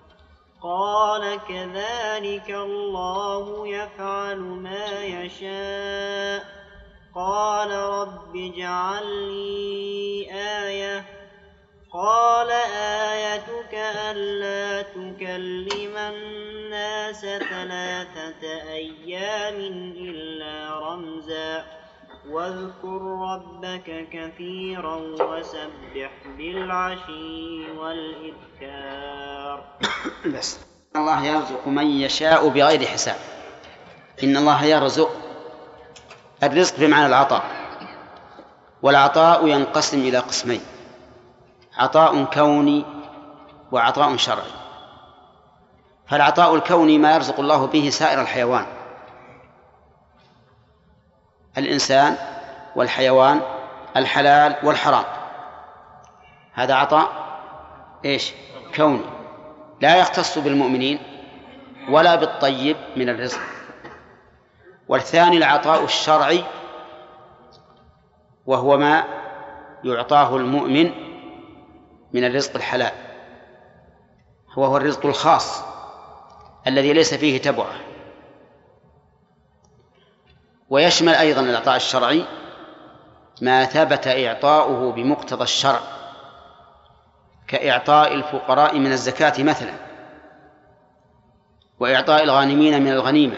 قال 0.63 1.39
كذلك 1.47 2.49
الله 2.49 3.67
يفعل 3.67 4.37
ما 4.39 5.03
يشاء 5.03 6.45
قال 7.15 7.71
رب 7.71 8.35
اجعل 8.35 9.07
لي 9.07 10.27
آية 10.31 11.05
قال 11.93 12.51
آيتك 13.11 13.73
ألا 13.73 14.81
تكلم 14.81 15.97
الناس 15.97 17.21
ثلاثة 17.21 18.71
أيام 18.71 19.55
إلا 19.97 20.79
رمزا 20.79 21.80
واذكر 22.29 23.01
ربك 23.01 24.07
كثيرا 24.11 24.95
وسبح 24.95 26.11
بالعشي 26.37 27.71
والإذكار 27.71 29.63
بس. 30.35 30.59
الله 30.95 31.25
يرزق 31.25 31.67
من 31.67 31.87
يشاء 31.87 32.49
بغير 32.49 32.85
حساب. 32.85 33.15
إن 34.23 34.37
الله 34.37 34.63
يرزق 34.63 35.11
الرزق 36.43 36.79
بمعنى 36.79 37.05
العطاء. 37.05 37.43
والعطاء 38.81 39.47
ينقسم 39.47 39.99
إلى 39.99 40.17
قسمين. 40.17 40.61
عطاء 41.77 42.23
كوني 42.23 42.85
وعطاء 43.71 44.17
شرعي. 44.17 44.51
فالعطاء 46.07 46.55
الكوني 46.55 46.97
ما 46.97 47.15
يرزق 47.15 47.39
الله 47.39 47.67
به 47.67 47.89
سائر 47.89 48.21
الحيوان. 48.21 48.80
الإنسان 51.57 52.17
والحيوان 52.75 53.41
الحلال 53.97 54.55
والحرام. 54.63 55.03
هذا 56.53 56.73
عطاء؟ 56.73 57.09
إيش؟ 58.05 58.33
كوني. 58.75 59.01
لا 59.81 59.97
يختص 59.97 60.37
بالمؤمنين 60.37 60.99
ولا 61.89 62.15
بالطيب 62.15 62.77
من 62.95 63.09
الرزق. 63.09 63.39
والثاني 64.87 65.37
العطاء 65.37 65.83
الشرعي 65.83 66.43
وهو 68.45 68.77
ما 68.77 69.03
يعطاه 69.83 70.35
المؤمن 70.35 70.91
من 72.13 72.23
الرزق 72.23 72.55
الحلال. 72.55 72.91
وهو 74.57 74.77
الرزق 74.77 75.05
الخاص 75.05 75.63
الذي 76.67 76.93
ليس 76.93 77.13
فيه 77.13 77.41
تبعة. 77.41 77.90
ويشمل 80.71 81.13
أيضا 81.13 81.41
العطاء 81.41 81.75
الشرعي 81.75 82.25
ما 83.41 83.65
ثبت 83.65 84.07
إعطاؤه 84.07 84.91
بمقتضى 84.91 85.43
الشرع 85.43 85.79
كإعطاء 87.47 88.13
الفقراء 88.13 88.79
من 88.79 88.91
الزكاة 88.91 89.43
مثلا 89.43 89.73
وإعطاء 91.79 92.23
الغانمين 92.23 92.81
من 92.81 92.91
الغنيمة 92.91 93.37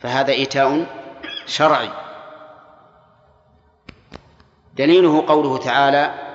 فهذا 0.00 0.32
إيتاء 0.32 0.86
شرعي. 1.46 1.90
دليله 4.76 5.24
قوله 5.28 5.58
تعالى 5.58 6.29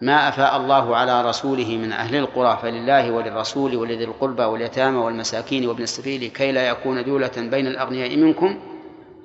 ما 0.00 0.28
أفاء 0.28 0.56
الله 0.56 0.96
على 0.96 1.22
رسوله 1.22 1.76
من 1.76 1.92
أهل 1.92 2.16
القرى 2.16 2.58
فلله 2.62 3.10
وللرسول 3.10 3.76
ولذي 3.76 4.04
القربى 4.04 4.42
واليتامى 4.42 4.98
والمساكين 4.98 5.68
وابن 5.68 5.82
السبيل 5.82 6.30
كي 6.30 6.52
لا 6.52 6.68
يكون 6.68 7.04
دولة 7.04 7.32
بين 7.36 7.66
الأغنياء 7.66 8.16
منكم 8.16 8.60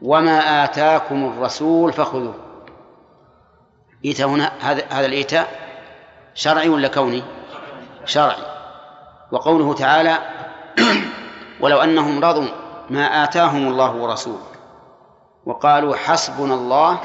وما 0.01 0.63
آتاكم 0.63 1.25
الرسول 1.25 1.93
فخذوه 1.93 2.35
إيتاء 4.05 4.27
هنا 4.27 4.51
هذا 4.59 4.83
هذا 4.89 5.05
الإيتاء 5.05 5.47
شرعي 6.35 6.69
ولا 6.69 6.87
كوني؟ 6.87 7.23
شرعي 8.05 8.43
وقوله 9.31 9.73
تعالى 9.73 10.17
ولو 11.61 11.77
أنهم 11.77 12.25
رضوا 12.25 12.47
ما 12.89 13.23
آتاهم 13.23 13.67
الله 13.67 13.95
ورسوله 13.95 14.53
وقالوا 15.45 15.95
حسبنا 15.95 16.53
الله 16.53 16.99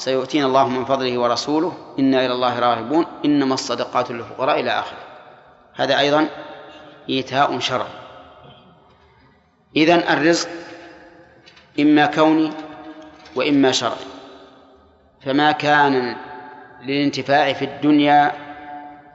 سيؤتينا 0.00 0.46
الله 0.46 0.68
من 0.68 0.84
فضله 0.84 1.18
ورسوله. 1.18 1.72
إنا 1.98 2.24
إلى 2.24 2.32
الله 2.32 2.58
راغبون. 2.58 3.06
إنما 3.24 3.54
الصدقات 3.54 4.10
للفقراء 4.10 4.60
إلى 4.60 4.70
آخره. 4.70 5.04
هذا 5.74 5.98
أيضا 5.98 6.28
إيتاء 7.08 7.58
شرعي 7.58 8.00
إذن 9.76 9.98
الرزق 9.98 10.48
إما 11.80 12.06
كوني 12.06 12.50
وإما 13.36 13.72
شرعي. 13.72 14.08
فما 15.24 15.52
كان 15.52 16.16
للانتفاع 16.82 17.52
في 17.52 17.64
الدنيا 17.64 18.32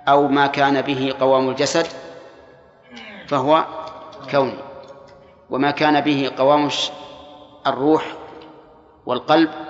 أو 0.08 0.28
ما 0.28 0.48
كان 0.48 0.82
به 0.82 1.14
قوام 1.20 1.50
الجسد 1.50 1.88
فهو 3.28 3.66
كوني. 4.32 4.58
وما 5.50 5.72
كان 5.72 6.02
به 6.02 6.32
قوام 6.38 6.70
الروح 7.68 8.06
والقلب 9.06 9.65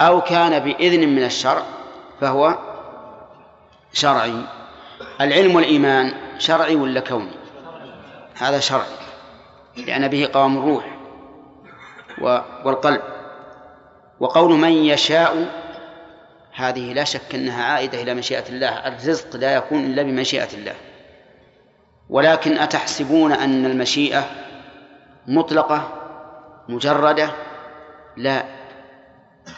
أو 0.00 0.20
كان 0.20 0.58
بإذن 0.58 1.08
من 1.08 1.24
الشرع 1.24 1.62
فهو 2.20 2.58
شرعي. 3.92 4.34
العلم 5.20 5.56
والإيمان 5.56 6.14
شرعي 6.38 6.76
ولا 6.76 7.00
كوني؟ 7.00 7.30
هذا 8.34 8.58
شرعي 8.58 8.96
لأن 9.76 10.08
به 10.08 10.28
قوام 10.32 10.58
الروح 10.58 10.84
والقلب. 12.64 13.02
وقول 14.20 14.52
من 14.58 14.72
يشاء 14.72 15.48
هذه 16.54 16.92
لا 16.92 17.04
شك 17.04 17.34
أنها 17.34 17.64
عائدة 17.64 18.02
إلى 18.02 18.14
مشيئة 18.14 18.48
الله. 18.48 18.68
الرزق 18.68 19.36
لا 19.36 19.54
يكون 19.54 19.84
إلا 19.84 20.02
بمشيئة 20.02 20.54
الله. 20.54 20.74
ولكن 22.10 22.58
أتحسبون 22.58 23.32
أن 23.32 23.66
المشيئة 23.66 24.24
مطلقة 25.26 25.88
مجردة؟ 26.68 27.30
لا. 28.16 28.63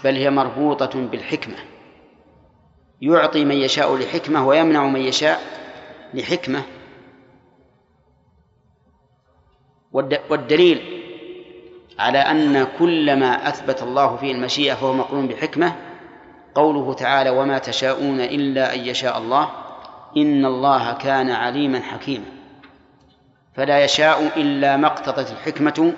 بل 0.05 0.17
هي 0.17 0.31
مربوطة 0.31 1.01
بالحكمة. 1.01 1.57
يعطي 3.03 3.45
من 3.45 3.57
يشاء 3.57 3.97
لحكمة 3.97 4.47
ويمنع 4.47 4.87
من 4.87 5.01
يشاء 5.01 5.41
لحكمة. 6.15 6.63
والدليل 10.31 11.03
على 11.99 12.19
أن 12.19 12.67
كل 12.79 13.17
ما 13.17 13.49
أثبت 13.49 13.83
الله 13.83 14.17
فيه 14.17 14.33
المشيئة 14.33 14.75
فهو 14.75 14.93
مقرون 14.93 15.29
بحكمة 15.29 15.77
قوله 16.55 16.95
تعالى 16.95 17.31
وما 17.31 17.59
تشاءون 17.59 18.21
إلا 18.21 18.75
أن 18.75 18.81
يشاء 18.81 19.19
الله 19.19 19.51
إن 20.17 20.45
الله 20.45 20.93
كان 20.93 21.31
عليما 21.31 21.81
حكيما 21.81 22.25
فلا 23.55 23.85
يشاء 23.85 24.41
إلا 24.41 24.77
ما 24.77 24.87
اقتضت 24.87 25.31
الحكمة 25.31 25.93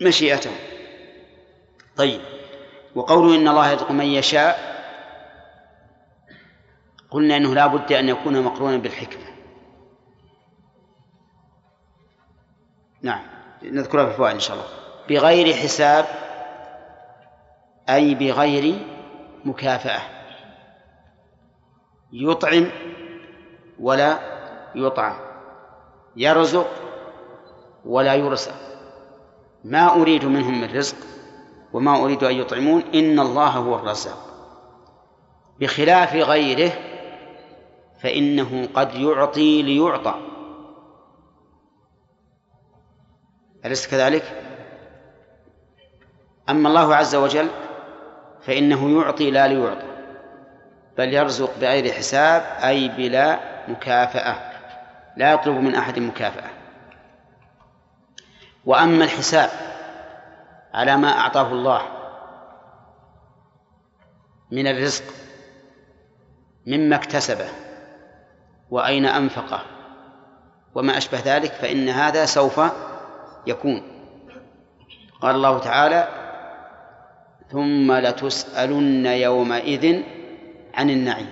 مشيئته. 0.00 0.50
طيب. 1.96 2.20
وقوله 2.94 3.36
إن 3.36 3.48
الله 3.48 3.70
يرزق 3.70 3.90
من 3.90 4.04
يشاء 4.04 4.70
قلنا 7.10 7.36
إنه 7.36 7.54
لا 7.54 7.66
بد 7.66 7.92
أن 7.92 8.08
يكون 8.08 8.42
مقرونا 8.42 8.76
بالحكمة. 8.76 9.24
نعم 13.02 13.22
نذكرها 13.62 14.04
في 14.04 14.10
الفوائد 14.10 14.34
إن 14.34 14.40
شاء 14.40 14.56
الله. 14.56 14.68
بغير 15.08 15.54
حساب 15.54 16.04
أي 17.88 18.14
بغير 18.14 18.78
مكافأة. 19.44 20.00
يطعم 22.12 22.70
ولا 23.80 24.18
يطعم. 24.74 25.16
يرزق 26.16 26.70
ولا 27.84 28.14
يرزق. 28.14 28.54
ما 29.64 29.94
أريد 29.94 30.24
منهم 30.24 30.60
من 30.60 30.76
رزق؟ 30.76 30.96
وما 31.72 32.04
أريد 32.04 32.24
أن 32.24 32.34
يطعمون 32.34 32.82
إن 32.94 33.20
الله 33.20 33.48
هو 33.48 33.74
الرزاق. 33.74 34.26
بخلاف 35.60 36.14
غيره 36.14 36.72
فإنه 38.00 38.68
قد 38.74 38.94
يعطي 38.94 39.62
ليعطى. 39.62 40.14
أليس 43.64 43.88
كذلك؟ 43.88 44.42
أما 46.48 46.68
الله 46.68 46.94
عز 46.94 47.14
وجل 47.14 47.48
فإنه 48.42 49.00
يعطي 49.00 49.30
لا 49.30 49.48
ليعطى 49.48 49.90
بل 50.98 51.14
يرزق 51.14 51.58
بغير 51.60 51.92
حساب 51.92 52.42
أي 52.64 52.88
بلا 52.88 53.40
مكافأة. 53.68 54.50
لا 55.16 55.32
يطلب 55.32 55.54
من 55.54 55.74
أحد 55.74 55.98
مكافأة. 55.98 56.50
وأما 58.64 59.04
الحساب 59.04 59.69
على 60.74 60.96
ما 60.96 61.08
أعطاه 61.08 61.52
الله 61.52 61.82
من 64.50 64.66
الرزق 64.66 65.04
مما 66.66 66.96
اكتسبه 66.96 67.48
وأين 68.70 69.06
أنفقه 69.06 69.62
وما 70.74 70.96
أشبه 70.98 71.20
ذلك 71.24 71.52
فإن 71.52 71.88
هذا 71.88 72.24
سوف 72.24 72.60
يكون. 73.46 73.82
قال 75.20 75.34
الله 75.34 75.58
تعالى 75.58 76.08
ثم 77.50 77.92
لتسألن 77.92 79.06
يومئذ 79.06 80.02
عن 80.74 80.90
النعيم. 80.90 81.30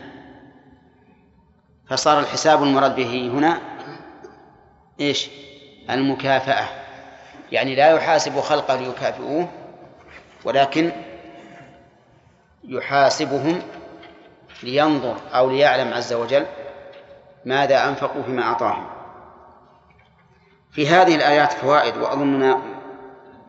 فصار 1.89 2.21
الحساب 2.21 2.63
المراد 2.63 2.97
به 2.97 3.31
هنا 3.35 3.61
إيش؟ 5.01 5.31
المكافأة. 5.91 6.88
يعني 7.53 7.75
لا 7.75 7.91
يحاسب 7.91 8.41
خلقه 8.41 8.77
ليكافئوه 8.77 9.49
ولكن 10.45 10.93
يحاسبهم 12.65 13.63
لينظر 14.63 15.17
أو 15.35 15.51
ليعلم 15.51 15.95
عز 15.95 16.13
وجل 16.13 16.47
ماذا 17.45 17.89
أنفقوا 17.89 18.23
فيما 18.23 18.43
أعطاهم. 18.43 18.87
في 20.71 20.89
هذه 20.89 21.15
الآيات 21.15 21.53
فوائد 21.53 21.97
وأظننا 21.97 22.63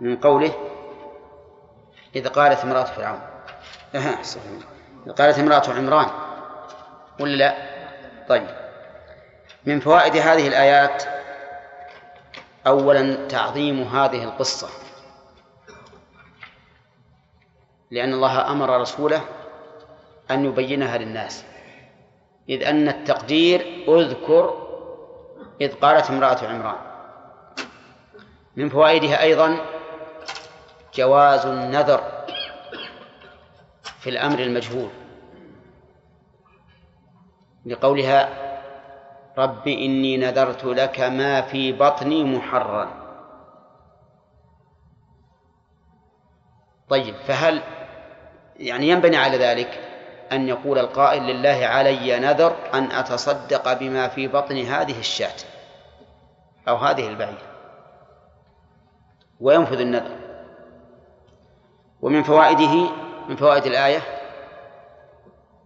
من 0.01 0.17
قوله 0.17 0.51
إذ 2.15 2.27
قالت 2.27 2.63
امرأة 2.63 2.83
فرعون. 2.83 3.19
إذ 5.07 5.11
قالت 5.11 5.39
امرأة 5.39 5.63
عمران. 5.69 6.07
ولا 7.19 7.35
لا؟ 7.35 7.55
طيب. 8.29 8.47
من 9.65 9.79
فوائد 9.79 10.17
هذه 10.17 10.47
الآيات 10.47 11.18
أولا 12.67 13.27
تعظيم 13.27 13.81
هذه 13.81 14.23
القصة. 14.23 14.69
لأن 17.91 18.13
الله 18.13 18.51
أمر 18.51 18.81
رسوله 18.81 19.21
أن 20.31 20.45
يبينها 20.45 20.97
للناس. 20.97 21.45
إذ 22.49 22.63
أن 22.63 22.89
التقدير 22.89 23.85
أذكر 23.87 24.67
إذ 25.61 25.73
قالت 25.73 26.09
امرأة 26.09 26.47
عمران. 26.47 26.75
من 28.55 28.69
فوائدها 28.69 29.21
أيضا 29.21 29.65
جواز 30.95 31.45
النذر 31.45 32.25
في 33.99 34.09
الأمر 34.09 34.39
المجهول. 34.39 34.89
لقولها 37.65 38.48
رب 39.39 39.67
إني 39.67 40.17
نذرت 40.17 40.65
لك 40.65 40.99
ما 40.99 41.41
في 41.41 41.71
بطني 41.71 42.23
محررا 42.23 42.89
طيب 46.89 47.15
فهل 47.15 47.61
يعني 48.55 48.89
ينبني 48.89 49.17
على 49.17 49.37
ذلك 49.37 49.79
أن 50.31 50.47
يقول 50.47 50.79
القائل 50.79 51.23
لله 51.23 51.65
علي 51.65 52.19
نذر 52.19 52.55
أن 52.73 52.91
أتصدق 52.91 53.73
بما 53.73 54.07
في 54.07 54.27
بطن 54.27 54.57
هذه 54.57 54.99
الشاة 54.99 55.35
أو 56.67 56.75
هذه 56.75 57.07
البعيرة 57.07 57.49
وينفذ 59.39 59.79
النذر. 59.79 60.15
ومن 62.01 62.23
فوائده 62.23 62.89
من 63.29 63.35
فوائد 63.35 63.65
الآية 63.65 64.01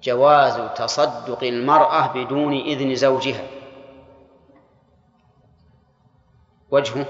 جواز 0.03 0.61
تصدق 0.76 1.43
المرأة 1.43 2.13
بدون 2.13 2.53
إذن 2.53 2.95
زوجها. 2.95 3.43
وجهه 6.74 7.05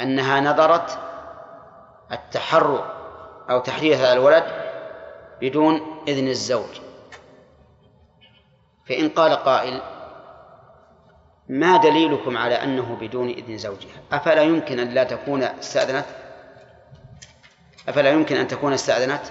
أنها 0.00 0.40
نظرت 0.40 0.98
التحرر 2.12 2.92
أو 3.50 3.60
تحرير 3.60 3.96
هذا 3.96 4.12
الولد 4.12 4.44
بدون 5.40 6.02
إذن 6.08 6.28
الزوج. 6.28 6.80
فإن 8.88 9.08
قال 9.08 9.32
قائل 9.32 9.80
ما 11.48 11.76
دليلكم 11.76 12.38
على 12.38 12.54
أنه 12.54 12.96
بدون 13.00 13.28
إذن 13.28 13.58
زوجها؟ 13.58 14.00
أفلا 14.12 14.42
يمكن 14.42 14.78
أن 14.78 14.88
لا 14.88 15.04
تكون 15.04 15.42
استأذنت؟ 15.42 16.06
أفلا 17.88 18.10
يمكن 18.10 18.36
أن 18.36 18.48
تكون 18.48 18.72
استأذنت؟ 18.72 19.22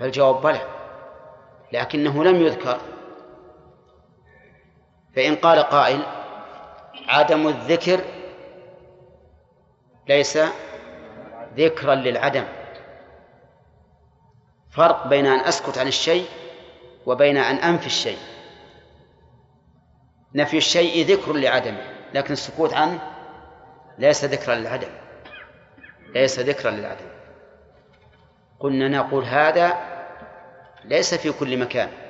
فالجواب 0.00 0.42
بلى 0.42 0.60
لكنه 1.72 2.24
لم 2.24 2.36
يذكر. 2.36 2.80
فإن 5.16 5.36
قال 5.36 5.58
قائل 5.58 6.21
عدم 7.08 7.48
الذكر 7.48 8.00
ليس 10.08 10.38
ذكرا 11.56 11.94
للعدم. 11.94 12.44
فرق 14.70 15.06
بين 15.06 15.26
أن 15.26 15.40
أسكت 15.40 15.78
عن 15.78 15.88
الشيء 15.88 16.26
وبين 17.06 17.36
أن 17.36 17.56
أنفي 17.56 17.86
الشيء. 17.86 18.18
نفي 20.34 20.56
الشيء 20.56 21.06
ذكر 21.06 21.32
لعدمه 21.32 21.92
لكن 22.14 22.32
السكوت 22.32 22.74
عنه 22.74 23.00
ليس 23.98 24.24
ذكرا 24.24 24.54
للعدم. 24.54 24.90
ليس 26.14 26.38
ذكرا 26.38 26.70
للعدم. 26.70 27.06
قلنا 28.60 28.88
نقول 28.88 29.24
هذا 29.24 29.76
ليس 30.84 31.14
في 31.14 31.32
كل 31.32 31.58
مكان. 31.58 32.01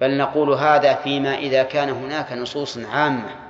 بل 0.00 0.16
نقول 0.16 0.50
هذا 0.50 0.94
فيما 0.94 1.34
إذا 1.34 1.62
كان 1.62 1.90
هناك 1.90 2.32
نصوص 2.32 2.78
عامة 2.78 3.48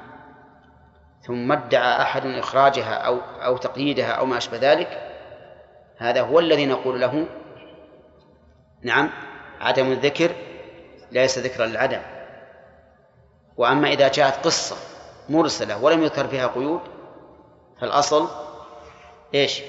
ثم 1.26 1.52
ادعى 1.52 2.02
أحد 2.02 2.26
إخراجها 2.26 2.94
أو 2.94 3.18
أو 3.44 3.56
تقييدها 3.56 4.10
أو 4.10 4.26
ما 4.26 4.36
أشبه 4.36 4.58
ذلك 4.58 5.14
هذا 5.98 6.22
هو 6.22 6.38
الذي 6.38 6.66
نقول 6.66 7.00
له 7.00 7.26
نعم 8.82 9.10
عدم 9.60 9.92
الذكر 9.92 10.30
ليس 11.12 11.38
ذكرا 11.38 11.66
للعدم. 11.66 12.00
وأما 13.56 13.88
إذا 13.88 14.08
جاءت 14.08 14.44
قصة 14.44 14.76
مرسلة 15.28 15.84
ولم 15.84 16.02
يذكر 16.02 16.28
فيها 16.28 16.46
قيود 16.46 16.80
فالأصل 17.80 18.28
إيش؟ 19.34 19.62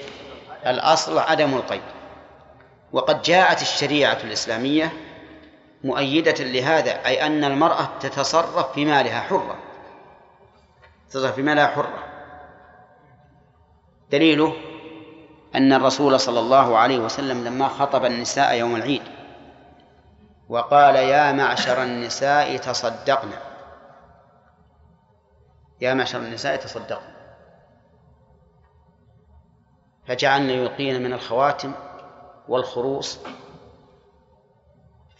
الأصل 0.66 1.18
عدم 1.18 1.54
القيد. 1.54 1.82
وقد 2.92 3.22
جاءت 3.22 3.62
الشريعة 3.62 4.18
الإسلامية 4.24 4.92
مؤيدة 5.84 6.44
لهذا 6.44 7.06
أي 7.06 7.26
أن 7.26 7.44
المرأة 7.44 7.88
تتصرف 8.00 8.72
في 8.72 8.84
مالها 8.84 9.20
حرة. 9.20 9.58
تتصرف 11.08 11.34
في 11.34 11.42
مالها 11.42 11.66
حرة. 11.66 12.04
دليله 14.10 14.52
أن 15.54 15.72
الرسول 15.72 16.20
صلى 16.20 16.40
الله 16.40 16.78
عليه 16.78 16.98
وسلم 16.98 17.44
لما 17.44 17.68
خطب 17.68 18.04
النساء 18.04 18.54
يوم 18.54 18.76
العيد 18.76 19.02
وقال 20.48 20.96
يا 20.96 21.32
معشر 21.32 21.82
النساء 21.82 22.56
تصدقن. 22.56 23.30
يا 25.80 25.94
معشر 25.94 26.18
النساء 26.18 26.56
تصدقن. 26.56 27.20
فجعلنا 30.06 30.52
يلقين 30.52 31.02
من 31.02 31.12
الخواتم 31.12 31.72
والخروص 32.48 33.18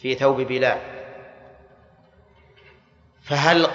في 0.03 0.15
ثوب 0.15 0.41
بلال. 0.41 0.79
فهل 3.23 3.67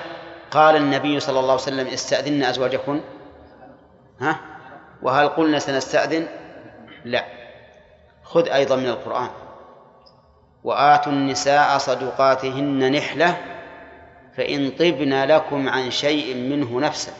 قال 0.52 0.76
النبي 0.76 1.20
صلى 1.20 1.40
الله 1.40 1.52
عليه 1.52 1.62
وسلم 1.62 1.88
استأذن 1.88 2.44
أزواجكن؟ 2.44 3.02
ها؟ 4.20 4.40
وهل 5.02 5.28
قلنا 5.28 5.60
سنستأذن؟ 5.60 6.28
لا. 7.06 7.26
خذ 8.24 8.50
أيضا 8.50 8.76
من 8.76 8.88
القرآن. 8.88 9.30
وآتوا 10.64 11.12
النساء 11.12 11.78
صدقاتهن 11.78 12.92
نحلة 12.92 13.38
فإن 14.38 14.70
طبن 14.70 15.24
لكم 15.24 15.70
عن 15.70 15.92
شيء 15.92 16.36
منه 16.36 16.80
نفسا 16.80 17.12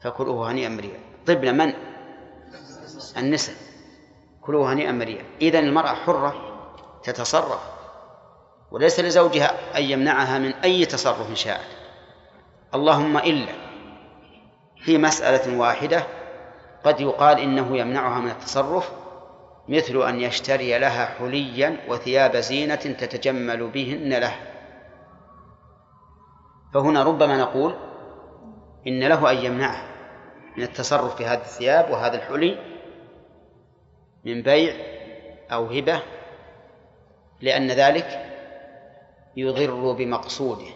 فكلوه 0.00 0.50
هنيئا 0.50 0.68
مريئا 0.68 0.98
طبن 1.26 1.56
من؟ 1.56 1.74
النساء. 3.16 3.56
كلوه 4.40 4.72
هنيئا 4.72 4.92
مريئا 4.92 5.24
إذا 5.40 5.58
المرأة 5.58 5.94
حرة 5.94 6.34
تتصرف. 7.02 7.71
وليس 8.72 9.00
لزوجها 9.00 9.78
أن 9.78 9.82
يمنعها 9.82 10.38
من 10.38 10.54
أي 10.54 10.84
تصرف 10.84 11.38
شاءت 11.38 11.68
اللهم 12.74 13.18
إلا 13.18 13.52
في 14.76 14.98
مسألة 14.98 15.58
واحدة 15.58 16.06
قد 16.84 17.00
يقال 17.00 17.38
إنه 17.38 17.76
يمنعها 17.76 18.20
من 18.20 18.30
التصرف 18.30 18.92
مثل 19.68 20.02
أن 20.08 20.20
يشتري 20.20 20.78
لها 20.78 21.06
حليا 21.06 21.76
وثياب 21.88 22.36
زينة 22.36 22.74
تتجمل 22.74 23.70
بهن 23.70 24.14
له. 24.14 24.34
فهنا 26.74 27.02
ربما 27.02 27.36
نقول 27.36 27.74
إن 28.86 29.04
له 29.04 29.30
أن 29.30 29.36
يمنعها 29.36 29.88
من 30.56 30.62
التصرف 30.62 31.16
في 31.16 31.24
هذه 31.24 31.40
الثياب 31.40 31.90
وهذا 31.90 32.16
الحلي 32.16 32.58
من 34.24 34.42
بيع 34.42 34.74
أو 35.52 35.66
هبة 35.66 36.02
لأن 37.40 37.70
ذلك 37.70 38.31
يضر 39.36 39.92
بمقصوده. 39.92 40.72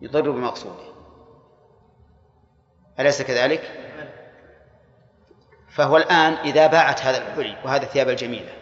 يضر 0.00 0.30
بمقصوده. 0.30 0.92
أليس 3.00 3.22
كذلك؟ 3.22 3.78
فهو 5.70 5.96
الآن 5.96 6.32
إذا 6.32 6.66
باعت 6.66 7.00
هذا 7.00 7.18
الحلي 7.18 7.56
وهذه 7.64 7.82
الثياب 7.82 8.08
الجميلة 8.08 8.52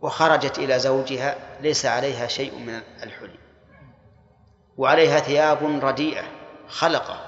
وخرجت 0.00 0.58
إلى 0.58 0.78
زوجها 0.78 1.36
ليس 1.60 1.86
عليها 1.86 2.26
شيء 2.26 2.58
من 2.58 2.80
الحلي. 3.02 3.38
وعليها 4.76 5.18
ثياب 5.18 5.84
رديئة 5.84 6.24
خلقة 6.68 7.20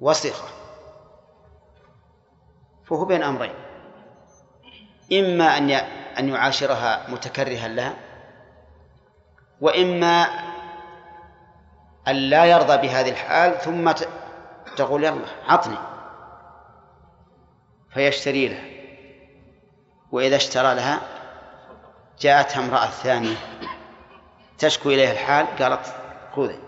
وسخة. 0.00 0.48
فهو 2.84 3.04
بين 3.04 3.22
أمرين. 3.22 3.54
إما 5.12 5.44
أن 5.58 5.70
أن 6.18 6.28
يعاشرها 6.28 7.10
متكرها 7.10 7.68
لها 7.68 7.94
وإما 9.60 10.26
أن 12.08 12.16
لا 12.16 12.44
يرضى 12.44 12.76
بهذه 12.76 13.10
الحال 13.10 13.60
ثم 13.60 13.92
تقول 14.76 15.04
يلا 15.04 15.24
عطني 15.48 15.78
فيشتري 17.94 18.48
لها. 18.48 18.64
وإذا 20.12 20.36
اشترى 20.36 20.74
لها 20.74 21.00
جاءتها 22.20 22.64
امرأة 22.64 22.86
ثانية 22.86 23.36
تشكو 24.58 24.90
إليها 24.90 25.12
الحال 25.12 25.46
قالت 25.58 25.94
خذي. 26.36 26.58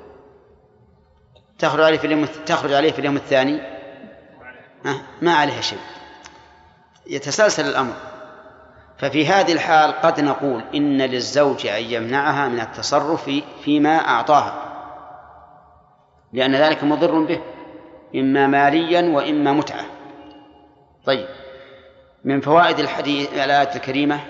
تخرج 1.58 1.84
عليه 1.84 1.98
في 1.98 2.06
اليوم 2.06 2.24
تخرج 2.24 2.72
عليه 2.72 2.92
في 2.92 2.98
اليوم 2.98 3.16
الثاني 3.16 3.60
ما 5.22 5.34
عليها 5.34 5.60
شيء. 5.60 5.78
يتسلسل 7.06 7.68
الأمر. 7.68 7.94
ففي 8.98 9.26
هذه 9.26 9.52
الحال 9.52 9.92
قد 9.92 10.20
نقول 10.20 10.64
إن 10.74 11.02
للزوج 11.02 11.66
أن 11.66 11.82
يمنعها 11.82 12.48
من 12.48 12.60
التصرف 12.60 13.30
فيما 13.64 13.96
أعطاها 13.96 14.68
لأن 16.32 16.54
ذلك 16.54 16.84
مضر 16.84 17.24
به 17.24 17.40
إما 18.14 18.46
ماليا 18.46 19.02
وإما 19.02 19.52
متعة 19.52 19.84
طيب 21.04 21.28
من 22.24 22.40
فوائد 22.40 22.78
الحديث 22.78 23.32
الآية 23.32 23.74
الكريمة 23.76 24.20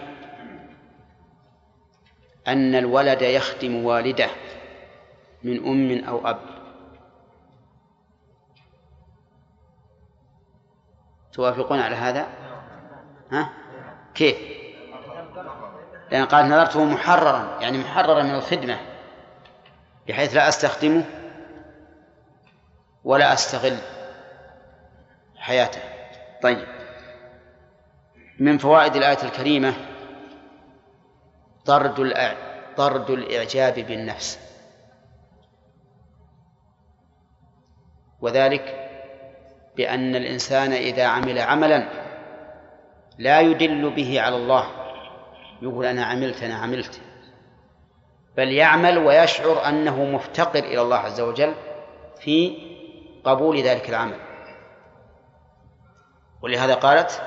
أن 2.49 2.75
الولد 2.75 3.23
يخدم 3.23 3.85
والده 3.85 4.29
من 5.43 5.67
أم 5.67 6.05
أو 6.05 6.29
أب 6.29 6.41
توافقون 11.33 11.79
على 11.79 11.97
هذا؟ 11.97 12.27
ها؟ 13.33 13.51
كيف؟ 14.15 14.58
لأن 16.11 16.25
قال 16.25 16.49
نظرته 16.49 16.85
محررا 16.85 17.59
يعني 17.61 17.79
محررا 17.79 18.23
من 18.23 18.35
الخدمة 18.35 18.79
بحيث 20.09 20.35
لا 20.35 20.49
أستخدمه 20.49 21.05
ولا 23.05 23.33
أستغل 23.33 23.77
حياته. 25.37 25.81
طيب. 26.43 26.67
من 28.39 28.59
فوائد 28.59 28.97
الآية 28.97 29.23
الكريمة 29.23 29.75
طرد 31.65 32.15
طرد 32.77 33.11
الإعجاب 33.11 33.75
بالنفس. 33.75 34.39
وذلك 38.21 38.89
بأن 39.77 40.17
الإنسان 40.17 40.73
إذا 40.73 41.07
عمل 41.07 41.39
عملا 41.39 41.89
لا 43.19 43.41
يدل 43.41 43.91
به 43.91 44.21
على 44.21 44.37
الله. 44.37 44.78
يقول 45.63 45.87
أنا 45.87 46.05
عملت 46.05 46.43
أنا 46.43 46.55
عملت. 46.55 47.01
بل 48.37 48.53
يعمل 48.53 48.99
ويشعر 48.99 49.69
أنه 49.69 50.05
مفتقر 50.05 50.59
إلى 50.59 50.83
الله 50.83 50.97
عز 50.97 51.21
وجل 51.21 51.55
في 52.21 52.59
قبول 53.25 53.61
ذلك 53.61 53.89
العمل. 53.89 54.19
ولهذا 56.43 56.75
قالت 56.75 57.23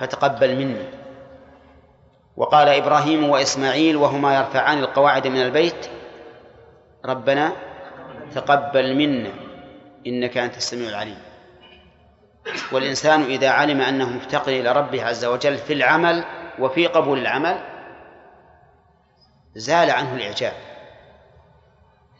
فتقبل 0.00 0.56
مني. 0.56 0.84
وقال 2.36 2.68
إبراهيم 2.68 3.30
وإسماعيل 3.30 3.96
وهما 3.96 4.36
يرفعان 4.36 4.78
القواعد 4.78 5.26
من 5.26 5.42
البيت. 5.42 5.90
ربنا 7.04 7.52
تقبل 8.34 8.94
منا 8.94 9.30
إنك 10.06 10.36
أنت 10.38 10.56
السميع 10.56 10.88
العليم. 10.88 11.18
والإنسان 12.72 13.22
إذا 13.22 13.50
علم 13.50 13.80
أنه 13.80 14.08
مفتقر 14.08 14.52
إلى 14.52 14.72
ربه 14.72 15.04
عز 15.04 15.24
وجل 15.24 15.58
في 15.58 15.72
العمل 15.72 16.24
وفي 16.58 16.86
قبول 16.86 17.18
العمل 17.18 17.60
زال 19.54 19.90
عنه 19.90 20.14
الإعجاب. 20.14 20.52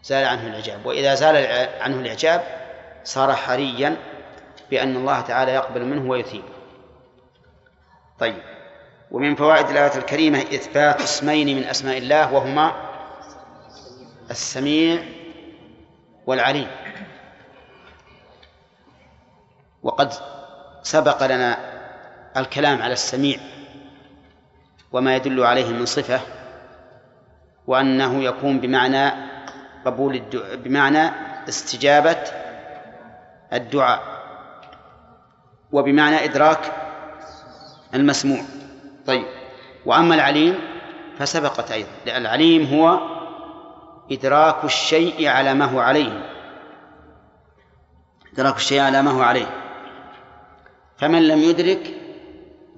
زال 0.03 0.27
عنه 0.27 0.47
الإعجاب. 0.47 0.87
وإذا 0.87 1.15
زال 1.15 1.69
عنه 1.81 1.97
الإعجاب 2.01 2.43
صار 3.05 3.33
حريا 3.35 3.97
بأن 4.71 4.97
الله 4.97 5.21
تعالى 5.21 5.53
يقبل 5.53 5.85
منه 5.85 6.11
ويثيب 6.11 6.45
طيب. 8.19 8.43
ومن 9.11 9.35
فوائد 9.35 9.67
الآية 9.69 9.99
الكريمة 9.99 10.39
إثبات 10.39 11.01
اسمين 11.01 11.57
من 11.57 11.65
أسماء 11.65 11.99
الله 11.99 12.33
وهما 12.33 12.73
السميع 14.31 15.03
والعليم. 16.27 16.71
وقد 19.83 20.13
سبق 20.83 21.27
لنا 21.27 21.59
الكلام 22.37 22.83
على 22.83 22.93
السميع 22.93 23.39
وما 24.93 25.17
يدل 25.17 25.45
عليه 25.45 25.73
من 25.73 25.87
صفة 25.87 26.21
وأنه 27.67 28.23
يكون 28.23 28.61
بمعنى 28.61 29.11
قبول 29.85 30.15
الدعاء 30.15 30.57
بمعنى 30.57 31.11
استجابة 31.49 32.19
الدعاء 33.53 34.03
وبمعنى 35.73 36.25
إدراك 36.25 36.73
المسموع. 37.95 38.41
طيب 39.07 39.25
وأما 39.87 40.15
العليم 40.15 40.59
فسبقت 41.19 41.71
أيضا 41.71 41.89
لأن 42.07 42.23
العليم 42.23 42.67
هو 42.75 43.01
إدراك 44.11 44.65
الشيء 44.65 45.29
على 45.29 45.55
ما 45.55 45.65
هو 45.65 45.81
عليه. 45.81 46.31
إدراك 48.33 48.57
الشيء 48.57 48.81
على 48.81 49.03
ما 49.03 49.11
هو 49.11 49.23
عليه. 49.23 49.47
فمن 50.99 51.29
لم 51.29 51.39
يدرك 51.39 51.95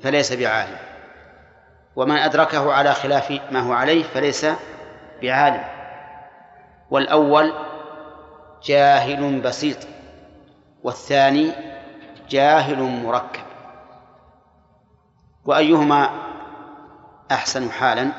فليس 0.03 0.33
بعالم. 0.33 0.88
ومن 1.99 2.17
أدركه 2.17 2.73
على 2.73 2.95
خلاف 2.95 3.41
ما 3.51 3.61
هو 3.61 3.73
عليه 3.73 4.03
فليس 4.03 4.47
بعالم. 5.23 5.65
والأول 6.91 7.53
جاهل 8.63 9.41
بسيط 9.41 9.77
والثاني 10.83 11.53
جاهل 12.29 12.83
مركب. 12.83 13.43
وأيهما 15.45 16.11
أحسن 17.31 17.71
حالا؟ 17.71 18.13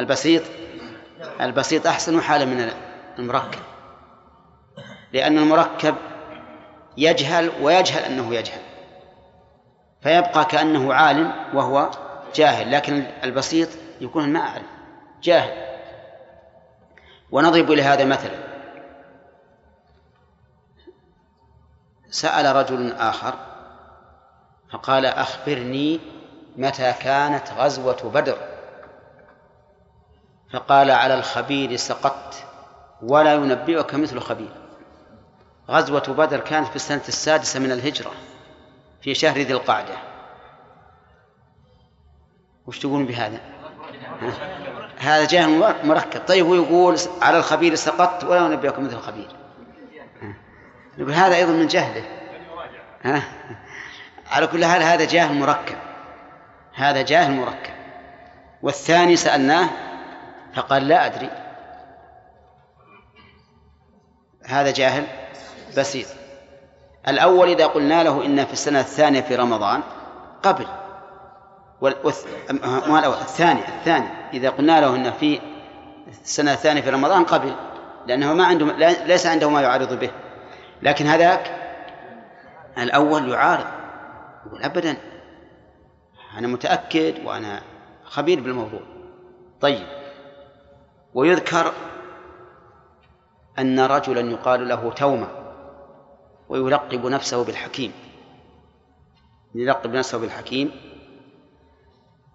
البسيط 0.00 0.42
البسيط 1.40 1.86
أحسن 1.86 2.20
حالا 2.20 2.44
من 2.44 2.70
المركب. 3.18 3.60
لأن 5.12 5.38
المركب 5.38 5.94
يجهل 6.96 7.50
ويجهل 7.62 8.02
أنه 8.02 8.34
يجهل 8.34 8.60
فيبقى 10.00 10.44
كأنه 10.44 10.94
عالم 10.94 11.32
وهو 11.54 11.90
جاهل 12.34 12.72
لكن 12.72 13.06
البسيط 13.24 13.68
يكون 14.00 14.32
ما 14.32 14.40
أعلم 14.40 14.66
جاهل. 15.22 15.66
ونضرب 17.30 17.70
لهذا 17.70 18.04
مثلا. 18.04 18.46
سأل 22.10 22.56
رجل 22.56 22.92
آخر 22.92 23.34
فقال 24.72 25.06
أخبرني 25.06 26.00
متى 26.56 26.92
كانت 26.92 27.50
غزوة 27.56 28.10
بدر. 28.14 28.38
فقال 30.52 30.90
على 30.90 31.14
الخبير 31.14 31.76
سقطت 31.76 32.44
ولا 33.02 33.34
ينبئك 33.34 33.94
مثل 33.94 34.20
خبير. 34.20 34.52
غزوة 35.70 36.08
بدر 36.08 36.40
كانت 36.40 36.68
في 36.68 36.76
السنة 36.76 37.02
السادسة 37.08 37.60
من 37.60 37.72
الهجرة 37.72 38.12
في 39.00 39.14
شهر 39.14 39.38
ذي 39.38 39.52
القعدة. 39.52 40.15
وش 42.66 42.78
تقولون 42.78 43.06
بهذا؟ 43.06 43.40
هذا 44.98 45.26
جاهل 45.26 45.74
مركب. 45.84 46.20
طيب 46.20 46.46
هو 46.46 46.54
يقول 46.54 46.96
على 47.22 47.38
الخبير 47.38 47.74
سقطت 47.74 48.24
ولا 48.24 48.46
ينبئك 48.46 48.78
مثل 48.78 48.96
الخبير؟ 48.96 49.28
نقول 50.98 51.12
هذا 51.12 51.36
أيضا 51.36 51.52
من 51.52 51.66
جهله. 51.66 52.04
ها؟ 53.02 53.22
على 54.30 54.46
كل 54.46 54.64
حال 54.64 54.82
هذا 54.82 55.04
جاهل 55.04 55.34
مركب. 55.34 55.76
هذا 56.74 57.02
جاهل 57.02 57.32
مركب. 57.32 57.74
والثاني 58.62 59.16
سألناه 59.16 59.68
فقال 60.54 60.88
لا 60.88 61.06
أدري. 61.06 61.30
هذا 64.44 64.70
جاهل 64.70 65.06
بسيط. 65.78 66.06
الأول 67.08 67.48
إذا 67.48 67.66
قلنا 67.66 68.02
له 68.02 68.26
إن 68.26 68.44
في 68.44 68.52
السنة 68.52 68.80
الثانية 68.80 69.20
في 69.20 69.36
رمضان 69.36 69.82
قبل. 70.42 70.66
الثاني 71.82 73.68
الثاني. 73.68 74.08
إذا 74.32 74.50
قلنا 74.50 74.80
له 74.80 74.96
إن 74.96 75.10
في 75.10 75.40
السنة 76.08 76.52
الثانية 76.52 76.80
في 76.80 76.90
رمضان 76.90 77.24
قبل 77.24 77.54
لأنه 78.06 78.34
ما 78.34 78.44
عنده 78.44 78.66
ليس 79.04 79.26
عنده 79.26 79.50
ما 79.50 79.60
يعارض 79.60 79.98
به. 80.00 80.10
لكن 80.82 81.06
هذاك 81.06 81.72
الأول 82.78 83.28
يعارض. 83.28 83.66
يقول 84.46 84.62
أبدا 84.62 84.96
أنا 86.38 86.48
متأكد 86.48 87.14
وأنا 87.24 87.62
خبير 88.04 88.40
بالموضوع. 88.40 88.80
طيب. 89.60 89.86
ويذكر 91.14 91.72
أن 93.58 93.80
رجلا 93.80 94.20
يقال 94.20 94.68
له 94.68 94.90
تومة 94.90 95.28
ويلقب 96.48 97.06
نفسه 97.06 97.44
بالحكيم. 97.44 97.92
يلقب 99.54 99.94
نفسه 99.94 100.18
بالحكيم. 100.18 100.85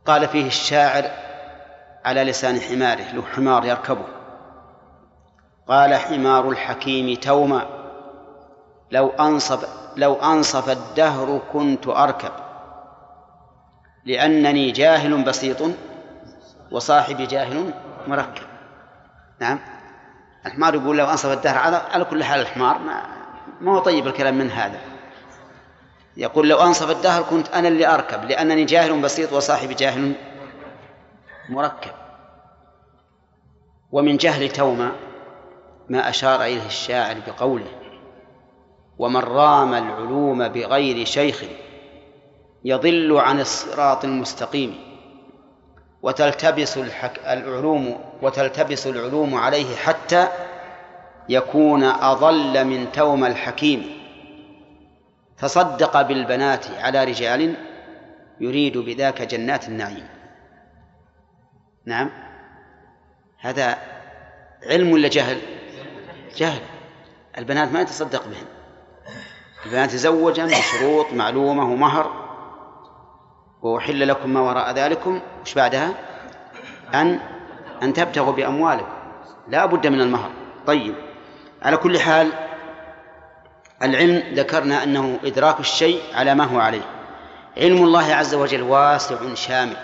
قال 0.06 0.28
فيه 0.28 0.48
الشاعر 0.48 1.12
على 2.06 2.24
لسان 2.24 2.60
حماره 2.60 3.12
له 3.14 3.24
حمار 3.36 3.66
يركبه. 3.66 4.06
قال 5.68 5.96
حمار 5.96 6.50
الحكيم 6.50 7.16
توما 7.16 7.66
لو 8.92 9.10
أنصف 9.10 9.70
لو 9.98 10.14
أنصف 10.14 10.70
الدهر 10.70 11.42
كنت 11.54 11.88
أركب 11.88 12.32
لأنني 14.06 14.72
جاهل 14.72 15.24
بسيط 15.24 15.58
وصاحبي 16.72 17.26
جاهل 17.26 17.74
مركب. 18.08 18.46
نعم. 19.40 19.60
الحمار 20.46 20.76
يقول 20.76 20.98
لو 20.98 21.06
أنصف 21.06 21.32
الدهر 21.32 21.58
على 21.94 22.06
كل 22.06 22.24
حال 22.24 22.40
الحمار 22.40 22.78
ما, 22.78 23.04
ما 23.62 23.72
هو 23.72 23.80
طيب 23.80 24.08
الكلام 24.08 24.38
من 24.38 24.52
هذا. 24.52 24.80
يقول 26.18 26.50
لو 26.50 26.58
أنصف 26.58 26.90
الدهر 26.90 27.24
كنت 27.24 27.50
أنا 27.50 27.68
اللي 27.68 27.88
أركب 27.88 28.24
لأنني 28.24 28.66
جاهل 28.66 29.02
بسيط 29.02 29.34
وصاحبي 29.34 29.74
جاهل 29.74 30.14
مركب. 31.50 31.92
ومن 33.92 34.18
جهل 34.18 34.50
توما 34.50 34.92
ما 35.90 36.10
أشار 36.10 36.42
إليه 36.42 36.66
الشاعر 36.66 37.16
بقوله 37.28 37.72
ومن 39.00 39.20
رام 39.20 39.74
العلوم 39.74 40.48
بغير 40.48 41.06
شيخ 41.06 41.44
يضل 42.66 43.18
عن 43.18 43.40
الصراط 43.40 44.06
المستقيم 44.06 44.80
وتلتبس 46.02 46.78
الحك... 46.78 47.20
العلوم 47.20 48.00
وتلتبس 48.22 48.88
العلوم 48.88 49.36
عليه 49.36 49.76
حتى 49.76 50.28
يكون 51.30 51.84
أضل 51.84 52.66
من 52.66 52.92
توم 52.92 53.26
الحكيم. 53.26 54.01
تصدق 55.38 56.02
بالبنات 56.02 56.66
على 56.72 57.04
رجال 57.04 57.56
يريد 58.40 58.78
بذاك 58.78 59.22
جنات 59.22 59.68
النعيم. 59.68 60.08
نعم. 61.86 62.10
هذا 63.40 63.78
علم 64.64 64.92
ولا 64.92 65.08
جهل؟ 65.08 65.42
جهل. 66.38 66.62
البنات 67.38 67.72
ما 67.72 67.82
يتصدق 67.82 68.28
بهن. 68.28 68.46
البنات 69.66 69.92
تزوجا 69.92 70.46
بشروط 70.46 71.14
معلومة 71.14 71.64
ومهر. 71.64 72.32
وأحل 73.62 74.08
لكم 74.08 74.34
ما 74.34 74.40
وراء 74.40 74.74
ذلكم. 74.74 75.22
وش 75.42 75.54
بعدها؟ 75.54 75.94
أن 76.94 77.20
أن 77.84 77.94
تبتغوا 77.94 78.34
بأموالكم. 78.34 78.92
لا 79.48 79.66
بد 79.66 79.88
من 79.88 80.02
المهر. 80.02 80.32
طيب. 80.68 80.96
على 81.62 81.78
كل 81.78 82.00
حال 82.00 82.51
العلم 83.84 84.24
ذكرنا 84.34 84.84
أنه 84.84 85.20
إدراك 85.24 85.60
الشيء 85.60 86.02
على 86.14 86.36
ما 86.36 86.44
هو 86.44 86.60
عليه. 86.60 86.82
علم 87.58 87.84
الله 87.84 88.16
عز 88.16 88.36
وجل 88.36 88.62
واسع 88.62 89.34
شامل. 89.34 89.78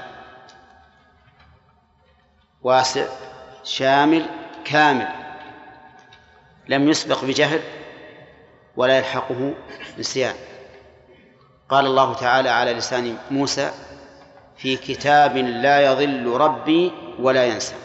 واسع 2.63 3.05
شامل 3.63 4.25
كامل. 4.65 5.07
لم 6.67 6.89
يسبق 6.89 7.25
بجهل 7.25 7.59
ولا 8.75 8.97
يلحقه 8.97 9.53
نسيان. 9.99 10.35
قال 11.69 11.85
الله 11.85 12.13
تعالى 12.13 12.49
على 12.49 12.73
لسان 12.73 13.17
موسى 13.31 13.71
في 14.57 14.75
كتاب 14.75 15.37
لا 15.37 15.91
يضل 15.91 16.27
ربي 16.27 16.91
ولا 17.19 17.45
ينسى. 17.45 17.75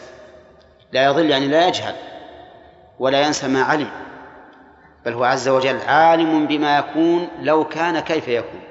لا 0.91 1.05
يضل 1.05 1.29
يعني 1.29 1.47
لا 1.47 1.67
يجهل 1.67 1.95
ولا 2.99 3.21
ينسى 3.21 3.47
ما 3.47 3.63
علم. 3.63 4.02
بل 5.05 5.13
هو 5.13 5.23
عز 5.23 5.47
وجل 5.47 5.81
عالم 5.81 6.47
بما 6.47 6.77
يكون 6.77 7.27
لو 7.41 7.63
كان 7.65 7.99
كيف 7.99 8.27
يكون. 8.27 8.61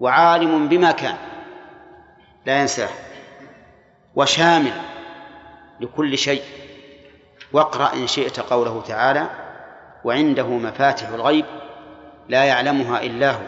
وعالم 0.00 0.68
بما 0.68 0.92
كان. 0.92 1.16
لا 2.46 2.60
ينساه. 2.60 2.88
وشامل 4.14 4.72
لكل 5.80 6.18
شيء. 6.18 6.42
واقرأ 7.52 7.92
إن 7.92 8.06
شئت 8.06 8.40
قوله 8.40 8.82
تعالى 8.88 9.26
وعنده 10.04 10.46
مفاتح 10.46 11.08
الغيب 11.08 11.44
لا 12.28 12.44
يعلمها 12.44 13.02
إلا 13.02 13.30
هو. 13.30 13.46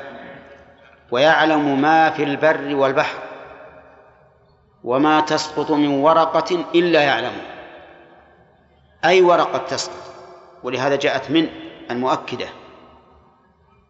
ويعلم 1.11 1.81
ما 1.81 2.11
في 2.11 2.23
البر 2.23 2.75
والبحر. 2.75 3.19
وما 4.85 5.21
تسقط 5.21 5.71
من 5.71 5.89
ورقة 5.89 6.65
إلا 6.75 7.03
يعلمها 7.03 7.57
أي 9.05 9.23
ورقة 9.23 9.59
تسقط؟ 9.59 10.03
ولهذا 10.63 10.97
جاءت 10.97 11.31
من 11.31 11.49
المؤكدة 11.91 12.49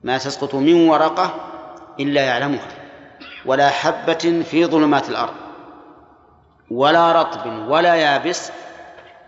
ما 0.05 0.19
تسقط 0.19 0.55
من 0.55 0.89
ورقة 0.89 1.35
إلا 2.01 2.25
يعلمها 2.25 2.69
ولا 3.47 3.71
حبة 3.71 4.43
في 4.51 4.67
ظلمات 4.67 5.09
الأرض 5.09 5.35
ولا 6.71 7.13
رطب 7.23 7.69
ولا 7.69 7.95
يابس 7.95 8.51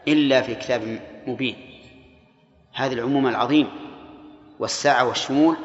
إلا 0.08 0.42
في 0.42 0.54
كتاب 0.54 1.00
مبين. 1.26 1.56
هذا 2.74 2.94
العموم 2.94 3.26
العظيم 3.26 3.68
والسعة 4.58 5.08
والشمول 5.08 5.56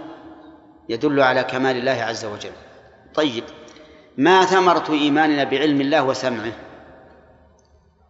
يدل 0.89 1.21
على 1.21 1.43
كمال 1.43 1.77
الله 1.77 2.03
عز 2.03 2.25
وجل. 2.25 2.51
طيب 3.13 3.43
ما 4.17 4.45
ثمرة 4.45 4.85
إيماننا 4.89 5.43
بعلم 5.43 5.81
الله 5.81 6.03
وسمعه؟ 6.03 6.51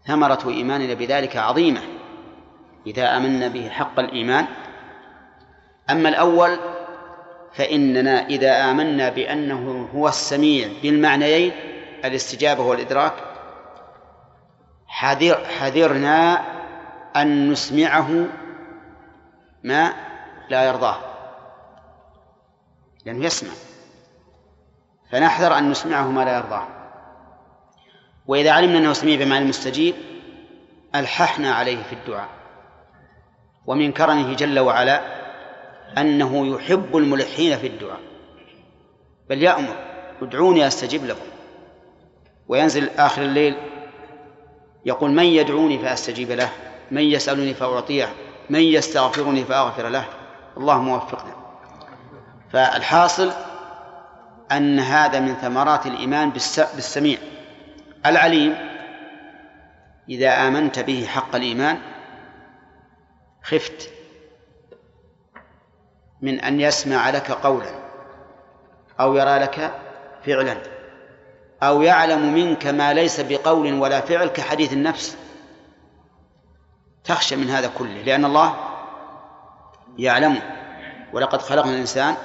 ثمرة 0.07 0.49
إيماننا 0.49 0.93
بذلك 0.93 1.37
عظيمة 1.37 1.81
إذا 2.87 3.17
آمنا 3.17 3.47
به 3.47 3.69
حق 3.69 3.99
الإيمان 3.99 4.45
أما 5.89 6.09
الأول 6.09 6.59
فإننا 7.53 8.25
إذا 8.25 8.71
آمنا 8.71 9.09
بأنه 9.09 9.89
هو 9.95 10.07
السميع 10.07 10.69
بالمعنيين 10.83 11.51
الاستجابة 12.05 12.63
والإدراك 12.63 13.13
حذر 14.87 15.45
حذرنا 15.45 16.43
أن 17.15 17.51
نسمعه 17.51 18.25
ما 19.63 19.93
لا 20.49 20.63
يرضاه. 20.63 20.97
لأنه 23.05 23.25
يسمع. 23.25 23.51
فنحذر 25.11 25.57
أن 25.57 25.69
نسمعه 25.69 26.07
ما 26.07 26.25
لا 26.25 26.37
يرضاه. 26.37 26.67
وإذا 28.27 28.51
علمنا 28.51 28.77
أنه 28.77 28.93
سميع 28.93 29.19
بمعنى 29.19 29.43
المستجيب 29.43 29.95
ألححنا 30.95 31.55
عليه 31.55 31.83
في 31.83 31.93
الدعاء. 31.93 32.29
ومن 33.65 33.91
كرمه 33.91 34.33
جل 34.33 34.59
وعلا 34.59 35.22
أنه 35.97 36.55
يحب 36.55 36.97
الملحين 36.97 37.57
في 37.57 37.67
الدعاء. 37.67 37.99
بل 39.29 39.43
يأمر 39.43 39.75
ادعوني 40.21 40.67
أستجب 40.67 41.05
لكم. 41.05 41.25
وينزل 42.47 42.89
آخر 42.89 43.21
الليل 43.21 43.55
يقول 44.85 45.11
من 45.11 45.23
يدعوني 45.23 45.79
فأستجيب 45.79 46.31
له 46.31 46.49
من 46.91 47.01
يسألني 47.01 47.53
فأعطيه 47.53 48.09
من 48.49 48.59
يستغفرني 48.59 49.43
فأغفر 49.43 49.89
له. 49.89 50.05
اللهم 50.57 50.89
وفقنا. 50.89 51.35
فالحاصل 52.51 53.31
أن 54.51 54.79
هذا 54.79 55.19
من 55.19 55.35
ثمرات 55.35 55.85
الإيمان 55.85 56.29
بالسميع. 56.75 57.17
العليم 58.05 58.55
إذا 60.09 60.47
آمنت 60.47 60.79
به 60.79 61.05
حق 61.05 61.35
الإيمان 61.35 61.77
خفت 63.43 63.89
من 66.23 66.39
أن 66.39 66.61
يسمع 66.61 67.09
لك 67.09 67.31
قولا 67.31 67.75
أو 68.99 69.15
يرى 69.15 69.39
لك 69.39 69.71
فعلا 70.25 70.57
أو 71.63 71.81
يعلم 71.81 72.33
منك 72.33 72.67
ما 72.67 72.93
ليس 72.93 73.21
بقول 73.21 73.73
ولا 73.73 74.01
فعل 74.01 74.27
كحديث 74.27 74.73
النفس. 74.73 75.17
تخشى 77.03 77.35
من 77.35 77.49
هذا 77.49 77.71
كله 77.77 78.01
لأن 78.01 78.25
الله 78.25 78.55
يعلم. 79.97 80.39
ولقد 81.13 81.41
خلقنا 81.41 81.71
الإنسان 81.71 82.15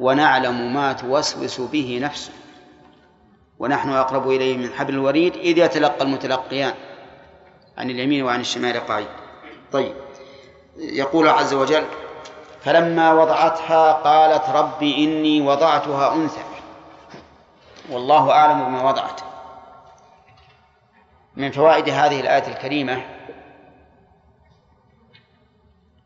ونعلم 0.00 0.74
ما 0.74 0.92
توسوس 0.92 1.60
به 1.60 1.98
نفسه. 2.02 2.32
ونحن 3.58 3.90
أقرب 3.90 4.30
إليه 4.30 4.56
من 4.56 4.72
حبل 4.72 4.94
الوريد 4.94 5.36
إذ 5.36 5.58
يتلقى 5.58 6.04
المتلقيان 6.04 6.74
عن 7.78 7.90
اليمين 7.90 8.24
وعن 8.24 8.40
الشمال 8.40 8.86
قعيد 8.86 9.08
طيب. 9.72 9.94
يقول 10.76 11.28
عز 11.28 11.54
وجل 11.54 11.84
فلما 12.64 13.12
وضعتها 13.12 13.92
قالت 13.92 14.48
ربي 14.50 15.04
إني 15.04 15.40
وضعتها 15.40 16.14
أنثى. 16.14 16.44
والله 17.90 18.30
أعلم 18.30 18.64
بما 18.64 18.82
وضعت. 18.82 19.20
من 21.36 21.50
فوائد 21.50 21.88
هذه 21.88 22.20
الآية 22.20 22.48
الكريمة 22.48 23.04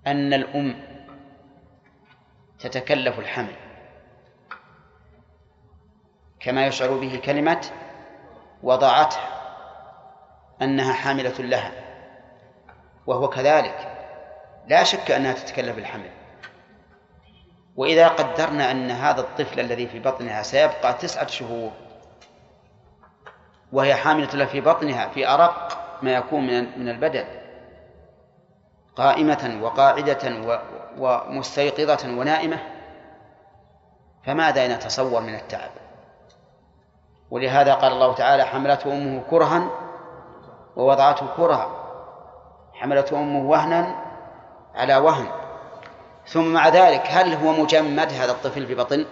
أن 0.06 0.34
الأم 0.34 0.82
تتكلف 2.58 3.18
الحمل. 3.18 3.56
كما 6.40 6.66
يشعر 6.66 6.90
به 6.90 7.20
كلمة 7.24 7.66
وضعته 8.62 9.20
أنها 10.62 10.92
حاملة 10.92 11.38
لها 11.38 11.72
وهو 13.06 13.28
كذلك. 13.28 13.92
لا 14.68 14.84
شك 14.84 15.10
أنها 15.10 15.32
تتكلف 15.32 15.78
الحمل. 15.78 16.15
وإذا 17.76 18.08
قدرنا 18.08 18.70
أن 18.70 18.90
هذا 18.90 19.20
الطفل 19.20 19.60
الذي 19.60 19.86
في 19.86 19.98
بطنها 19.98 20.42
سيبقى 20.42 20.94
تسعة 20.94 21.26
شهور 21.26 21.70
وهي 23.72 23.94
حاملة 23.94 24.34
له 24.34 24.44
في 24.44 24.60
بطنها 24.60 25.08
في 25.08 25.28
أرق 25.28 25.78
ما 26.02 26.12
يكون 26.12 26.46
من 26.46 26.78
من 26.78 26.88
البدن 26.88 27.24
قائمة 28.96 29.58
وقاعدة 29.62 30.18
ومستيقظة 30.98 32.18
ونائمة 32.18 32.58
فماذا 34.24 34.76
نتصور 34.76 35.20
من 35.20 35.34
التعب؟ 35.34 35.70
ولهذا 37.30 37.74
قال 37.74 37.92
الله 37.92 38.14
تعالى 38.14 38.44
حملته 38.44 38.92
أمه 38.92 39.22
كرها 39.30 39.70
ووضعته 40.76 41.26
كرها 41.36 41.70
حملته 42.74 43.18
أمه 43.18 43.50
وهنا 43.50 43.96
على 44.74 44.96
وهن. 44.96 45.45
ثم 46.26 46.52
مع 46.52 46.68
ذلك 46.68 47.06
هل 47.06 47.34
هو 47.34 47.52
مجمد 47.52 48.12
هذا 48.12 48.32
الطفل 48.32 48.66
في 48.66 48.74
بطن 48.74 49.06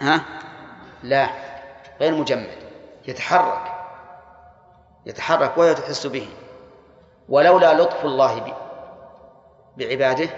ها؟ 0.00 0.24
لا 1.02 1.28
غير 2.00 2.14
مجمد 2.14 2.58
يتحرك 3.08 3.72
يتحرك 5.06 5.58
وهي 5.58 5.74
تحس 5.74 6.06
به 6.06 6.28
ولولا 7.28 7.74
لطف 7.74 8.04
الله 8.04 8.54
بعباده 9.76 10.28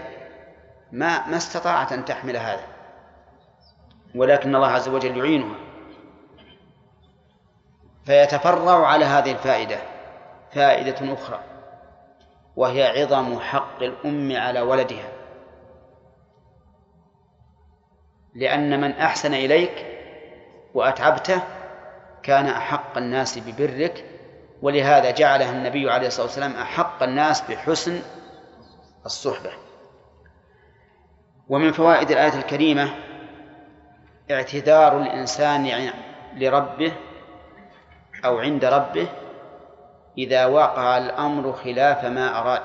ما 0.93 1.27
ما 1.27 1.37
استطاعت 1.37 1.93
أن 1.93 2.05
تحمل 2.05 2.37
هذا. 2.37 2.67
ولكن 4.15 4.57
الله 4.57 4.69
عز 4.69 4.89
وجل 4.89 5.17
يعينها. 5.17 5.57
فيتفرع 8.07 8.87
على 8.87 9.05
هذه 9.05 9.33
الفائدة 9.33 9.79
فائدة 10.53 11.15
أخرى 11.15 11.41
وهي 12.57 13.03
عظم 13.03 13.41
حق 13.41 13.83
الأم 13.83 14.37
على 14.37 14.61
ولدها. 14.61 15.14
لأن 18.35 18.81
من 18.81 18.91
أحسن 18.91 19.35
إليك 19.35 19.87
وأتعبته 20.75 21.43
كان 22.23 22.47
أحق 22.47 22.99
الناس 22.99 23.39
ببرك 23.39 24.05
ولهذا 24.63 25.11
جعلها 25.11 25.53
النبي 25.53 25.91
عليه 25.91 26.07
الصلاة 26.07 26.27
والسلام 26.27 26.53
أحق 26.53 27.03
الناس 27.03 27.41
بحسن 27.51 28.03
الصحبة. 29.07 29.53
ومن 31.49 31.73
فوائد 31.73 32.11
الآية 32.11 32.39
الكريمة 32.39 32.95
اعتذار 34.31 35.03
الإنسان 35.03 35.91
لربه 36.37 36.93
أو 38.25 38.39
عند 38.39 38.65
ربه 38.65 39.09
إذا 40.19 40.47
وقع 40.47 40.99
الأمر 40.99 41.53
خلاف 41.53 42.05
ما 42.05 42.39
أراد 42.41 42.63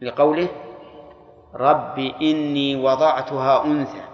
لقوله 0.00 0.48
رب 1.58 1.98
إني 1.98 2.76
وضعتها 2.76 3.64
أنثى. 3.64 4.04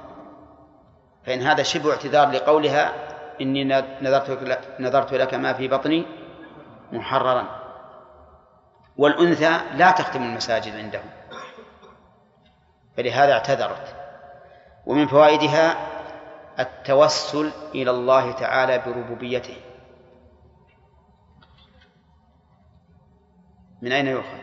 فإن 1.26 1.42
هذا 1.42 1.62
شبه 1.62 1.90
اعتذار 1.90 2.30
لقولها 2.30 2.92
إني 3.40 3.64
نذرت 4.00 4.58
نذرت 4.80 5.14
لك 5.14 5.34
ما 5.34 5.52
في 5.52 5.68
بطني 5.68 6.06
محررا. 6.92 7.46
والأنثى 8.96 9.58
لا 9.74 9.90
تختم 9.90 10.22
المساجد 10.22 10.76
عندهم. 10.76 11.10
فلهذا 12.96 13.32
اعتذرت. 13.32 13.96
ومن 14.86 15.06
فوائدها 15.06 15.76
التوسل 16.58 17.50
إلى 17.74 17.90
الله 17.90 18.32
تعالى 18.32 18.78
بربوبيته. 18.78 19.56
من 23.82 23.92
أين 23.92 24.06
يؤخذ؟ 24.06 24.38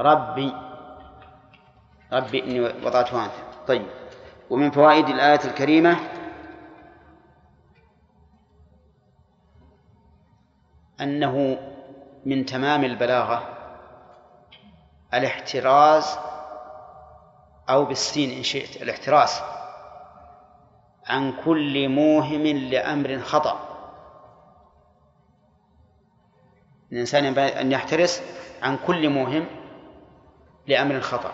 ربي. 0.00 0.65
ربي 2.12 2.44
إني 2.44 2.60
وضعتها 2.60 3.24
أنثى 3.24 3.42
طيب. 3.66 3.86
ومن 4.50 4.70
فوائد 4.70 5.08
الآية 5.08 5.40
الكريمة 5.44 5.96
أنه 11.00 11.58
من 12.26 12.46
تمام 12.46 12.84
البلاغة 12.84 13.48
الاحتراز 15.14 16.18
أو 17.70 17.84
بالسين 17.84 18.36
إن 18.36 18.42
شئت 18.42 18.82
الاحتراز 18.82 19.40
عن 21.06 21.32
كل 21.44 21.88
موهم 21.88 22.46
لأمر 22.46 23.20
خطأ. 23.20 23.60
الإنسان 26.92 27.38
أن 27.38 27.72
يحترس 27.72 28.22
عن 28.62 28.78
كل 28.86 29.10
موهم 29.10 29.46
لأمر 30.66 31.00
خطأ. 31.00 31.32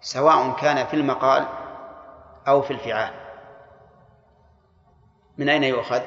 سواء 0.00 0.52
كان 0.52 0.86
في 0.86 0.94
المقال 0.94 1.46
أو 2.48 2.62
في 2.62 2.72
الفعال. 2.72 3.12
من 5.38 5.48
أين 5.48 5.64
يؤخذ؟ 5.64 6.00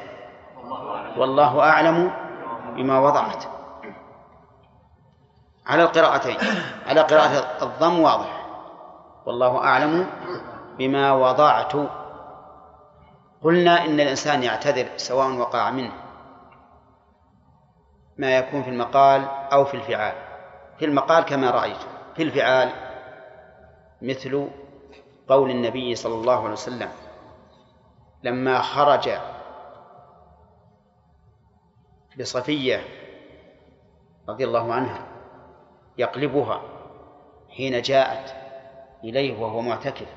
والله 1.18 1.70
أعلم 1.70 2.12
بما 2.76 3.00
وضعت. 3.00 3.44
على 5.68 5.84
القراءتين. 5.84 6.38
على 6.88 7.02
قراءة 7.02 7.64
الضم 7.64 8.00
واضح. 8.00 8.46
والله 9.26 9.64
أعلم 9.64 10.08
بما 10.78 11.14
وضعت. 11.14 11.74
قلنا 13.44 13.86
إن 13.86 14.00
الإنسان 14.00 14.44
يعتذر 14.44 14.98
سواء 14.98 15.38
وقع 15.38 15.70
منه. 15.70 15.94
ما 18.18 18.38
يكون 18.38 18.64
في 18.64 18.70
المقال 18.70 19.28
أو 19.54 19.66
في 19.66 19.74
الفعال. 19.74 20.14
في 20.80 20.86
المقال 20.86 21.24
كما 21.24 21.52
رأيت. 21.52 21.78
في 22.16 22.24
الفعال 22.24 22.89
مثل 24.02 24.50
قول 25.28 25.52
النبي 25.52 25.96
صلى 25.96 26.14
الله 26.14 26.40
عليه 26.44 26.54
وسلم 26.54 26.90
لما 28.24 28.62
خرج 28.62 29.10
بصفية 32.20 32.84
رضي 34.30 34.44
الله 34.44 34.74
عنها 34.74 35.08
يقلبها 35.98 36.62
حين 37.50 37.82
جاءت 37.82 38.36
إليه 39.04 39.42
وهو 39.42 39.62
معتكف 39.62 40.08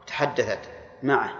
وتحدثت 0.00 0.70
معه 1.02 1.32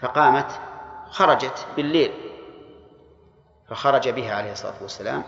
فقامت 0.00 0.60
خرجت 1.06 1.66
بالليل 1.76 2.12
فخرج 3.68 4.08
بها 4.08 4.34
عليه 4.34 4.52
الصلاة 4.52 4.82
والسلام. 4.82 5.24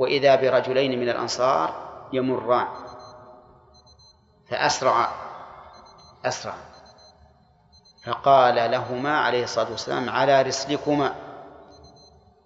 وإذا 0.00 0.36
برجلين 0.36 1.00
من 1.00 1.08
الأنصار 1.08 1.90
يمران. 2.12 2.68
فأسرع 4.48 5.08
أسرع. 6.24 6.54
فقال 8.04 8.70
لهما 8.70 9.18
عليه 9.18 9.44
الصلاة 9.44 9.70
والسلام 9.70 10.10
على 10.10 10.42
رسلكما 10.42 11.14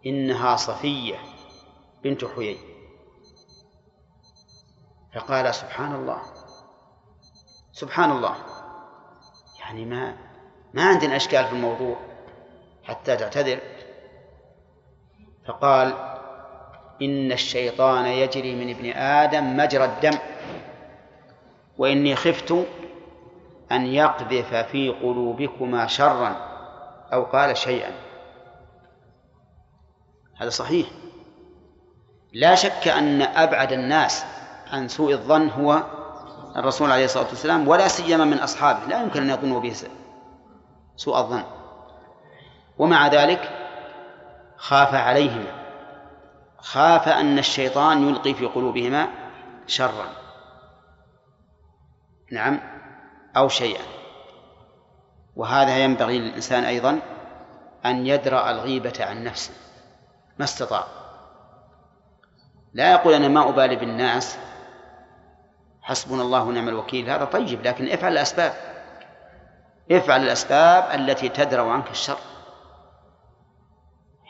إنها 0.06 0.56
صفية 0.56 1.18
بنت 2.05 2.24
حيي. 2.24 2.59
فقال 5.14 5.55
سبحان 5.55 5.94
الله 5.94 6.22
سبحان 7.72 8.10
الله. 8.10 8.36
يعني 9.60 9.85
ما 9.85 10.16
ما 10.72 10.85
عندنا 10.89 11.16
أشكال 11.16 11.44
في 11.44 11.52
الموضوع 11.52 11.97
حتى 12.85 13.16
تعتذر. 13.16 13.60
فقال 15.47 16.14
إن 17.02 17.32
الشيطان 17.32 18.06
يجري 18.06 18.54
من 18.54 18.70
ابن 18.70 18.90
آدم 18.90 19.56
مجرى 19.56 19.84
الدم. 19.84 20.18
وإني 21.78 22.16
خفت 22.16 22.54
أن 23.72 23.86
يقذف 23.86 24.54
في 24.54 24.88
قلوبكما 24.88 25.86
شرا 25.86 26.36
أو 27.12 27.24
قال 27.24 27.56
شيئا. 27.56 27.92
هذا 30.36 30.50
صحيح. 30.50 30.86
لا 32.32 32.54
شك 32.54 32.88
أن 32.88 33.22
أبعد 33.22 33.72
الناس 33.72 34.24
عن 34.72 34.88
سوء 34.88 35.12
الظن 35.12 35.48
هو 35.48 35.82
الرسول 36.56 36.90
عليه 36.90 37.04
الصلاة 37.04 37.28
والسلام 37.28 37.68
ولا 37.68 37.88
سيما 37.88 38.24
من 38.24 38.38
أصحابه. 38.38 38.86
لا 38.88 39.02
يمكن 39.02 39.22
أن 39.22 39.30
يظنوا 39.30 39.60
به 39.60 39.74
سوء 40.96 41.18
الظن. 41.18 41.42
ومع 42.78 43.08
ذلك 43.08 43.50
خاف 44.56 44.94
عليهما. 44.94 45.64
خاف 46.65 47.09
أن 47.09 47.39
الشيطان 47.39 48.09
يلقي 48.09 48.35
في 48.35 48.47
قلوبهما 48.47 49.09
شرا. 49.66 50.07
نعم 52.32 52.61
أو 53.36 53.49
شيئا. 53.49 53.85
وهذا 55.36 55.78
ينبغي 55.78 56.19
للإنسان 56.19 56.65
أيضا 56.65 57.01
أن 57.86 58.07
يدرأ 58.07 58.51
الغيبة 58.51 58.93
عن 59.01 59.24
نفسه. 59.24 59.53
ما 60.39 60.45
استطاع. 60.45 60.85
لا 62.74 62.93
يقول 62.93 63.15
أنا 63.15 63.28
ما 63.28 63.49
أبالي 63.49 63.77
بالناس. 63.77 64.39
حسبنا 65.82 66.23
الله 66.23 66.45
ونعم 66.45 66.69
الوكيل. 66.69 67.11
هذا 67.11 67.24
طيب 67.24 67.62
لكن 67.62 67.89
افعل 67.89 68.12
الأسباب. 68.12 68.55
افعل 69.91 70.23
الأسباب 70.23 71.01
التي 71.01 71.28
تدرأ 71.28 71.73
عنك 71.73 71.91
الشر. 71.91 72.19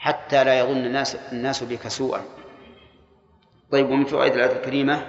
حتى 0.04 0.44
لا 0.44 0.58
يظن 0.58 0.76
الناس 0.76 1.16
الناس 1.32 1.62
بك 1.62 1.88
سوءا. 1.88 2.22
طيب 3.72 3.90
ومن 3.90 4.04
فوائد 4.04 4.32
الآية 4.32 4.56
الكريمة 4.56 5.06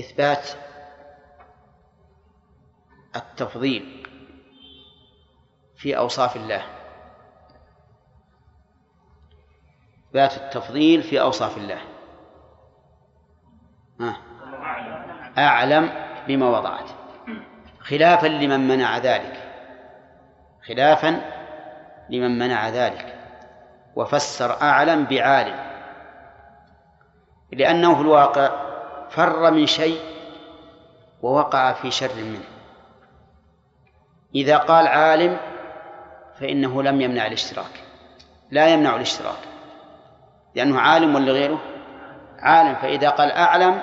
إثبات 0.00 0.48
التفضيل 3.16 4.06
في 5.76 5.96
أوصاف 5.96 6.36
الله. 6.36 6.66
إثبات 10.08 10.36
التفضيل 10.36 11.02
في 11.02 11.20
أوصاف 11.20 11.56
الله. 11.56 11.80
أعلم 15.38 15.90
بما 16.28 16.58
وضعت. 16.58 16.90
خلافا 17.80 18.26
لمن 18.26 18.68
منع 18.68 18.98
ذلك. 18.98 19.47
خلافا 20.68 21.20
لمن 22.10 22.38
منع 22.38 22.68
ذلك 22.68 23.14
وفسر 23.96 24.62
أعلم 24.62 25.04
بعالم 25.04 25.68
لأنه 27.52 27.94
في 27.94 28.00
الواقع 28.00 28.50
فر 29.10 29.50
من 29.50 29.66
شيء 29.66 30.00
ووقع 31.22 31.72
في 31.72 31.90
شر 31.90 32.14
منه. 32.16 32.44
إذا 34.34 34.56
قال 34.56 34.86
عالم 34.86 35.38
فإنه 36.40 36.82
لم 36.82 37.00
يمنع 37.00 37.26
الاشتراك 37.26 37.82
لا 38.50 38.68
يمنع 38.68 38.96
الاشتراك 38.96 39.38
لأنه 40.54 40.80
عالم 40.80 41.14
ولا 41.14 41.32
غيره؟ 41.32 41.58
عالم. 42.38 42.74
فإذا 42.74 43.10
قال 43.10 43.32
أعلم 43.32 43.82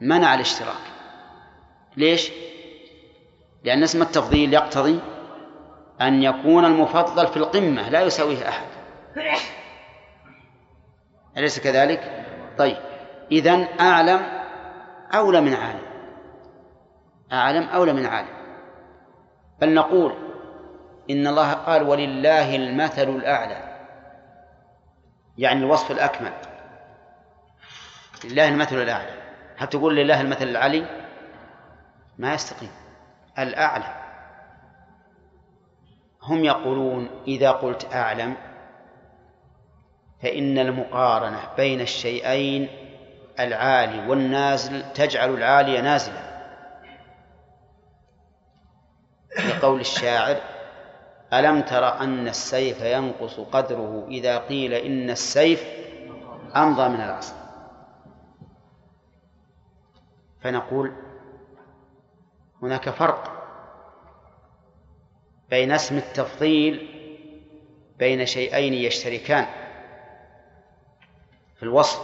منع 0.00 0.34
الاشتراك 0.34 0.82
ليش؟ 1.96 2.32
لأن 3.64 3.82
اسم 3.82 4.02
التفضيل 4.02 4.54
يقتضي 4.54 5.00
أن 6.00 6.22
يكون 6.22 6.64
المفضل 6.64 7.26
في 7.26 7.36
القمة 7.36 7.88
لا 7.88 8.00
يساويه 8.00 8.48
أحد. 8.48 8.66
أليس 11.36 11.60
كذلك؟ 11.60 12.24
طيب 12.58 12.76
إذن 13.32 13.68
أعلم 13.80 14.20
أولى 15.14 15.40
من 15.40 15.54
عالم. 15.54 15.86
أعلم 17.32 17.68
أولى 17.68 17.92
من 17.92 18.06
عالم. 18.06 18.36
بل 19.60 19.74
نقول 19.74 20.12
إن 21.10 21.26
الله 21.26 21.52
قال 21.52 21.82
ولله 21.82 22.56
المثل 22.56 23.08
الأعلى. 23.08 23.76
يعني 25.38 25.60
الوصف 25.60 25.90
الأكمل. 25.90 26.32
لله 28.24 28.48
المثل 28.48 28.82
الأعلى. 28.82 29.22
هل 29.56 29.66
تقول 29.66 29.96
لله 29.96 30.20
المثل 30.20 30.48
العلي؟ 30.48 30.86
ما 32.18 32.34
يستقيم. 32.34 32.70
الأعلى. 33.38 34.05
هم 36.26 36.44
يقولون 36.44 37.08
إذا 37.28 37.50
قلت 37.50 37.94
أعلم 37.94 38.36
فإن 40.22 40.58
المقارنة 40.58 41.40
بين 41.56 41.80
الشيئين 41.80 42.68
العالي 43.40 44.08
والنازل 44.08 44.92
تجعل 44.92 45.34
العالي 45.34 45.80
نازلا. 45.80 46.26
لقول 49.48 49.80
الشاعر 49.80 50.36
ألم 51.32 51.62
تر 51.62 52.00
أن 52.00 52.28
السيف 52.28 52.82
ينقص 52.82 53.40
قدره 53.40 54.06
إذا 54.08 54.38
قيل 54.38 54.74
إن 54.74 55.10
السيف 55.10 55.64
أمضى 56.56 56.88
من 56.88 57.00
العصا؟ 57.00 57.34
فنقول 60.40 60.92
هناك 62.62 62.90
فرق. 62.90 63.35
بين 65.50 65.72
اسم 65.72 65.96
التفضيل 65.96 66.88
بين 67.98 68.26
شيئين 68.26 68.74
يشتركان 68.74 69.46
في 71.56 71.62
الوصف 71.62 72.00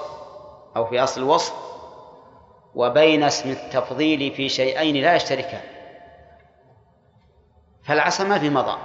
أو 0.77 0.85
في 0.85 1.03
أصل 1.03 1.23
الوصف 1.23 1.55
وبين 2.75 3.23
اسم 3.23 3.51
التفضيل 3.51 4.35
في 4.35 4.49
شيئين 4.49 4.97
لا 4.97 5.15
يشتركان. 5.15 5.61
فالعصا 7.85 8.25
ما 8.25 8.39
في 8.39 8.51
مضى. 8.51 8.79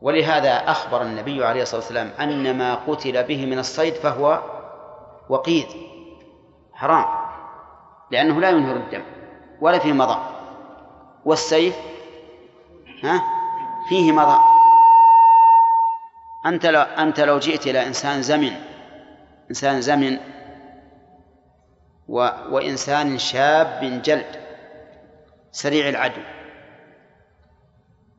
ولهذا 0.00 0.70
أخبر 0.70 1.02
النبي 1.02 1.44
عليه 1.44 1.62
الصلاة 1.62 1.80
والسلام 1.80 2.10
أن 2.20 2.58
ما 2.58 2.74
قتل 2.74 3.24
به 3.24 3.46
من 3.46 3.58
الصيد 3.58 3.94
فهو 3.94 4.42
وقيد 5.28 5.66
حرام 6.72 7.06
لأنه 8.10 8.40
لا 8.40 8.50
ينهر 8.50 8.76
الدم 8.76 9.02
ولا 9.60 9.78
فيه 9.78 9.92
مضى. 9.92 10.18
والسيف 11.24 11.76
ها؟ 13.04 13.22
فيه 13.88 14.12
مضى 14.12 14.38
أنت 16.46 16.66
لو 16.66 16.80
أنت 16.80 17.20
لو 17.20 17.38
جئت 17.38 17.66
إلى 17.66 17.86
إنسان 17.86 18.22
زمن 18.22 18.52
إنسان 19.50 19.80
زمن 19.80 20.18
و 22.08 22.28
وإنسان 22.50 23.18
شاب 23.18 24.00
جلد 24.04 24.36
سريع 25.52 25.88
العدو 25.88 26.20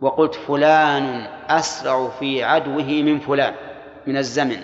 وقلت 0.01 0.35
فلان 0.35 1.27
أسرع 1.49 2.09
في 2.09 2.43
عدوه 2.43 2.83
من 2.83 3.19
فلان 3.19 3.55
من 4.07 4.17
الزمن. 4.17 4.63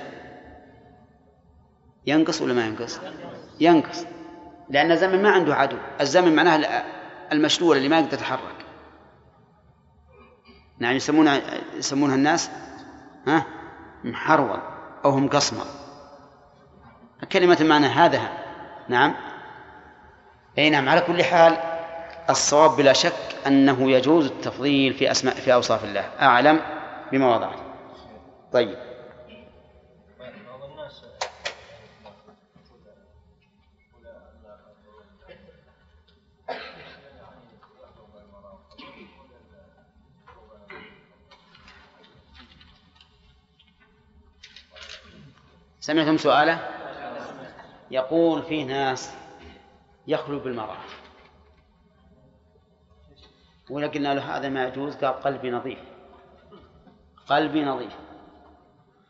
ينقص 2.08 2.42
ولا 2.42 2.54
ما 2.54 2.66
ينقص؟ 2.66 3.00
ينقص 3.60 4.06
لأن 4.70 4.92
الزمن 4.92 5.22
ما 5.22 5.30
عنده 5.30 5.56
عدو. 5.56 5.78
الزمن 6.02 6.36
معناه 6.36 6.84
المشلول 7.32 7.78
اللي 7.78 7.90
ما 7.90 8.00
يقدر 8.00 8.14
يتحرك. 8.14 8.65
نعم 10.80 10.96
يسمونها 10.96 11.42
يسمونها 11.78 12.16
الناس 12.16 12.50
ها؟ 13.28 13.46
محرول 14.04 14.60
أو 15.06 15.10
هم 15.10 15.30
قصمة 15.30 15.62
كلمة 17.32 17.58
معنى 17.62 17.86
هذا 17.86 18.22
نعم. 18.90 19.16
أي 20.58 20.70
نعم 20.70 20.90
على 20.90 21.02
كل 21.02 21.24
حال 21.24 21.58
الصواب 22.30 22.76
بلا 22.78 22.94
شك 22.94 23.14
أنه 23.48 23.92
يجوز 23.92 24.26
التفضيل 24.26 24.94
في 24.94 25.12
أسماء 25.12 25.36
في 25.36 25.54
أوصاف 25.54 25.84
الله 25.84 26.10
أعلم 26.22 26.62
بما 27.12 27.36
وضعت 27.36 27.60
طيب. 28.54 28.95
سمعتم 45.86 46.18
سؤاله؟ 46.18 46.70
يقول 47.92 48.44
في 48.44 48.64
ناس 48.64 49.14
يخلو 50.08 50.40
بالمرأة. 50.40 50.78
قلنا 53.70 54.14
له 54.14 54.38
هذا 54.38 54.50
ما 54.50 54.68
يجوز 54.68 54.96
قال 54.96 55.14
قلبي 55.14 55.52
نظيف. 55.52 55.80
قلبي 57.28 57.66
نظيف. 57.66 57.96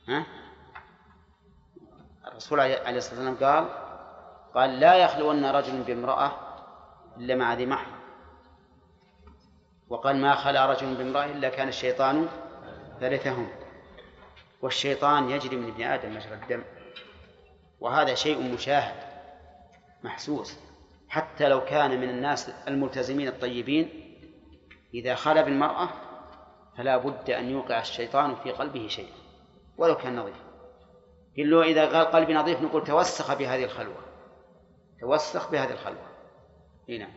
ها؟ 0.10 0.26
الرسول 2.28 2.60
عليه 2.60 2.98
الصلاة 2.98 3.20
والسلام 3.20 3.36
قال 3.36 3.70
قال 4.54 4.80
لا 4.80 4.96
يخلون 4.96 5.46
رجل 5.46 5.84
بامرأة 5.84 6.32
إلا 7.18 7.36
مع 7.36 7.54
ذي 7.54 7.66
محرم 7.66 8.00
وقال 9.90 10.22
ما 10.22 10.36
خلا 10.36 10.66
رجل 10.66 10.96
بامرأة 10.96 11.26
إلا 11.26 11.50
كان 11.50 11.68
الشيطان 11.68 12.28
ثالثهم 13.00 13.65
والشيطان 14.62 15.30
يجري 15.30 15.56
من 15.56 15.68
ابن 15.68 15.84
آدم 15.84 16.16
مجرى 16.16 16.34
الدم. 16.34 16.64
وهذا 17.80 18.14
شيء 18.14 18.54
مشاهد 18.54 18.96
محسوس. 20.04 20.60
حتى 21.10 21.50
لو 21.50 21.66
كان 21.66 22.02
من 22.02 22.10
الناس 22.10 22.50
الملتزمين 22.50 23.28
الطيبين 23.28 23.90
إذا 24.94 25.16
خلا 25.16 25.42
بالمرأة 25.42 25.90
فلا 26.78 26.98
بد 26.98 27.30
أن 27.30 27.50
يوقع 27.50 27.80
الشيطان 27.80 28.36
في 28.36 28.52
قلبه 28.52 28.88
شيء 28.88 29.10
ولو 29.78 29.96
كان 29.96 30.16
نظيف 30.16 30.36
قل 31.38 31.50
له 31.52 31.64
إذا 31.64 31.86
قال 31.86 32.06
قلبي 32.06 32.34
نظيف 32.34 32.62
نقول 32.62 32.84
توسخ 32.84 33.34
بهذه 33.34 33.64
الخلوة. 33.64 34.06
توسخ 35.02 35.52
بهذه 35.52 35.72
الخلوة. 35.72 36.08
هنا 36.90 36.98
نعم. 36.98 37.14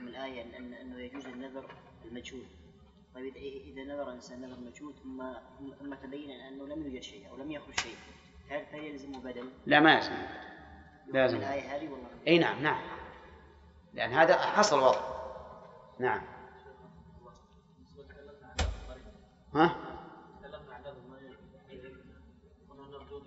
من 0.00 0.08
الآية 0.08 0.42
أن 0.42 0.74
أنه 0.74 1.00
يجوز 1.00 1.26
النذر 1.26 1.64
المجهول. 2.04 2.44
طيب 3.16 3.34
إذا- 3.34 3.66
إذا 3.66 3.84
نذر 3.84 4.08
الإنسان 4.08 4.40
نذر 4.40 4.60
مجهول 4.60 4.94
ثم 4.94 5.32
ثم 5.78 5.94
تبين 5.94 6.30
أنه 6.30 6.66
لم 6.66 6.82
يوجد 6.82 7.02
شيء 7.02 7.30
أو 7.30 7.36
لم 7.36 7.50
يخرج 7.50 7.80
شيء 7.80 7.96
هل 8.50 8.64
هل 8.72 8.84
يلزمه 8.84 9.18
بدل؟ 9.20 9.50
لا 9.66 9.80
ما 9.80 9.94
يلزم. 9.94 10.12
لازم 11.06 11.36
الآية 11.36 11.76
هذه 11.76 11.88
والله 11.88 12.08
إي 12.26 12.38
نعم 12.38 12.62
نعم. 12.62 12.82
لأن 13.94 14.12
هذا 14.12 14.38
حصل 14.38 14.78
وضع 14.78 15.00
نعم. 15.98 16.22
ها؟ 19.54 19.76
تكلمنا 20.42 20.74
عن 20.74 20.82
ما 20.82 21.18
كنا 22.68 22.98
نرجو 22.98 23.20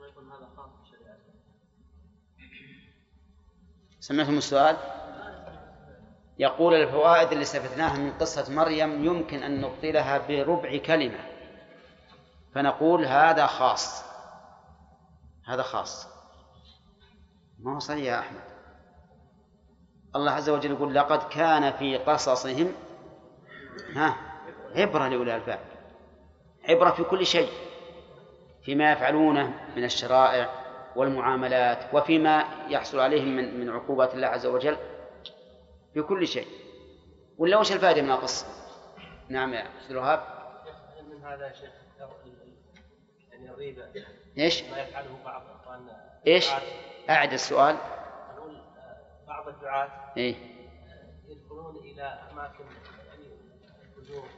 ما 0.00 0.06
يكون 0.06 0.30
هذا 0.30 0.48
خاص 0.56 0.70
سمعتم 4.00 4.38
السؤال؟ 4.38 4.76
يقول 6.38 6.74
الفوائد 6.74 7.32
اللي 7.32 7.42
استفدناها 7.42 7.96
من 7.96 8.12
قصة 8.12 8.54
مريم 8.54 9.04
يمكن 9.04 9.42
أن 9.42 9.60
نبطلها 9.60 10.18
بربع 10.28 10.76
كلمة. 10.76 11.18
فنقول 12.54 13.04
هذا 13.04 13.46
خاص. 13.46 14.04
هذا 15.46 15.62
خاص. 15.62 16.08
ما 17.58 17.74
هو 17.74 17.78
صحيح 17.78 18.04
يا 18.04 18.18
أحمد؟ 18.18 18.40
الله 20.16 20.32
عز 20.32 20.50
وجل 20.50 20.70
يقول 20.70 20.94
لقد 20.94 21.28
كان 21.28 21.72
في 21.72 21.96
قصصهم 21.96 22.72
ها 23.94 24.16
عبرة 24.74 25.08
لأولي 25.08 25.36
الألباب. 25.36 25.60
عبرة 26.68 26.90
في 26.90 27.04
كل 27.04 27.26
شيء. 27.26 27.50
فيما 28.62 28.92
يفعلونه 28.92 29.54
من 29.76 29.84
الشرائع 29.84 30.50
والمعاملات 30.96 31.94
وفيما 31.94 32.44
يحصل 32.68 33.00
عليهم 33.00 33.36
من 33.36 33.60
من 33.60 33.70
عقوبات 33.70 34.14
الله 34.14 34.26
عز 34.26 34.46
وجل. 34.46 34.76
في 35.96 36.02
كل 36.02 36.28
شيء. 36.28 36.46
ولا 37.38 37.56
وش 37.58 37.72
الفائدة 37.72 38.02
من 38.02 38.10
القصة؟ 38.10 38.46
نعم 39.28 39.54
يا 39.54 39.78
أستاذ 39.78 39.90
الوهاب. 39.90 40.20
من 41.10 41.24
هذا 41.24 41.46
يا 41.46 41.52
شيخ 41.52 41.70
يعني 43.30 43.50
الريبة؟ 43.50 43.92
إيش؟ 44.38 44.62
ما 44.62 44.82
يفعله 44.82 45.18
بعض 45.24 45.42
أخواننا. 45.46 46.20
إيش؟ 46.26 46.48
أعد 47.10 47.32
السؤال. 47.32 47.76
نقول 48.36 48.56
آه، 48.56 49.24
بعض 49.26 49.48
الدعاة 49.48 50.12
إيه. 50.16 50.34
يدخلون 51.28 51.76
إلى 51.76 52.02
أماكن 52.02 52.64
يعني 53.08 53.26
الفجور 53.82 54.28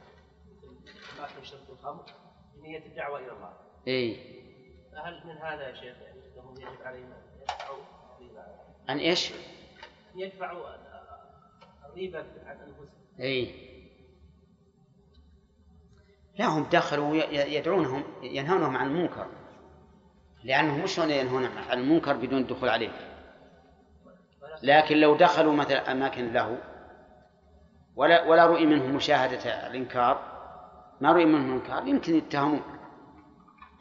مثل 0.53 1.19
أماكن 1.19 1.43
شرب 1.43 1.69
الخمر 1.69 2.05
بنية 2.55 2.85
الدعوة 2.85 3.19
إلى 3.19 3.31
الله. 3.31 3.53
إيه. 3.87 4.39
فهل 4.91 5.27
من 5.27 5.37
هذا 5.37 5.69
يا 5.69 5.73
شيخ 5.73 5.97
يعني 6.01 6.19
إنهم 6.33 6.55
يجب 6.57 6.81
عليهم 6.83 7.11
أن 7.11 7.41
يدفعوا 7.41 7.83
عن 8.89 8.99
إيش؟ 8.99 9.33
يدفعوا 10.15 10.88
عن 12.45 12.57
انفسهم 12.57 12.89
إيه 13.19 13.69
لا 16.39 16.45
هم 16.45 16.63
دخلوا 16.63 17.15
يدعونهم 17.31 18.03
ينهونهم 18.23 18.77
عن 18.77 18.87
المنكر. 18.87 19.27
لأنهم 20.43 20.83
مش 20.83 20.99
هون 20.99 21.11
ينهون 21.11 21.45
عن 21.45 21.79
المنكر 21.79 22.17
بدون 22.17 22.41
الدخول 22.41 22.69
عليه. 22.69 22.91
لكن 24.63 24.97
لو 24.97 25.15
دخلوا 25.15 25.53
مثلا 25.53 25.91
أماكن 25.91 26.33
له 26.33 26.57
ولا 27.95 28.27
ولا 28.27 28.45
رؤي 28.45 28.65
منهم 28.65 28.95
مشاهدة 28.95 29.67
الإنكار 29.67 30.39
ما 31.01 31.11
رؤي 31.11 31.25
منهم 31.25 31.57
الإنكار 31.57 31.87
يمكن 31.87 32.15
يتهمون. 32.15 32.61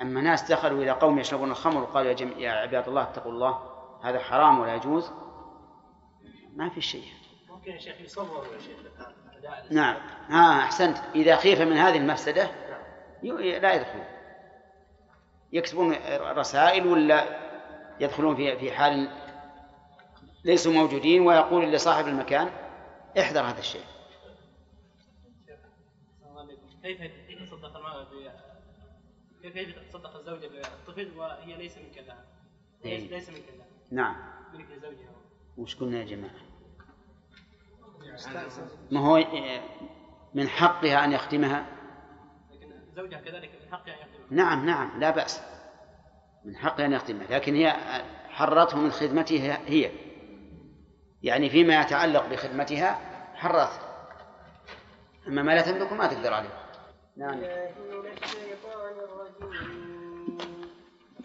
أما 0.02 0.20
ناس 0.20 0.52
دخلوا 0.52 0.82
إلى 0.82 0.90
قوم 0.90 1.18
يشربون 1.18 1.50
الخمر 1.50 1.82
وقالوا 1.82 2.10
يا. 2.10 2.38
يا 2.38 2.50
عباد 2.50 2.88
الله 2.88 3.02
اتقوا 3.02 3.32
الله 3.32 3.58
هذا 4.02 4.18
حرام 4.18 4.60
ولا 4.60 4.74
يجوز 4.74 5.10
ما 6.56 6.68
في 6.68 6.80
شيء. 6.80 7.17
ممكن 7.68 7.88
يا 7.88 7.92
شيخ 7.92 8.00
يصوروا 8.00 8.44
يا 8.44 8.58
شيخ 8.58 8.76
نعم. 9.70 9.96
ها 10.28 10.62
أحسنت. 10.64 10.98
إذا 11.14 11.36
خيف 11.36 11.60
من 11.60 11.76
هذه 11.76 11.96
المفسدة 11.96 12.50
ي- 13.22 13.58
لا 13.58 13.74
يدخلون. 13.74 14.04
يكتبون 15.52 15.94
رسائل 16.20 16.86
ولا 16.86 17.24
يدخلون 18.00 18.36
في 18.36 18.58
في 18.58 18.72
حال 18.72 19.10
ليسوا 20.44 20.72
موجودين 20.72 21.26
ويقول 21.26 21.72
لصاحب 21.72 22.06
المكان 22.08 22.50
احذر 23.18 23.40
هذا 23.40 23.58
الشيء. 23.58 23.84
كيف 26.82 27.00
يتصدق 27.00 28.08
كيف 29.42 29.56
يتصدق 29.56 30.16
الزوجة 30.16 30.46
بالطفل 30.48 31.18
وهي 31.18 31.56
ليس 31.56 31.78
من 31.78 31.90
كلها 31.94 32.24
ليس, 32.84 33.02
إيه. 33.02 33.10
ليس 33.10 33.28
من 33.28 33.34
كلها 33.36 33.66
نعم. 33.90 34.16
ملك 34.54 34.66
لزوجها. 34.70 35.10
وش 35.58 35.76
قلنا 35.76 35.98
يا 35.98 36.04
جماعة؟ 36.04 36.47
ما 38.90 39.00
هو 39.00 39.24
من 40.34 40.48
حقها 40.48 41.04
أن 41.04 41.12
يخدمها 41.12 41.66
لكن 42.50 42.72
زوجها 42.96 43.20
كذلك 43.20 43.50
من 43.62 43.72
حقها 43.72 43.94
أن 43.94 43.98
يخدمها 44.00 44.26
نعم 44.30 44.66
نعم 44.66 45.00
لا 45.00 45.10
بأس. 45.10 45.40
من 46.44 46.56
حقها 46.56 46.86
أن 46.86 46.92
يخدمها 46.92 47.26
لكن 47.30 47.54
هي 47.54 47.70
حرته 48.28 48.76
من 48.76 48.90
خدمتها 48.90 49.58
هي. 49.66 49.90
يعني 51.22 51.50
فيما 51.50 51.80
يتعلق 51.80 52.26
بخدمتها 52.26 52.98
حرته. 53.34 53.88
أما 55.26 55.42
ما 55.42 55.52
لا 55.52 55.62
تملك 55.62 55.92
ما 55.92 56.06
تقدر 56.06 56.34
عليه. 56.34 56.48
نعم. 57.16 57.34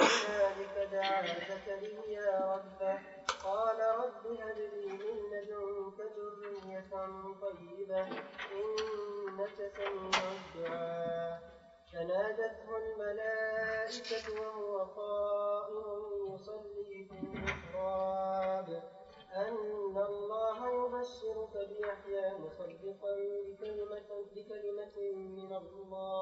هنالك 0.03 0.89
دعا 0.91 1.25
زكريا 1.25 2.55
ربه 2.55 2.99
قال 3.43 3.79
رب 3.79 4.23
هب 4.39 4.57
لي 4.57 4.85
من 4.85 5.17
لدنك 5.31 5.99
ذرية 6.17 6.91
طيبة 7.41 8.07
إنك 8.51 9.57
سميع 9.77 10.23
الدعاء. 10.31 11.53
فنادته 11.93 12.69
الملائكة 12.77 14.25
وهو 14.41 14.73
قائم 14.83 16.33
يصلي 16.33 16.99
في 17.09 17.15
المحراب. 17.23 18.69
أن 19.35 19.97
الله 19.97 20.59
يبشرك 20.85 21.53
بيحيى 21.69 22.25
مصدقا 22.33 23.13
بكلمة, 23.47 24.09
بكلمة 24.35 24.97
من 25.15 25.51
الله. 25.53 26.12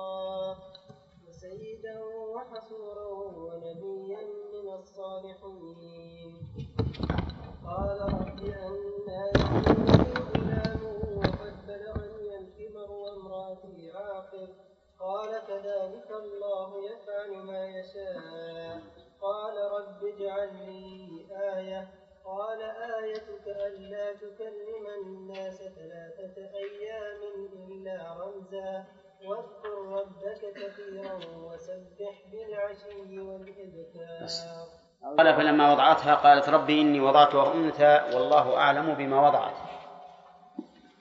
قالت 36.42 36.54
ربي 36.54 36.82
إني 36.82 37.00
وضعتها 37.00 37.54
أنثى 37.54 38.16
والله 38.16 38.58
أعلم 38.58 38.94
بما 38.94 39.28
وضعت 39.28 39.54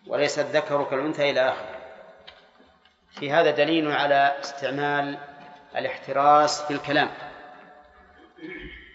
وليس 0.07 0.39
الذكر 0.39 0.85
كالأنثى 0.85 1.31
إلى 1.31 1.49
آخره. 1.49 1.79
في 3.11 3.33
هذا 3.33 3.51
دليل 3.51 3.93
على 3.93 4.37
استعمال 4.41 5.19
الاحتراس 5.77 6.63
في 6.63 6.73
الكلام 6.73 7.11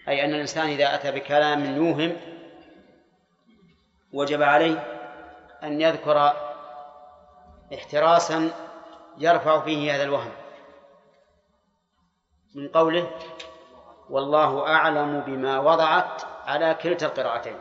أي 0.08 0.24
أن 0.24 0.34
الإنسان 0.34 0.66
إذا 0.66 0.94
أتى 0.94 1.12
بكلام 1.12 1.76
يوهم 1.76 2.16
وجب 4.12 4.42
عليه 4.42 5.02
أن 5.62 5.80
يذكر 5.80 6.32
احتراسا 7.74 8.50
يرفع 9.18 9.60
فيه 9.60 9.94
هذا 9.94 10.02
الوهم 10.02 10.32
من 12.54 12.68
قوله 12.68 13.10
والله 14.10 14.66
أعلم 14.66 15.20
بما 15.20 15.58
وضعت 15.60 16.35
على 16.46 16.74
كلتا 16.74 17.06
القراءتين. 17.06 17.56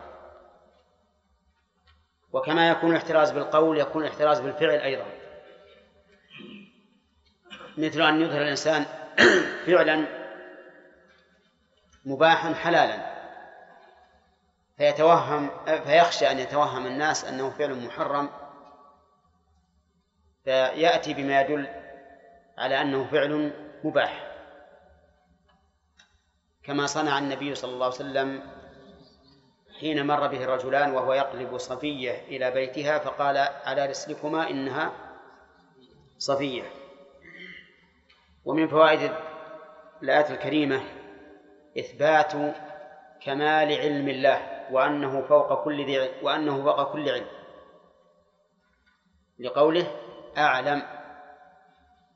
وكما 2.33 2.69
يكون 2.69 2.91
الاحتراز 2.91 3.31
بالقول 3.31 3.77
يكون 3.77 4.03
الاحتراز 4.03 4.39
بالفعل 4.39 4.79
أيضا. 4.79 5.05
مثل 7.77 8.01
أن 8.01 8.21
يظهر 8.21 8.41
الإنسان 8.41 8.85
فعلا 9.67 10.05
مباحا 12.05 12.53
حلالا. 12.53 13.15
فيتوهم 14.77 15.49
فيخشى 15.65 16.31
أن 16.31 16.39
يتوهم 16.39 16.85
الناس 16.85 17.25
أنه 17.25 17.49
فعل 17.49 17.85
محرم. 17.85 18.29
فيأتي 20.43 21.13
بما 21.13 21.41
يدل 21.41 21.67
على 22.57 22.81
أنه 22.81 23.07
فعل 23.11 23.53
مباح. 23.83 24.35
كما 26.63 26.85
صنع 26.85 27.17
النبي 27.17 27.55
صلى 27.55 27.73
الله 27.73 27.85
عليه 27.85 27.95
وسلم 27.95 28.54
حين 29.79 30.07
مر 30.07 30.27
به 30.27 30.43
الرجلان 30.43 30.91
وهو 30.91 31.13
يقلب 31.13 31.57
صفية 31.57 32.11
إلى 32.27 32.51
بيتها 32.51 32.99
فقال 32.99 33.37
على 33.37 33.85
رسلكما 33.85 34.49
إنها 34.49 34.93
صفية. 36.17 36.63
ومن 38.45 38.67
فوائد 38.67 39.11
الآية 40.03 40.29
الكريمة 40.29 40.83
إثبات 41.79 42.33
كمال 43.21 43.73
علم 43.73 44.09
الله 44.09 44.67
وأنه 44.71 45.21
فوق 45.21 45.63
كل 45.63 45.85
ذي 45.85 46.09
وأنه 46.21 46.63
فوق 46.63 46.91
كل 46.93 47.09
علم. 47.09 47.27
لقوله 49.39 49.87
أعلم 50.37 50.81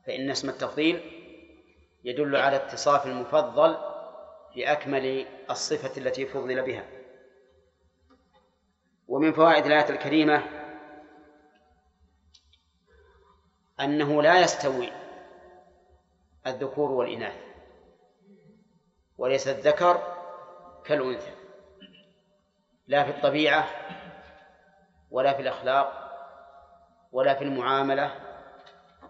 فإن 0.06 0.30
اسم 0.30 0.48
التفضيل 0.48 1.00
يدل 2.04 2.36
على 2.36 2.56
اتصاف 2.56 3.06
المفضل 3.06 3.76
بأكمل 4.56 5.26
الصفة 5.50 6.00
التي 6.00 6.26
فضل 6.26 6.62
بها. 6.62 6.99
ومن 9.10 9.32
فوائد 9.32 9.66
الآية 9.66 9.90
الكريمة 9.90 10.42
أنه 13.80 14.22
لا 14.22 14.40
يستوي 14.40 14.92
الذكور 16.46 16.90
والإناث 16.90 17.34
وليس 19.18 19.48
الذكر 19.48 20.02
كالأنثى 20.84 21.32
لا 22.86 23.04
في 23.04 23.10
الطبيعة 23.10 23.66
ولا 25.10 25.32
في 25.32 25.42
الأخلاق 25.42 26.10
ولا 27.12 27.34
في 27.34 27.44
المعاملة 27.44 28.14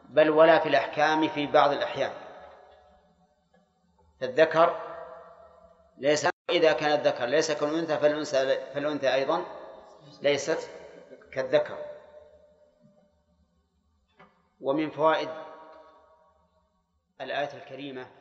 بل 0.08 0.30
ولا 0.30 0.58
في 0.58 0.68
الأحكام 0.68 1.28
في 1.28 1.46
بعض 1.46 1.70
الأحيان. 1.70 2.12
فالذكر 4.20 4.80
ليس 5.98 6.26
إذا 6.50 6.72
كان 6.72 6.92
الذكر 6.92 7.24
ليس 7.26 7.52
كالأنثى 7.52 7.98
فالأنثى 7.98 8.58
فالأنثى 8.74 9.14
أيضا 9.14 9.59
ليست 10.22 10.70
كالذكر. 11.32 11.78
ومن 14.60 14.90
فوائد 14.90 15.28
الآية 17.20 17.56
الكريمة 17.56 18.19